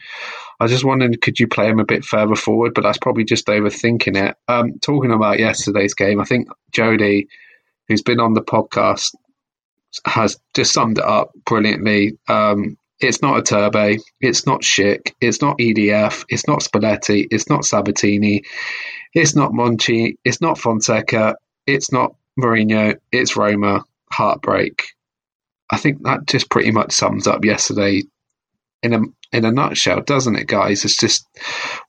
I 0.59 0.65
was 0.65 0.71
just 0.71 0.85
wondered, 0.85 1.21
could 1.21 1.39
you 1.39 1.47
play 1.47 1.67
him 1.67 1.79
a 1.79 1.85
bit 1.85 2.05
further 2.05 2.35
forward? 2.35 2.73
But 2.73 2.83
that's 2.83 2.97
probably 2.97 3.25
just 3.25 3.47
overthinking 3.47 4.29
it. 4.29 4.35
Um, 4.47 4.79
talking 4.79 5.11
about 5.11 5.39
yesterday's 5.39 5.93
game, 5.93 6.21
I 6.21 6.25
think 6.25 6.47
Jody, 6.71 7.27
who's 7.87 8.01
been 8.03 8.19
on 8.19 8.33
the 8.33 8.43
podcast, 8.43 9.13
has 10.05 10.37
just 10.55 10.73
summed 10.73 10.99
it 10.99 11.03
up 11.03 11.31
brilliantly. 11.45 12.17
Um, 12.27 12.77
it's 13.01 13.21
not 13.21 13.43
Iturbe, 13.43 13.99
it's 14.19 14.45
not 14.45 14.61
Schick, 14.61 15.13
it's 15.19 15.41
not 15.41 15.57
EDF, 15.57 16.25
it's 16.29 16.47
not 16.47 16.59
Spalletti, 16.59 17.27
it's 17.31 17.49
not 17.49 17.65
Sabatini, 17.65 18.43
it's 19.13 19.35
not 19.35 19.51
Monchi, 19.51 20.15
it's 20.23 20.41
not 20.41 20.57
Fonseca, 20.57 21.35
it's 21.65 21.91
not 21.91 22.15
Mourinho, 22.39 22.97
it's 23.11 23.35
Roma. 23.35 23.83
Heartbreak. 24.11 24.83
I 25.69 25.77
think 25.77 26.03
that 26.03 26.25
just 26.27 26.49
pretty 26.49 26.71
much 26.71 26.91
sums 26.91 27.27
up 27.27 27.45
yesterday 27.45 28.03
in 28.83 28.93
a 28.93 28.99
in 29.31 29.45
a 29.45 29.51
nutshell, 29.51 30.01
doesn't 30.01 30.35
it, 30.35 30.47
guys? 30.47 30.83
It's 30.83 30.97
just 30.97 31.25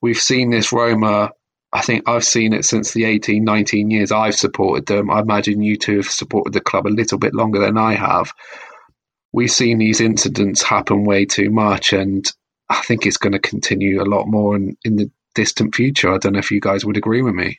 we've 0.01 0.21
seen 0.21 0.51
this 0.51 0.73
Roma. 0.73 1.31
I 1.73 1.81
think 1.81 2.09
I've 2.09 2.25
seen 2.25 2.53
it 2.53 2.65
since 2.65 2.93
the 2.93 3.05
18, 3.05 3.43
19 3.45 3.91
years 3.91 4.13
I've 4.13 4.35
supported 4.35 4.87
them. 4.87 5.11
I 5.11 5.21
imagine 5.21 5.63
you 5.63 5.77
two 5.77 5.97
have 5.97 6.07
supported 6.11 6.53
the 6.53 6.61
club 6.61 6.87
a 6.87 6.89
little 6.89 7.19
bit 7.19 7.35
longer 7.35 7.59
than 7.59 7.79
I 7.79 7.95
have. 7.95 8.31
We've 9.33 9.51
seen 9.51 9.79
these 9.79 10.01
incidents 10.01 10.63
happen 10.63 11.05
way 11.05 11.25
too 11.25 11.51
much, 11.51 11.93
and 11.93 12.27
I 12.69 12.81
think 12.83 13.07
it's 13.07 13.17
going 13.17 13.33
to 13.33 13.39
continue 13.39 14.03
a 14.03 14.05
lot 14.05 14.27
more 14.27 14.57
in, 14.57 14.77
in 14.85 14.97
the 14.97 15.11
distant 15.35 15.75
future. 15.75 16.13
I 16.13 16.19
don't 16.19 16.35
know 16.35 16.39
if 16.39 16.51
you 16.51 16.61
guys 16.61 16.85
would 16.85 16.97
agree 16.97 17.23
with 17.23 17.35
me. 17.35 17.59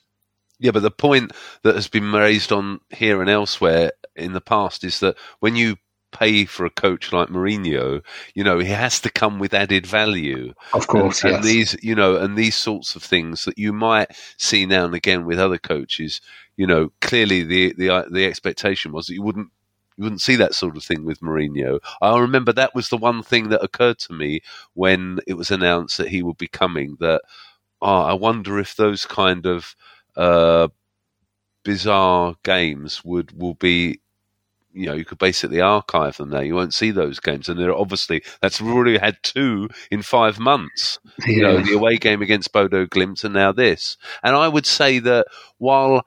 Yeah, 0.60 0.72
but 0.72 0.84
the 0.84 0.92
point 0.92 1.34
that 1.64 1.76
has 1.76 1.88
been 1.88 2.12
raised 2.12 2.52
on 2.52 2.80
here 2.90 3.22
and 3.22 3.30
elsewhere 3.30 3.92
in 4.16 4.34
the 4.34 4.42
past 4.42 4.84
is 4.84 5.00
that 5.00 5.18
when 5.40 5.56
you 5.56 5.78
pay 6.14 6.46
for 6.46 6.66
a 6.66 6.70
coach 6.70 7.12
like 7.12 7.30
Mourinho, 7.30 8.02
you 8.34 8.44
know, 8.44 8.60
he 8.60 8.70
has 8.70 9.02
to 9.02 9.10
come 9.10 9.40
with 9.40 9.54
added 9.54 9.86
value. 9.86 10.54
Of 10.74 10.88
course, 10.88 11.24
and, 11.24 11.32
yes. 11.32 11.38
and 11.38 11.44
these, 11.44 11.84
you 11.84 11.96
know, 11.96 12.18
and 12.18 12.38
these 12.38 12.56
sorts 12.56 12.96
of 12.96 13.04
things 13.04 13.46
that 13.46 13.58
you 13.58 13.74
might 13.74 14.16
see 14.38 14.66
now 14.66 14.86
and 14.86 14.96
again 14.96 15.26
with 15.26 15.40
other 15.40 15.58
coaches. 15.58 16.22
You 16.56 16.68
know, 16.68 16.92
clearly 17.02 17.44
the 17.44 17.74
the 17.74 18.06
the 18.10 18.26
expectation 18.26 18.92
was 18.92 19.08
that 19.08 19.16
you 19.16 19.24
wouldn't 19.24 19.50
you 19.98 20.04
wouldn't 20.04 20.22
see 20.22 20.36
that 20.38 20.54
sort 20.54 20.78
of 20.78 20.84
thing 20.84 21.06
with 21.06 21.22
Mourinho. 21.22 21.80
I 22.02 22.18
remember 22.20 22.54
that 22.54 22.76
was 22.76 22.90
the 22.90 22.98
one 22.98 23.24
thing 23.24 23.50
that 23.50 23.64
occurred 23.64 24.00
to 24.00 24.14
me 24.14 24.42
when 24.74 25.20
it 25.28 25.36
was 25.36 25.52
announced 25.52 25.98
that 25.98 26.10
he 26.10 26.24
would 26.24 26.38
be 26.38 26.48
coming. 26.48 26.98
That 27.00 27.22
oh, 27.82 28.02
I 28.02 28.14
wonder 28.14 28.60
if 28.60 28.76
those 28.76 29.06
kind 29.06 29.46
of 29.46 29.76
uh, 30.16 30.70
bizarre 31.64 32.36
games 32.44 33.04
would 33.04 33.40
will 33.40 33.56
be 33.56 34.00
you 34.74 34.88
know, 34.88 34.94
you 34.94 35.06
could 35.06 35.20
basically 35.20 35.62
archive 35.62 36.18
them 36.18 36.32
now. 36.32 36.40
You 36.40 36.56
won't 36.56 36.74
see 36.74 36.92
those 36.92 37.20
games, 37.20 37.48
and 37.48 37.60
they're 37.60 37.76
obviously 37.76 38.24
that's 38.42 38.62
already 38.62 38.98
had 38.98 39.18
two 39.22 39.70
in 39.92 40.02
five 40.02 40.40
months. 40.40 41.00
Yeah. 41.28 41.36
You 41.36 41.42
know, 41.44 41.62
the 41.62 41.74
away 41.74 41.98
game 41.98 42.22
against 42.22 42.52
Bodo 42.52 42.86
Glimt, 42.86 43.24
and 43.24 43.34
now 43.34 43.52
this. 43.52 43.98
And 44.24 44.36
I 44.36 44.48
would 44.48 44.66
say 44.66 45.00
that 45.00 45.28
while 45.58 46.06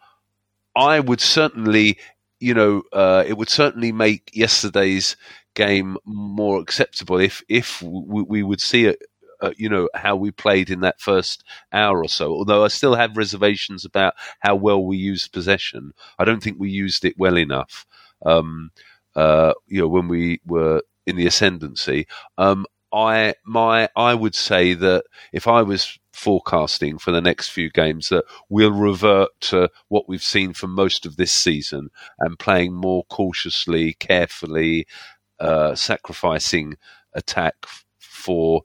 I 0.75 1.01
would 1.01 1.21
certainly, 1.21 1.99
you 2.41 2.55
know, 2.55 2.83
uh, 2.93 3.25
it 3.27 3.37
would 3.37 3.49
certainly 3.49 3.93
make 3.93 4.31
yesterday's 4.35 5.17
game 5.55 5.97
more 6.05 6.61
acceptable 6.61 7.19
if 7.19 7.43
if 7.49 7.81
we, 7.83 8.23
we 8.23 8.43
would 8.43 8.61
see 8.61 8.85
it 8.85 9.03
uh, 9.41 9.53
you 9.57 9.69
know 9.69 9.89
how 9.95 10.17
we 10.17 10.31
played 10.31 10.71
in 10.71 10.81
that 10.81 11.01
first 11.01 11.45
hour 11.73 12.03
or 12.03 12.09
so. 12.09 12.33
Although 12.33 12.65
I 12.65 12.69
still 12.69 12.95
have 12.95 13.17
reservations 13.17 13.85
about 13.85 14.15
how 14.41 14.55
well 14.57 14.85
we 14.85 14.97
used 14.97 15.33
possession. 15.33 15.93
I 16.19 16.25
don't 16.25 16.43
think 16.43 16.59
we 16.59 16.71
used 16.71 17.05
it 17.05 17.15
well 17.19 17.39
enough 17.39 17.87
um, 18.25 18.71
uh, 19.15 19.53
you 19.67 19.81
know, 19.81 19.89
when 19.89 20.09
we 20.09 20.41
were 20.47 20.83
in 21.07 21.17
the 21.17 21.27
ascendancy. 21.27 22.07
Um, 22.39 22.67
I 22.93 23.35
my 23.45 23.89
I 23.97 24.15
would 24.15 24.35
say 24.35 24.75
that 24.75 25.05
if 25.33 25.47
I 25.49 25.63
was 25.63 25.99
forecasting 26.17 26.99
for 26.99 27.11
the 27.11 27.21
next 27.21 27.51
few 27.51 27.71
games, 27.71 28.09
that 28.09 28.25
we'll 28.49 28.73
revert 28.73 29.29
to 29.41 29.71
what 29.89 30.09
we've 30.09 30.23
seen 30.23 30.53
for 30.53 30.67
most 30.67 31.07
of 31.07 31.17
this 31.17 31.33
season 31.33 31.91
and 32.19 32.39
playing 32.39 32.75
more 32.75 33.05
cautiously, 33.05 33.95
carefully, 33.95 34.87
uh, 35.39 35.75
sacrificing 35.75 36.77
attack 37.15 37.55
for 37.99 38.63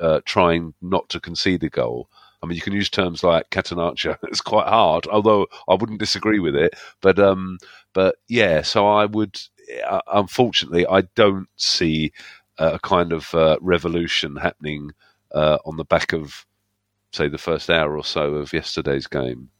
uh, 0.00 0.20
trying 0.24 0.74
not 0.80 1.08
to 1.08 1.20
concede 1.20 1.62
a 1.64 1.68
goal. 1.68 2.08
I 2.42 2.46
mean, 2.46 2.56
you 2.56 2.62
can 2.62 2.72
use 2.72 2.90
terms 2.90 3.22
like 3.22 3.50
catenaccio. 3.50 4.16
It's 4.24 4.40
quite 4.40 4.66
hard, 4.66 5.06
although 5.06 5.46
I 5.68 5.74
wouldn't 5.74 6.00
disagree 6.00 6.40
with 6.40 6.56
it. 6.56 6.74
But 7.00 7.18
um, 7.18 7.58
but 7.92 8.16
yeah, 8.28 8.62
so 8.62 8.88
I 8.88 9.06
would. 9.06 9.40
Uh, 9.86 10.00
unfortunately, 10.12 10.86
I 10.86 11.02
don't 11.14 11.46
see 11.56 12.12
a 12.58 12.78
kind 12.80 13.12
of 13.12 13.32
uh, 13.34 13.58
revolution 13.60 14.36
happening 14.36 14.90
uh, 15.32 15.58
on 15.64 15.76
the 15.76 15.84
back 15.84 16.12
of, 16.12 16.46
say, 17.12 17.28
the 17.28 17.38
first 17.38 17.70
hour 17.70 17.96
or 17.96 18.04
so 18.04 18.34
of 18.34 18.52
yesterday's 18.52 19.06
game. 19.06 19.50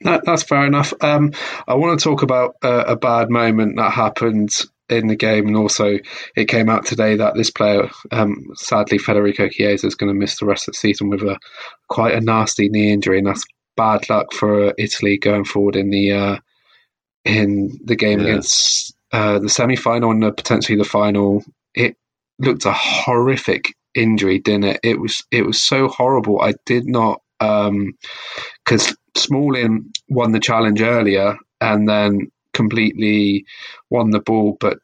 that's 0.00 0.42
fair 0.42 0.66
enough. 0.66 0.92
Um, 1.00 1.32
I 1.66 1.74
want 1.74 1.98
to 1.98 2.04
talk 2.04 2.22
about 2.22 2.56
uh, 2.62 2.84
a 2.86 2.96
bad 2.96 3.30
moment 3.30 3.76
that 3.76 3.92
happened 3.92 4.50
in 4.88 5.06
the 5.06 5.16
game, 5.16 5.46
and 5.46 5.56
also 5.56 5.98
it 6.36 6.46
came 6.46 6.68
out 6.68 6.86
today 6.86 7.16
that 7.16 7.34
this 7.34 7.50
player, 7.50 7.88
um, 8.10 8.36
sadly 8.54 8.98
Federico 8.98 9.48
Chiesa, 9.48 9.86
is 9.86 9.94
going 9.94 10.12
to 10.12 10.18
miss 10.18 10.38
the 10.38 10.46
rest 10.46 10.68
of 10.68 10.74
the 10.74 10.78
season 10.78 11.08
with 11.08 11.22
a 11.22 11.38
quite 11.88 12.14
a 12.14 12.20
nasty 12.20 12.68
knee 12.68 12.92
injury, 12.92 13.18
and 13.18 13.26
that's 13.26 13.44
bad 13.76 14.08
luck 14.10 14.32
for 14.32 14.74
Italy 14.78 15.18
going 15.18 15.44
forward 15.44 15.76
in 15.76 15.90
the 15.90 16.12
uh, 16.12 16.36
in 17.24 17.78
the 17.84 17.96
game 17.96 18.20
yeah. 18.20 18.26
against 18.26 18.94
uh, 19.12 19.38
the 19.38 19.48
semi 19.48 19.76
final 19.76 20.10
and 20.10 20.36
potentially 20.36 20.78
the 20.78 20.84
final. 20.84 21.44
It 21.74 21.96
looked 22.38 22.66
a 22.66 22.72
horrific 22.72 23.74
injury, 23.94 24.38
it? 24.64 24.80
It 24.82 25.00
was 25.00 25.22
it 25.30 25.46
was 25.46 25.60
so 25.62 25.88
horrible. 25.88 26.40
I 26.40 26.54
did 26.66 26.86
not 26.86 27.20
because 27.38 28.88
um, 28.88 28.96
Smalling 29.16 29.92
won 30.08 30.32
the 30.32 30.40
challenge 30.40 30.80
earlier 30.80 31.36
and 31.60 31.88
then 31.88 32.30
completely 32.52 33.44
won 33.90 34.10
the 34.10 34.20
ball, 34.20 34.56
but 34.60 34.78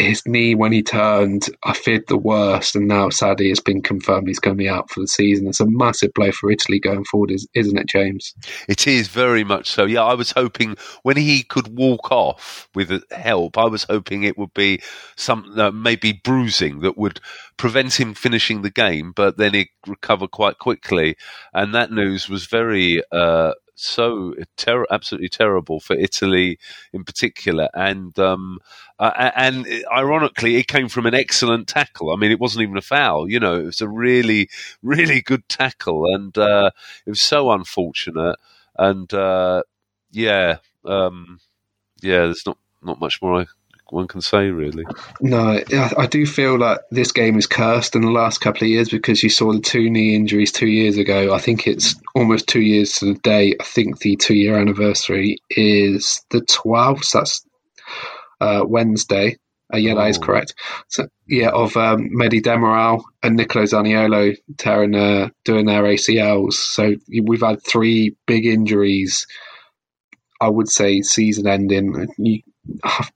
his 0.00 0.26
knee 0.26 0.54
when 0.54 0.72
he 0.72 0.82
turned, 0.82 1.46
I 1.64 1.74
feared 1.74 2.06
the 2.08 2.16
worst, 2.16 2.74
and 2.76 2.88
now 2.88 3.10
sadly 3.10 3.50
it's 3.50 3.60
been 3.60 3.82
confirmed 3.82 4.28
he's 4.28 4.38
going 4.38 4.56
to 4.56 4.62
be 4.62 4.68
out 4.68 4.90
for 4.90 5.00
the 5.00 5.08
season. 5.08 5.46
It's 5.46 5.60
a 5.60 5.66
massive 5.66 6.12
blow 6.14 6.32
for 6.32 6.50
Italy 6.50 6.78
going 6.78 7.04
forward, 7.04 7.32
isn't 7.54 7.78
it, 7.78 7.88
James? 7.88 8.34
It 8.68 8.86
is 8.86 9.08
very 9.08 9.44
much 9.44 9.70
so. 9.70 9.84
Yeah, 9.84 10.02
I 10.02 10.14
was 10.14 10.32
hoping 10.32 10.76
when 11.02 11.16
he 11.16 11.42
could 11.42 11.76
walk 11.76 12.10
off 12.10 12.68
with 12.74 13.02
help, 13.10 13.58
I 13.58 13.66
was 13.66 13.84
hoping 13.84 14.22
it 14.22 14.38
would 14.38 14.54
be 14.54 14.80
some 15.16 15.58
uh, 15.58 15.70
maybe 15.70 16.12
bruising 16.12 16.80
that 16.80 16.98
would 16.98 17.20
prevent 17.56 17.98
him 18.00 18.14
finishing 18.14 18.62
the 18.62 18.70
game, 18.70 19.12
but 19.14 19.36
then 19.36 19.54
he 19.54 19.70
recovered 19.86 20.30
quite 20.30 20.58
quickly, 20.58 21.16
and 21.52 21.74
that 21.74 21.92
news 21.92 22.28
was 22.28 22.46
very. 22.46 23.02
Uh, 23.12 23.52
so 23.80 24.34
ter- 24.56 24.86
absolutely 24.90 25.28
terrible 25.28 25.80
for 25.80 25.96
Italy 25.96 26.58
in 26.92 27.04
particular, 27.04 27.68
and 27.74 28.18
um, 28.18 28.58
uh, 28.98 29.30
and 29.36 29.66
ironically, 29.94 30.56
it 30.56 30.66
came 30.68 30.88
from 30.88 31.06
an 31.06 31.14
excellent 31.14 31.68
tackle. 31.68 32.12
I 32.12 32.16
mean, 32.16 32.30
it 32.30 32.40
wasn't 32.40 32.62
even 32.62 32.76
a 32.76 32.82
foul. 32.82 33.28
You 33.30 33.40
know, 33.40 33.56
it 33.56 33.64
was 33.64 33.80
a 33.80 33.88
really, 33.88 34.48
really 34.82 35.20
good 35.22 35.48
tackle, 35.48 36.04
and 36.14 36.36
uh, 36.36 36.70
it 37.06 37.10
was 37.10 37.22
so 37.22 37.50
unfortunate. 37.50 38.36
And 38.76 39.12
uh, 39.14 39.62
yeah, 40.12 40.58
um, 40.84 41.40
yeah, 42.02 42.20
there's 42.26 42.46
not 42.46 42.58
not 42.82 43.00
much 43.00 43.20
more 43.22 43.42
I 43.42 43.46
one 43.92 44.08
can 44.08 44.20
say 44.20 44.50
really. 44.50 44.84
No, 45.20 45.60
I 45.96 46.06
do 46.06 46.26
feel 46.26 46.58
like 46.58 46.80
this 46.90 47.12
game 47.12 47.38
is 47.38 47.46
cursed 47.46 47.94
in 47.96 48.02
the 48.02 48.10
last 48.10 48.40
couple 48.40 48.64
of 48.64 48.68
years 48.68 48.88
because 48.88 49.22
you 49.22 49.30
saw 49.30 49.52
the 49.52 49.60
two 49.60 49.90
knee 49.90 50.14
injuries 50.14 50.52
two 50.52 50.68
years 50.68 50.96
ago. 50.96 51.34
I 51.34 51.38
think 51.38 51.66
it's 51.66 51.94
almost 52.14 52.46
two 52.46 52.60
years 52.60 52.92
to 52.94 53.06
the 53.06 53.20
day. 53.20 53.54
I 53.60 53.64
think 53.64 53.98
the 53.98 54.16
two 54.16 54.34
year 54.34 54.56
anniversary 54.56 55.38
is 55.50 56.24
the 56.30 56.40
12th. 56.40 57.10
That's 57.12 57.44
uh, 58.40 58.64
Wednesday. 58.66 59.36
Uh, 59.72 59.76
yeah, 59.76 59.94
that 59.94 60.08
is 60.08 60.18
oh. 60.18 60.22
correct. 60.22 60.54
So 60.88 61.06
yeah, 61.28 61.50
of 61.50 61.76
um, 61.76 62.10
Merih 62.10 62.42
Demiral 62.42 63.02
and 63.22 63.36
Nicolo 63.36 63.64
Zaniolo 63.64 64.36
tearing, 64.58 64.94
uh, 64.94 65.28
doing 65.44 65.66
their 65.66 65.84
ACLs. 65.84 66.54
So 66.54 66.94
we've 67.08 67.42
had 67.42 67.62
three 67.62 68.16
big 68.26 68.46
injuries. 68.46 69.26
I 70.40 70.48
would 70.48 70.68
say 70.68 71.02
season 71.02 71.46
ending. 71.46 72.08
You, 72.18 72.40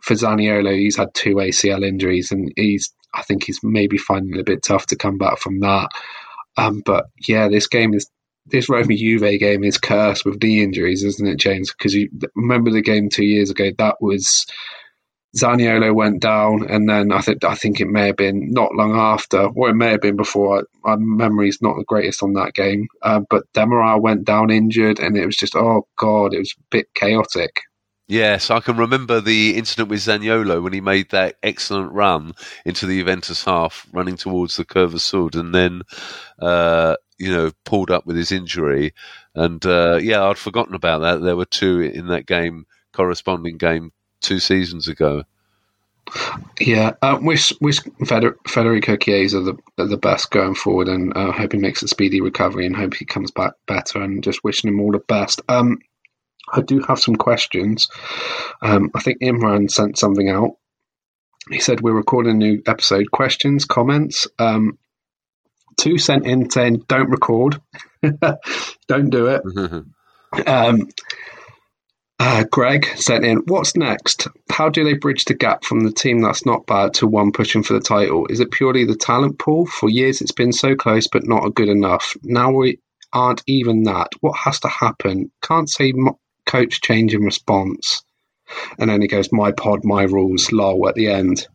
for 0.00 0.14
Zaniolo, 0.14 0.76
he's 0.76 0.96
had 0.96 1.14
two 1.14 1.36
ACL 1.36 1.86
injuries, 1.86 2.30
and 2.30 2.52
he's 2.56 2.92
I 3.12 3.22
think 3.22 3.44
he's 3.44 3.60
maybe 3.62 3.98
finding 3.98 4.34
it 4.34 4.40
a 4.40 4.44
bit 4.44 4.62
tough 4.62 4.86
to 4.86 4.96
come 4.96 5.18
back 5.18 5.38
from 5.38 5.60
that. 5.60 5.88
Um, 6.56 6.82
but 6.84 7.06
yeah, 7.26 7.48
this 7.48 7.66
game 7.66 7.94
is 7.94 8.10
this 8.46 8.68
Roma 8.68 8.94
Juve 8.94 9.38
game 9.38 9.64
is 9.64 9.78
cursed 9.78 10.24
with 10.24 10.42
knee 10.42 10.62
injuries, 10.62 11.02
isn't 11.02 11.26
it, 11.26 11.38
James? 11.38 11.72
Because 11.72 11.94
you 11.94 12.10
remember 12.34 12.70
the 12.70 12.82
game 12.82 13.08
two 13.08 13.24
years 13.24 13.50
ago. 13.50 13.70
That 13.78 13.96
was 14.00 14.46
Zaniolo 15.36 15.94
went 15.94 16.20
down, 16.20 16.70
and 16.70 16.88
then 16.88 17.12
I 17.12 17.20
think 17.20 17.42
I 17.44 17.54
think 17.54 17.80
it 17.80 17.88
may 17.88 18.06
have 18.06 18.16
been 18.16 18.50
not 18.50 18.74
long 18.74 18.94
after, 18.94 19.48
or 19.54 19.70
it 19.70 19.74
may 19.74 19.90
have 19.90 20.00
been 20.00 20.16
before. 20.16 20.64
My 20.84 20.96
memory 20.96 21.48
is 21.48 21.62
not 21.62 21.76
the 21.76 21.84
greatest 21.84 22.22
on 22.22 22.34
that 22.34 22.54
game, 22.54 22.86
uh, 23.02 23.20
but 23.28 23.50
Demiral 23.52 24.00
went 24.00 24.24
down 24.24 24.50
injured, 24.50 25.00
and 25.00 25.16
it 25.16 25.26
was 25.26 25.36
just 25.36 25.56
oh 25.56 25.86
god, 25.96 26.34
it 26.34 26.38
was 26.38 26.54
a 26.56 26.62
bit 26.70 26.86
chaotic. 26.94 27.62
Yes, 28.06 28.50
I 28.50 28.60
can 28.60 28.76
remember 28.76 29.20
the 29.20 29.56
incident 29.56 29.88
with 29.88 30.00
Zaniolo 30.00 30.62
when 30.62 30.74
he 30.74 30.82
made 30.82 31.10
that 31.10 31.36
excellent 31.42 31.92
run 31.92 32.34
into 32.66 32.86
the 32.86 32.98
Juventus 32.98 33.44
half, 33.44 33.86
running 33.92 34.16
towards 34.16 34.56
the 34.56 34.64
curve 34.64 34.92
of 34.92 35.00
Sud, 35.00 35.34
and 35.34 35.54
then 35.54 35.82
uh, 36.38 36.96
you 37.18 37.30
know 37.30 37.50
pulled 37.64 37.90
up 37.90 38.04
with 38.04 38.16
his 38.16 38.30
injury. 38.30 38.92
And 39.34 39.64
uh, 39.64 40.00
yeah, 40.02 40.22
I'd 40.22 40.36
forgotten 40.36 40.74
about 40.74 41.00
that. 41.00 41.22
There 41.22 41.36
were 41.36 41.46
two 41.46 41.80
in 41.80 42.08
that 42.08 42.26
game, 42.26 42.66
corresponding 42.92 43.56
game 43.56 43.92
two 44.20 44.38
seasons 44.38 44.86
ago. 44.86 45.24
Yeah, 46.60 46.92
uh, 47.00 47.18
wish 47.22 47.54
wish 47.62 47.80
Feder- 48.06 48.38
Federico 48.46 48.96
Chiesa 48.96 49.40
the 49.40 49.56
the 49.82 49.96
best 49.96 50.30
going 50.30 50.54
forward, 50.54 50.88
and 50.88 51.16
uh, 51.16 51.32
hope 51.32 51.52
he 51.52 51.58
makes 51.58 51.82
a 51.82 51.88
speedy 51.88 52.20
recovery, 52.20 52.66
and 52.66 52.76
hope 52.76 52.92
he 52.92 53.06
comes 53.06 53.30
back 53.30 53.54
better, 53.66 54.02
and 54.02 54.22
just 54.22 54.44
wishing 54.44 54.68
him 54.68 54.80
all 54.80 54.92
the 54.92 54.98
best. 54.98 55.40
Um, 55.48 55.78
I 56.52 56.60
do 56.60 56.80
have 56.80 56.98
some 56.98 57.16
questions. 57.16 57.88
Um, 58.62 58.90
I 58.94 59.00
think 59.00 59.20
Imran 59.20 59.70
sent 59.70 59.98
something 59.98 60.28
out. 60.28 60.52
He 61.50 61.60
said 61.60 61.80
we're 61.80 61.92
recording 61.92 62.32
a 62.32 62.36
new 62.36 62.62
episode. 62.66 63.10
Questions, 63.10 63.64
comments. 63.64 64.26
Um, 64.38 64.78
two 65.76 65.98
sent 65.98 66.26
in 66.26 66.50
saying 66.50 66.84
don't 66.88 67.10
record, 67.10 67.60
don't 68.88 69.10
do 69.10 69.26
it. 69.26 69.42
um, 70.46 70.88
uh, 72.18 72.44
Greg 72.50 72.86
sent 72.96 73.24
in, 73.24 73.38
what's 73.46 73.76
next? 73.76 74.28
How 74.50 74.68
do 74.68 74.84
they 74.84 74.94
bridge 74.94 75.24
the 75.24 75.34
gap 75.34 75.64
from 75.64 75.80
the 75.80 75.92
team 75.92 76.20
that's 76.20 76.46
not 76.46 76.66
bad 76.66 76.94
to 76.94 77.06
one 77.06 77.32
pushing 77.32 77.62
for 77.62 77.74
the 77.74 77.80
title? 77.80 78.26
Is 78.30 78.40
it 78.40 78.52
purely 78.52 78.84
the 78.84 78.96
talent 78.96 79.38
pool? 79.38 79.66
For 79.66 79.90
years 79.90 80.20
it's 80.20 80.32
been 80.32 80.52
so 80.52 80.74
close, 80.76 81.08
but 81.08 81.26
not 81.26 81.54
good 81.54 81.68
enough. 81.68 82.16
Now 82.22 82.52
we 82.52 82.78
aren't 83.12 83.42
even 83.46 83.82
that. 83.84 84.12
What 84.20 84.36
has 84.38 84.60
to 84.60 84.68
happen? 84.68 85.32
Can't 85.42 85.68
say 85.68 85.92
coach 86.54 86.80
change 86.80 87.14
in 87.14 87.22
response. 87.22 88.04
And 88.78 88.88
then 88.88 89.00
he 89.00 89.08
goes, 89.08 89.32
my 89.32 89.50
pod, 89.50 89.80
my 89.84 90.04
rules, 90.04 90.52
lol, 90.52 90.88
at 90.88 90.94
the 90.94 91.08
end. 91.08 91.48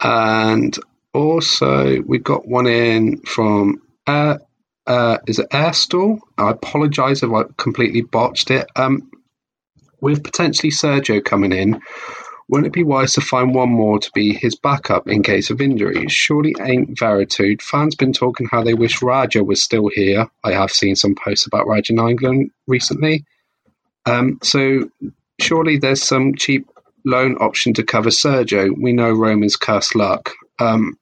And 0.00 0.76
also, 1.12 2.00
we 2.02 2.18
got 2.18 2.46
one 2.46 2.66
in 2.66 3.18
from 3.22 3.82
uh, 4.06 4.38
uh, 4.86 5.18
is 5.26 5.38
it 5.38 5.50
Airstall? 5.50 6.18
I 6.38 6.50
apologise 6.50 7.22
if 7.22 7.30
I 7.30 7.44
completely 7.56 8.02
botched 8.02 8.50
it. 8.50 8.66
Um, 8.76 9.10
with 10.00 10.24
potentially 10.24 10.70
Sergio 10.70 11.24
coming 11.24 11.52
in, 11.52 11.80
wouldn't 12.48 12.66
it 12.66 12.72
be 12.72 12.84
wise 12.84 13.14
to 13.14 13.20
find 13.20 13.54
one 13.54 13.70
more 13.70 13.98
to 13.98 14.10
be 14.14 14.34
his 14.34 14.54
backup 14.54 15.08
in 15.08 15.22
case 15.22 15.50
of 15.50 15.60
injury? 15.60 16.06
Surely 16.08 16.54
ain't 16.60 16.98
Veretout. 16.98 17.62
Fans 17.62 17.94
been 17.94 18.12
talking 18.12 18.46
how 18.50 18.62
they 18.62 18.74
wish 18.74 19.00
Radja 19.00 19.44
was 19.44 19.62
still 19.62 19.88
here. 19.88 20.26
I 20.44 20.52
have 20.52 20.70
seen 20.70 20.96
some 20.96 21.14
posts 21.14 21.46
about 21.46 21.66
Radja 21.66 21.90
in 21.90 21.98
England 21.98 22.50
recently. 22.66 23.24
Um, 24.06 24.38
so 24.42 24.90
surely 25.40 25.78
there's 25.78 26.02
some 26.02 26.34
cheap 26.34 26.68
loan 27.04 27.36
option 27.36 27.74
to 27.74 27.82
cover 27.82 28.10
Sergio. 28.10 28.70
We 28.76 28.92
know 28.92 29.10
Roman's 29.12 29.56
cursed 29.56 29.94
luck. 29.94 30.30
Um, 30.58 30.98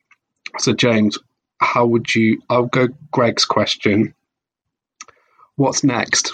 so 0.58 0.72
James, 0.72 1.18
how 1.58 1.86
would 1.86 2.14
you? 2.14 2.42
I'll 2.48 2.66
go 2.66 2.88
Greg's 3.10 3.44
question. 3.44 4.14
What's 5.56 5.84
next? 5.84 6.32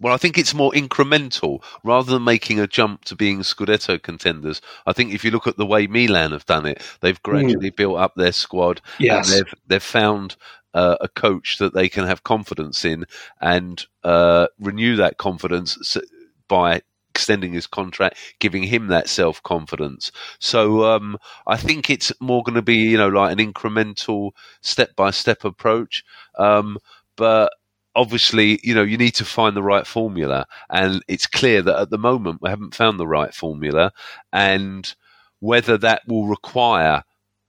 Well, 0.00 0.14
I 0.14 0.16
think 0.16 0.36
it's 0.36 0.54
more 0.54 0.72
incremental 0.72 1.62
rather 1.82 2.12
than 2.12 2.24
making 2.24 2.60
a 2.60 2.66
jump 2.66 3.04
to 3.06 3.16
being 3.16 3.40
Scudetto 3.40 4.02
contenders. 4.02 4.60
I 4.86 4.92
think 4.92 5.12
if 5.12 5.24
you 5.24 5.30
look 5.30 5.46
at 5.46 5.56
the 5.56 5.66
way 5.66 5.86
Milan 5.86 6.32
have 6.32 6.46
done 6.46 6.66
it, 6.66 6.82
they've 7.00 7.22
gradually 7.22 7.70
mm. 7.70 7.76
built 7.76 7.98
up 7.98 8.14
their 8.14 8.32
squad. 8.32 8.80
Yes. 8.98 9.30
And 9.30 9.38
they've, 9.38 9.54
they've 9.66 9.82
found 9.82 10.36
uh, 10.74 10.96
a 11.00 11.08
coach 11.08 11.58
that 11.58 11.74
they 11.74 11.88
can 11.88 12.06
have 12.06 12.24
confidence 12.24 12.84
in 12.84 13.06
and 13.40 13.86
uh, 14.02 14.48
renew 14.58 14.96
that 14.96 15.18
confidence 15.18 15.96
by 16.48 16.82
extending 17.14 17.52
his 17.52 17.68
contract, 17.68 18.18
giving 18.40 18.64
him 18.64 18.88
that 18.88 19.08
self 19.08 19.42
confidence. 19.44 20.10
So 20.40 20.84
um, 20.84 21.16
I 21.46 21.56
think 21.56 21.88
it's 21.88 22.12
more 22.20 22.42
going 22.42 22.56
to 22.56 22.62
be, 22.62 22.76
you 22.76 22.98
know, 22.98 23.08
like 23.08 23.32
an 23.32 23.52
incremental, 23.52 24.32
step 24.60 24.96
by 24.96 25.12
step 25.12 25.44
approach. 25.44 26.04
Um, 26.36 26.78
but 27.16 27.52
obviously, 27.94 28.60
you 28.62 28.74
know, 28.74 28.82
you 28.82 28.96
need 28.96 29.14
to 29.16 29.24
find 29.24 29.56
the 29.56 29.62
right 29.62 29.86
formula, 29.86 30.46
and 30.70 31.02
it's 31.08 31.26
clear 31.26 31.62
that 31.62 31.78
at 31.78 31.90
the 31.90 31.98
moment 31.98 32.42
we 32.42 32.50
haven't 32.50 32.74
found 32.74 32.98
the 32.98 33.06
right 33.06 33.34
formula, 33.34 33.92
and 34.32 34.94
whether 35.40 35.76
that 35.78 36.02
will 36.06 36.26
require 36.26 37.04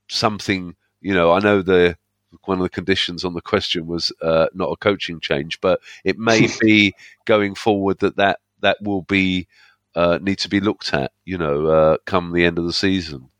something, 0.08 0.76
you 1.00 1.14
know, 1.14 1.32
I 1.32 1.40
know 1.40 1.62
the 1.62 1.96
one 2.44 2.58
of 2.58 2.62
the 2.62 2.68
conditions 2.68 3.24
on 3.24 3.34
the 3.34 3.40
question 3.40 3.86
was 3.86 4.12
uh, 4.20 4.46
not 4.54 4.70
a 4.70 4.76
coaching 4.76 5.20
change, 5.20 5.60
but 5.60 5.80
it 6.04 6.18
may 6.18 6.48
be 6.60 6.94
going 7.24 7.54
forward 7.54 7.98
that 8.00 8.16
that 8.16 8.40
that 8.60 8.78
will 8.82 9.02
be 9.02 9.46
uh, 9.94 10.18
need 10.20 10.38
to 10.38 10.48
be 10.48 10.60
looked 10.60 10.92
at. 10.94 11.12
You 11.24 11.38
know, 11.38 11.66
uh, 11.66 11.96
come 12.04 12.32
the 12.32 12.44
end 12.44 12.58
of 12.58 12.66
the 12.66 12.72
season. 12.72 13.30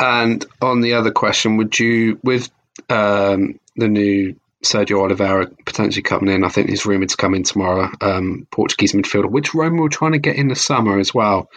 And 0.00 0.44
on 0.62 0.80
the 0.80 0.94
other 0.94 1.10
question, 1.10 1.56
would 1.56 1.78
you 1.78 2.20
with 2.22 2.50
um, 2.88 3.58
the 3.76 3.88
new 3.88 4.36
Sergio 4.64 5.00
Oliveira 5.00 5.46
potentially 5.64 6.02
coming 6.02 6.34
in. 6.34 6.44
I 6.44 6.48
think 6.48 6.68
he's 6.68 6.84
rumoured 6.84 7.10
to 7.10 7.16
come 7.16 7.34
in 7.34 7.44
tomorrow. 7.44 7.90
Um, 8.00 8.46
Portuguese 8.50 8.92
midfielder, 8.92 9.30
which 9.30 9.54
Roma 9.54 9.82
were 9.82 9.88
trying 9.88 10.12
to 10.12 10.18
get 10.18 10.36
in 10.36 10.48
the 10.48 10.56
summer 10.56 10.98
as 10.98 11.14
well. 11.14 11.48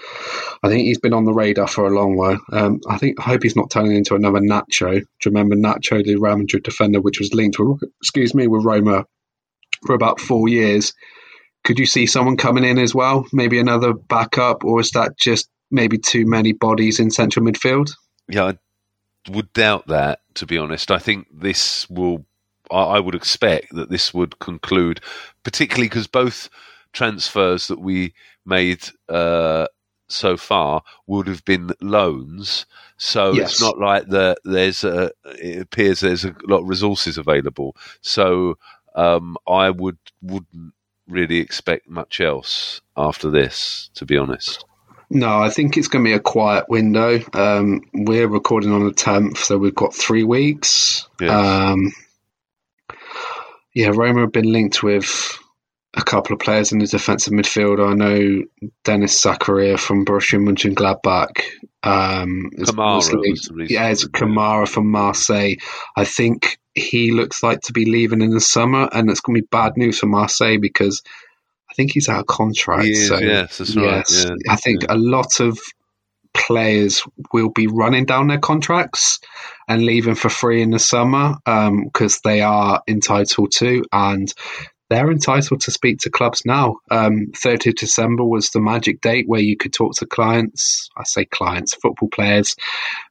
I 0.64 0.68
think 0.68 0.86
he's 0.86 1.00
been 1.00 1.14
on 1.14 1.26
the 1.26 1.34
radar 1.34 1.68
for 1.68 1.88
a 1.88 1.90
long 1.90 2.16
while. 2.16 2.40
Um, 2.52 2.80
I 2.88 2.98
think 2.98 3.20
I 3.20 3.24
hope 3.24 3.42
he's 3.42 3.56
not 3.56 3.72
turning 3.72 3.96
into 3.96 4.14
another 4.16 4.40
Nacho. 4.40 4.92
Do 4.92 5.00
you 5.00 5.32
remember 5.32 5.56
Nacho, 5.56 6.04
the 6.04 6.18
Real 6.18 6.38
Madrid 6.38 6.64
defender, 6.64 7.02
which 7.02 7.20
was 7.20 7.34
linked 7.34 7.58
with 7.58 7.82
excuse 8.02 8.36
me 8.36 8.48
with 8.48 8.64
Roma 8.64 9.06
for 9.86 9.96
about 9.96 10.20
four 10.20 10.48
years? 10.48 10.94
Could 11.64 11.80
you 11.80 11.86
see 11.86 12.06
someone 12.06 12.38
coming 12.38 12.64
in 12.64 12.78
as 12.78 12.94
well? 12.94 13.26
Maybe 13.34 13.60
another 13.60 13.94
backup, 13.94 14.64
or 14.64 14.80
is 14.80 14.92
that 14.92 15.18
just 15.18 15.50
maybe 15.72 15.98
too 15.98 16.26
many 16.28 16.54
bodies 16.54 17.00
in 17.00 17.10
central 17.10 17.46
midfield? 17.46 17.92
Yeah, 18.28 18.46
I 18.46 19.32
would 19.32 19.52
doubt 19.54 19.88
that. 19.88 20.20
To 20.36 20.46
be 20.46 20.58
honest, 20.58 20.92
I 20.92 21.00
think 21.00 21.28
this 21.34 21.90
will. 21.90 22.26
I 22.72 23.00
would 23.00 23.16
expect 23.16 23.74
that 23.74 23.90
this 23.90 24.14
would 24.14 24.40
conclude, 24.40 25.02
particularly 25.44 25.90
because 25.90 26.08
both 26.08 26.50
transfers 26.94 27.68
that 27.68 27.80
we 27.80 28.14
made 28.46 28.84
uh, 29.10 29.68
so 30.08 30.38
far 30.38 30.84
would 31.08 31.28
have 31.28 31.44
been 31.46 31.72
loans. 31.82 32.66
So 32.98 33.34
yes. 33.34 33.52
it's 33.52 33.62
not 33.62 33.78
like 33.78 34.08
the, 34.08 34.36
there's 34.44 34.84
a, 34.84 35.12
it 35.26 35.62
appears 35.62 36.00
there's 36.00 36.26
a 36.26 36.36
lot 36.48 36.62
of 36.62 36.70
resources 36.70 37.18
available. 37.18 37.76
So 38.02 38.58
um, 38.96 39.38
I 39.48 39.70
would 39.70 39.98
wouldn't 40.22 40.74
really 41.08 41.38
expect 41.38 41.90
much 41.90 42.22
else 42.22 42.82
after 42.96 43.30
this, 43.30 43.90
to 43.96 44.06
be 44.06 44.18
honest. 44.18 44.66
No, 45.10 45.40
I 45.40 45.50
think 45.50 45.76
it's 45.76 45.90
going 45.90 46.06
to 46.06 46.10
be 46.10 46.14
a 46.14 46.22
quiet 46.22 46.70
window. 46.70 47.20
Um, 47.34 47.82
we're 47.94 48.30
recording 48.30 48.72
on 48.72 48.86
the 48.86 48.94
10th, 48.94 49.38
so 49.38 49.58
we've 49.58 49.76
got 49.76 49.94
three 49.94 50.24
weeks. 50.24 51.06
Yes. 51.20 51.32
Um, 51.32 51.92
yeah, 53.74 53.92
Roma 53.94 54.22
have 54.22 54.32
been 54.32 54.52
linked 54.52 54.84
with 54.84 55.38
a 55.94 56.02
couple 56.02 56.34
of 56.34 56.40
players 56.40 56.72
in 56.72 56.80
the 56.80 56.88
defensive 56.88 57.34
midfield. 57.34 57.86
I 57.86 57.94
know 57.94 58.44
Denis 58.84 59.22
Zakaria 59.22 59.78
from 59.78 60.06
Borussia 60.06 60.40
Mönchengladbach. 60.40 61.42
Um, 61.84 62.52
Kamara, 62.58 63.70
yeah, 63.70 63.90
it's 63.90 64.08
Kamara 64.08 64.68
from 64.68 64.90
Marseille. 64.90 65.56
I 65.98 66.06
think 66.06 66.60
he 66.76 67.12
looks 67.12 67.44
like 67.44 67.62
to 67.62 67.74
be 67.74 67.86
leaving 67.86 68.22
in 68.22 68.32
the 68.32 68.40
summer, 68.40 68.88
and 68.92 69.10
it's 69.10 69.20
going 69.20 69.36
to 69.36 69.42
be 69.42 69.48
bad 69.52 69.74
news 69.76 70.00
for 70.00 70.06
Marseille 70.06 70.60
because 70.60 71.02
I 71.70 71.74
think 71.74 71.92
he's 71.92 72.08
out 72.08 72.22
of 72.22 72.28
contract. 72.28 72.86
Is, 72.86 73.08
so 73.08 73.20
yes, 73.20 73.58
that's 73.58 73.76
right, 73.76 73.86
yes, 73.86 74.26
yeah, 74.26 74.36
I 74.54 74.56
think 74.56 74.84
yeah. 74.84 74.94
a 74.94 74.98
lot 74.98 75.40
of 75.40 75.60
players 76.34 77.04
will 77.34 77.50
be 77.50 77.68
running 77.68 78.06
down 78.06 78.28
their 78.28 78.40
contracts 78.40 79.20
and 79.68 79.84
leaving 79.84 80.16
for 80.16 80.30
free 80.30 80.62
in 80.62 80.72
the 80.72 80.80
summer 80.80 81.36
because 81.46 82.20
they 82.24 82.42
are 82.42 82.82
entitled 82.88 83.52
to, 83.58 83.84
and 83.92 84.34
they're 84.92 85.10
entitled 85.10 85.62
to 85.62 85.72
speak 85.72 86.00
to 86.00 86.10
clubs 86.10 86.42
now. 86.46 86.76
Um, 86.92 87.28
30th 87.34 87.76
December 87.76 88.26
was 88.26 88.50
the 88.50 88.60
magic 88.60 89.00
date 89.00 89.26
where 89.26 89.40
you 89.40 89.56
could 89.56 89.72
talk 89.72 89.94
to 89.96 90.06
clients. 90.06 90.90
I 90.98 91.04
say 91.06 91.24
clients, 91.24 91.74
football 91.76 92.10
players 92.10 92.58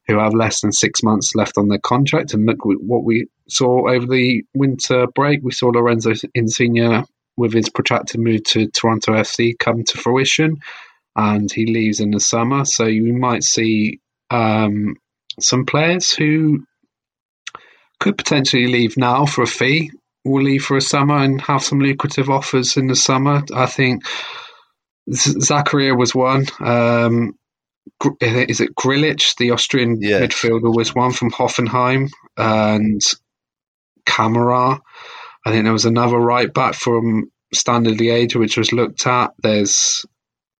who 0.07 0.19
have 0.19 0.35
less 0.35 0.61
than 0.61 0.71
six 0.71 1.01
months 1.01 1.33
left 1.33 1.57
on 1.57 1.69
their 1.69 1.79
contract. 1.79 2.35
And 2.35 2.45
look 2.45 2.59
what 2.63 3.03
we 3.03 3.25
saw 3.49 3.89
over 3.89 4.05
the 4.05 4.43
winter 4.53 5.07
break. 5.07 5.39
We 5.41 5.53
saw 5.53 5.69
Lorenzo 5.69 6.13
Insigne 6.35 7.03
with 7.35 7.53
his 7.53 7.69
protracted 7.69 8.21
move 8.21 8.43
to 8.43 8.67
Toronto 8.67 9.13
FC 9.13 9.57
come 9.57 9.83
to 9.83 9.97
fruition, 9.97 10.57
and 11.15 11.51
he 11.51 11.65
leaves 11.65 11.99
in 11.99 12.11
the 12.11 12.19
summer. 12.19 12.65
So 12.65 12.85
you 12.85 13.13
might 13.13 13.43
see 13.43 13.99
um, 14.29 14.95
some 15.39 15.65
players 15.65 16.11
who 16.11 16.63
could 17.99 18.17
potentially 18.17 18.67
leave 18.67 18.97
now 18.97 19.25
for 19.25 19.43
a 19.43 19.47
fee 19.47 19.91
will 20.23 20.43
leave 20.43 20.63
for 20.63 20.77
a 20.77 20.81
summer 20.81 21.17
and 21.17 21.41
have 21.41 21.63
some 21.63 21.79
lucrative 21.79 22.29
offers 22.29 22.77
in 22.77 22.87
the 22.87 22.95
summer. 22.95 23.43
I 23.53 23.65
think 23.65 24.03
Zakaria 25.09 25.97
was 25.97 26.13
one. 26.13 26.45
Um, 26.59 27.35
is 28.19 28.61
it 28.61 28.75
Grillitsch, 28.75 29.35
the 29.37 29.51
Austrian 29.51 29.99
midfielder, 29.99 30.75
was 30.75 30.93
one 30.93 31.11
from 31.11 31.31
Hoffenheim, 31.31 32.09
and 32.37 33.01
Kamara. 34.05 34.79
I 35.45 35.51
think 35.51 35.63
there 35.63 35.73
was 35.73 35.85
another 35.85 36.17
right 36.17 36.53
back 36.53 36.75
from 36.75 37.31
Standard 37.53 37.97
Liège, 37.97 38.35
which 38.35 38.57
was 38.57 38.71
looked 38.71 39.05
at. 39.07 39.31
There's 39.41 40.05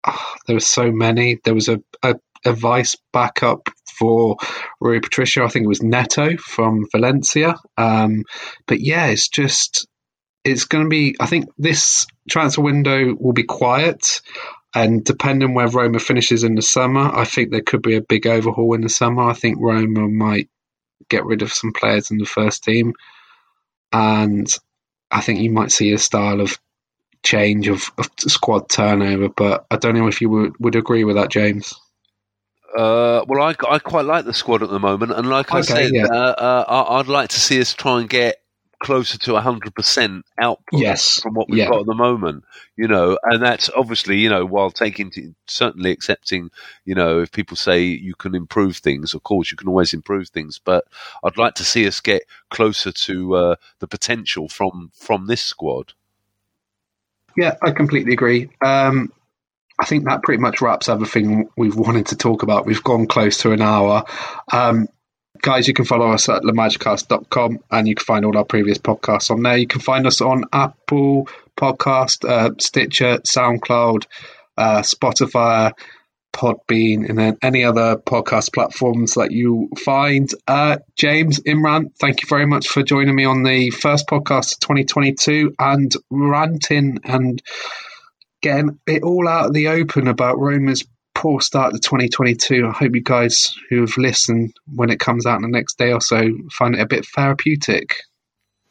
oh, 0.06 0.34
there 0.46 0.56
were 0.56 0.60
so 0.60 0.90
many. 0.90 1.38
There 1.44 1.54
was 1.54 1.68
a, 1.68 1.80
a, 2.02 2.14
a 2.44 2.52
vice 2.52 2.96
backup 3.12 3.68
for 3.98 4.36
Rui 4.80 5.00
Patricio. 5.00 5.44
I 5.44 5.48
think 5.48 5.64
it 5.64 5.68
was 5.68 5.82
Neto 5.82 6.36
from 6.36 6.86
Valencia. 6.90 7.56
Um, 7.76 8.24
but 8.66 8.80
yeah, 8.80 9.06
it's 9.06 9.28
just 9.28 9.86
it's 10.44 10.64
going 10.64 10.84
to 10.84 10.90
be. 10.90 11.14
I 11.20 11.26
think 11.26 11.46
this 11.58 12.06
transfer 12.28 12.62
window 12.62 13.14
will 13.18 13.32
be 13.32 13.44
quiet, 13.44 14.20
and 14.74 15.04
depending 15.04 15.54
where 15.54 15.68
Roma 15.68 15.98
finishes 15.98 16.44
in 16.44 16.54
the 16.54 16.62
summer, 16.62 17.10
I 17.14 17.24
think 17.24 17.50
there 17.50 17.62
could 17.62 17.82
be 17.82 17.96
a 17.96 18.02
big 18.02 18.26
overhaul 18.26 18.74
in 18.74 18.80
the 18.80 18.88
summer. 18.88 19.22
I 19.22 19.34
think 19.34 19.58
Roma 19.60 20.08
might 20.08 20.48
get 21.08 21.24
rid 21.24 21.42
of 21.42 21.52
some 21.52 21.72
players 21.72 22.10
in 22.10 22.18
the 22.18 22.24
first 22.24 22.64
team, 22.64 22.94
and 23.92 24.48
I 25.10 25.20
think 25.20 25.40
you 25.40 25.50
might 25.50 25.70
see 25.70 25.92
a 25.92 25.98
style 25.98 26.40
of 26.40 26.58
change 27.22 27.68
of, 27.68 27.90
of 27.98 28.08
squad 28.18 28.68
turnover. 28.68 29.28
But 29.28 29.66
I 29.70 29.76
don't 29.76 29.96
know 29.96 30.08
if 30.08 30.20
you 30.20 30.30
would, 30.30 30.58
would 30.58 30.76
agree 30.76 31.04
with 31.04 31.16
that, 31.16 31.30
James. 31.30 31.74
Uh, 32.76 33.24
well, 33.28 33.42
I, 33.42 33.54
I 33.68 33.78
quite 33.78 34.06
like 34.06 34.24
the 34.24 34.32
squad 34.32 34.62
at 34.62 34.70
the 34.70 34.78
moment, 34.78 35.12
and 35.12 35.28
like 35.28 35.52
I 35.52 35.60
said, 35.60 35.92
yeah. 35.92 36.06
uh, 36.06 36.64
uh, 36.66 36.86
I'd 36.88 37.08
like 37.08 37.28
to 37.30 37.40
see 37.40 37.60
us 37.60 37.74
try 37.74 38.00
and 38.00 38.08
get 38.08 38.42
closer 38.82 39.16
to 39.16 39.40
hundred 39.40 39.74
percent 39.74 40.24
output 40.40 40.80
Yes, 40.80 41.20
from 41.20 41.34
what 41.34 41.48
we've 41.48 41.58
yeah. 41.58 41.68
got 41.68 41.80
at 41.80 41.86
the 41.86 41.94
moment. 41.94 42.44
You 42.76 42.88
know, 42.88 43.18
and 43.24 43.42
that's 43.42 43.68
obviously 43.76 44.18
you 44.18 44.30
know 44.30 44.46
while 44.46 44.70
taking 44.70 45.10
to, 45.12 45.34
certainly 45.46 45.90
accepting 45.90 46.50
you 46.84 46.94
know 46.94 47.20
if 47.20 47.30
people 47.30 47.56
say 47.56 47.82
you 47.82 48.14
can 48.14 48.34
improve 48.34 48.78
things, 48.78 49.12
of 49.12 49.22
course 49.22 49.50
you 49.50 49.56
can 49.56 49.68
always 49.68 49.92
improve 49.92 50.30
things, 50.30 50.58
but 50.58 50.86
I'd 51.22 51.36
like 51.36 51.54
to 51.56 51.64
see 51.64 51.86
us 51.86 52.00
get 52.00 52.22
closer 52.50 52.90
to 52.90 53.36
uh, 53.36 53.56
the 53.80 53.86
potential 53.86 54.48
from 54.48 54.90
from 54.94 55.26
this 55.26 55.42
squad. 55.42 55.92
Yeah, 57.36 57.56
I 57.62 57.70
completely 57.72 58.12
agree. 58.12 58.50
Um, 58.64 59.12
I 59.80 59.84
think 59.86 60.04
that 60.04 60.22
pretty 60.22 60.40
much 60.40 60.60
wraps 60.60 60.88
everything 60.88 61.48
we've 61.56 61.76
wanted 61.76 62.06
to 62.06 62.16
talk 62.16 62.42
about. 62.42 62.66
We've 62.66 62.82
gone 62.82 63.06
close 63.06 63.38
to 63.38 63.52
an 63.52 63.62
hour. 63.62 64.04
Um, 64.52 64.86
guys, 65.40 65.66
you 65.66 65.74
can 65.74 65.84
follow 65.84 66.10
us 66.12 66.28
at 66.28 66.42
lamagicast.com 66.42 67.58
and 67.70 67.88
you 67.88 67.94
can 67.94 68.04
find 68.04 68.24
all 68.24 68.36
our 68.36 68.44
previous 68.44 68.78
podcasts 68.78 69.30
on 69.30 69.42
there. 69.42 69.56
You 69.56 69.66
can 69.66 69.80
find 69.80 70.06
us 70.06 70.20
on 70.20 70.44
Apple 70.52 71.28
Podcast, 71.56 72.28
uh, 72.28 72.50
Stitcher, 72.58 73.18
SoundCloud, 73.18 74.04
uh, 74.56 74.82
Spotify, 74.82 75.72
Podbean, 76.32 77.08
and 77.08 77.18
then 77.18 77.36
any 77.42 77.64
other 77.64 77.96
podcast 77.96 78.52
platforms 78.52 79.14
that 79.14 79.32
you 79.32 79.68
find. 79.84 80.30
Uh, 80.48 80.78
James, 80.96 81.40
Imran, 81.40 81.94
thank 81.98 82.22
you 82.22 82.28
very 82.28 82.46
much 82.46 82.68
for 82.68 82.82
joining 82.82 83.14
me 83.14 83.24
on 83.24 83.42
the 83.42 83.70
first 83.70 84.06
podcast 84.06 84.54
of 84.54 84.60
2022 84.60 85.54
and 85.58 85.92
ranting 86.10 86.98
and 87.04 87.42
getting 88.40 88.78
it 88.86 89.02
all 89.02 89.28
out 89.28 89.46
of 89.46 89.52
the 89.52 89.68
open 89.68 90.08
about 90.08 90.38
Roma's 90.38 90.84
poor 91.14 91.40
start 91.40 91.72
to 91.72 91.78
2022. 91.78 92.66
I 92.66 92.72
hope 92.72 92.94
you 92.94 93.02
guys 93.02 93.54
who 93.68 93.80
have 93.80 93.96
listened 93.96 94.54
when 94.74 94.90
it 94.90 94.98
comes 94.98 95.26
out 95.26 95.36
in 95.36 95.42
the 95.42 95.48
next 95.48 95.78
day 95.78 95.92
or 95.92 96.00
so 96.00 96.30
find 96.50 96.74
it 96.74 96.80
a 96.80 96.86
bit 96.86 97.06
therapeutic. 97.14 97.94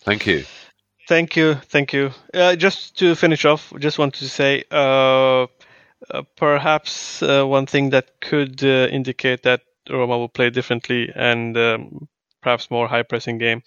Thank 0.01 0.25
you. 0.25 0.43
Thank 1.07 1.35
you, 1.35 1.55
thank 1.55 1.93
you. 1.93 2.11
Uh, 2.33 2.55
just 2.55 2.97
to 2.99 3.15
finish 3.15 3.45
off, 3.45 3.73
just 3.79 3.99
want 3.99 4.13
to 4.15 4.29
say 4.29 4.63
uh, 4.71 5.31
uh, 5.41 5.47
perhaps 6.35 7.21
uh, 7.23 7.43
one 7.43 7.65
thing 7.65 7.91
that 7.91 8.19
could 8.21 8.63
uh, 8.63 8.87
indicate 8.91 9.43
that 9.43 9.61
Roma 9.89 10.17
will 10.17 10.29
play 10.29 10.49
differently 10.49 11.11
and 11.15 11.57
um, 11.57 12.07
perhaps 12.41 12.71
more 12.71 12.87
high 12.87 13.03
pressing 13.03 13.37
game 13.37 13.63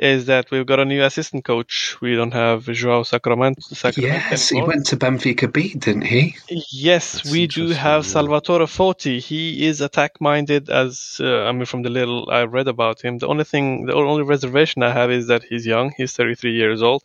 is 0.00 0.26
that 0.26 0.50
we've 0.50 0.66
got 0.66 0.80
a 0.80 0.84
new 0.84 1.02
assistant 1.04 1.44
coach. 1.44 1.96
We 2.00 2.16
don't 2.16 2.32
have 2.32 2.64
Joao 2.64 3.02
Sacramento. 3.02 3.60
Sacramento 3.60 4.28
Yes, 4.30 4.48
he 4.48 4.62
went 4.62 4.86
to 4.86 4.96
Benfica 4.96 5.52
B, 5.52 5.74
didn't 5.74 6.06
he? 6.06 6.36
Yes, 6.48 7.14
That's 7.14 7.30
we 7.30 7.46
do 7.46 7.68
have 7.68 8.04
yeah. 8.04 8.10
Salvatore 8.10 8.66
Foti. 8.66 9.20
He 9.20 9.66
is 9.66 9.82
attack 9.82 10.20
minded, 10.20 10.70
as 10.70 11.18
uh, 11.20 11.44
I 11.44 11.52
mean, 11.52 11.66
from 11.66 11.82
the 11.82 11.90
little 11.90 12.30
I 12.30 12.44
read 12.44 12.68
about 12.68 13.02
him. 13.02 13.18
The 13.18 13.28
only 13.28 13.44
thing, 13.44 13.86
the 13.86 13.94
only 13.94 14.22
reservation 14.22 14.82
I 14.82 14.92
have 14.92 15.10
is 15.10 15.26
that 15.26 15.44
he's 15.44 15.66
young. 15.66 15.92
He's 15.96 16.12
33 16.14 16.54
years 16.54 16.82
old. 16.82 17.02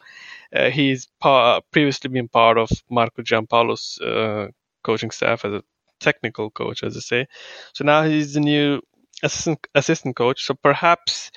Uh, 0.55 0.69
he's 0.69 1.07
pa- 1.19 1.59
previously 1.71 2.09
been 2.09 2.29
part 2.29 2.57
of 2.57 2.69
Marco 2.89 3.23
Giampaolo's 3.23 3.99
uh, 3.99 4.47
coaching 4.85 5.11
staff 5.11 5.43
as 5.45 5.53
a 5.53 5.63
technical 5.99 6.49
coach, 6.49 6.83
as 6.83 6.95
I 6.95 6.99
say. 6.99 7.27
So 7.73 7.83
now 7.83 8.03
he's 8.03 8.33
the 8.33 8.39
new 8.39 8.81
assistant 9.23 9.67
assistant 9.73 10.15
coach. 10.15 10.45
So 10.45 10.53
perhaps 10.53 11.31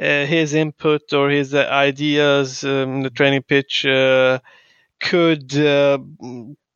uh, 0.00 0.26
his 0.26 0.54
input 0.54 1.12
or 1.12 1.30
his 1.30 1.54
uh, 1.54 1.66
ideas, 1.70 2.64
um, 2.64 3.02
the 3.02 3.10
training 3.10 3.42
pitch, 3.42 3.84
uh, 3.84 4.38
could 5.00 5.54
uh, 5.56 5.98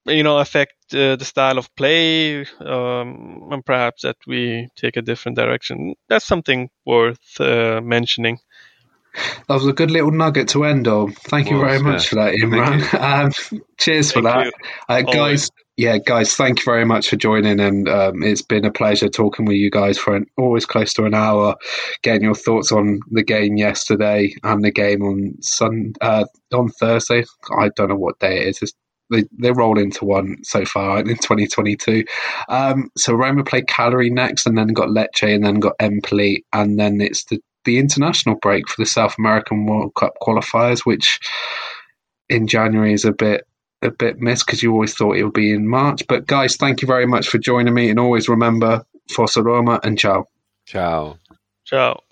you 0.07 0.23
know 0.23 0.39
affect 0.39 0.95
uh, 0.95 1.17
the 1.17 1.25
style 1.25 1.59
of 1.59 1.75
play, 1.77 2.47
um, 2.61 3.49
and 3.51 3.65
perhaps 3.65 4.03
that 4.03 4.17
we 4.27 4.69
take 4.77 4.97
a 4.97 5.03
different 5.03 5.37
direction. 5.37 5.95
That's 6.09 6.27
something 6.27 6.71
worth 6.85 7.41
uh, 7.41 7.81
mentioning. 7.83 8.39
That 9.49 9.55
was 9.55 9.67
a 9.67 9.73
good 9.73 9.91
little 9.91 10.11
nugget 10.11 10.49
to 10.49 10.65
end 10.65 10.87
on. 10.89 11.13
Thank 11.13 11.51
you 11.51 11.57
Was, 11.57 11.65
very 11.67 11.83
much 11.83 12.05
yeah. 12.05 12.09
for 12.09 12.15
that, 12.17 12.35
Imran. 12.35 12.77
Um, 13.57 13.63
cheers 13.79 14.13
for 14.13 14.23
that. 14.23 14.53
Uh, 14.89 15.01
guys, 15.03 15.51
yeah, 15.77 15.99
guys, 15.99 16.35
thank 16.35 16.61
you 16.61 16.65
very 16.65 16.87
much 16.87 17.09
for 17.09 17.17
joining. 17.17 17.61
And 17.61 17.89
um, 17.89 18.23
it's 18.23 18.43
been 18.43 18.65
a 18.65 18.73
pleasure 18.73 19.09
talking 19.09 19.45
with 19.45 19.57
you 19.57 19.71
guys 19.71 19.99
for 19.99 20.17
an, 20.17 20.27
always 20.39 20.65
close 20.65 20.95
to 20.95 21.05
an 21.05 21.15
hour, 21.15 21.57
getting 22.03 22.23
your 22.23 22.35
thoughts 22.35 22.73
on 22.73 23.01
the 23.11 23.23
game 23.23 23.57
yesterday 23.57 24.35
and 24.43 24.65
the 24.65 24.71
game 24.71 25.03
on 25.03 25.35
Sun 25.43 25.93
uh, 26.01 26.25
on 26.53 26.69
Thursday. 26.69 27.25
I 27.59 27.69
don't 27.77 27.91
know 27.91 27.97
what 27.97 28.19
day 28.19 28.43
it 28.43 28.49
is. 28.49 28.63
It's, 28.63 28.73
they, 29.11 29.25
they 29.39 29.53
roll 29.53 29.79
into 29.79 30.05
one 30.05 30.39
so 30.43 30.65
far 30.65 30.99
in 30.99 31.07
2022. 31.07 32.05
Um, 32.49 32.91
so 32.97 33.13
Roma 33.13 33.45
play 33.45 33.63
Cagliari 33.63 34.11
next, 34.11 34.47
and 34.47 34.57
then 34.59 34.69
got 34.69 34.89
Lecce, 34.89 35.33
and 35.33 35.45
then 35.45 35.61
got 35.61 35.77
Empoli, 35.79 36.45
and 36.53 36.79
then 36.79 37.01
it's 37.01 37.25
the 37.27 37.39
the 37.65 37.79
international 37.79 38.37
break 38.37 38.69
for 38.69 38.81
the 38.81 38.87
South 38.87 39.17
American 39.19 39.67
World 39.67 39.93
Cup 39.95 40.15
qualifiers, 40.23 40.87
which 40.87 41.21
in 42.29 42.47
January 42.47 42.93
is 42.93 43.05
a 43.05 43.13
bit 43.13 43.45
a 43.83 43.91
bit 43.91 44.21
missed 44.21 44.47
because 44.47 44.63
you 44.63 44.73
always 44.73 44.95
thought 44.95 45.17
it 45.17 45.25
would 45.25 45.33
be 45.33 45.53
in 45.53 45.69
March. 45.69 46.03
But 46.09 46.27
guys, 46.27 46.57
thank 46.57 46.83
you 46.83 46.89
very 46.89 47.07
much 47.07 47.29
for 47.29 47.39
joining 47.39 47.75
me, 47.75 47.91
and 47.91 47.99
always 47.99 48.29
remember 48.29 48.85
Forza 49.15 49.43
Roma 49.43 49.81
and 49.83 49.99
ciao. 49.99 50.29
Ciao. 50.67 51.19
Ciao. 51.65 52.06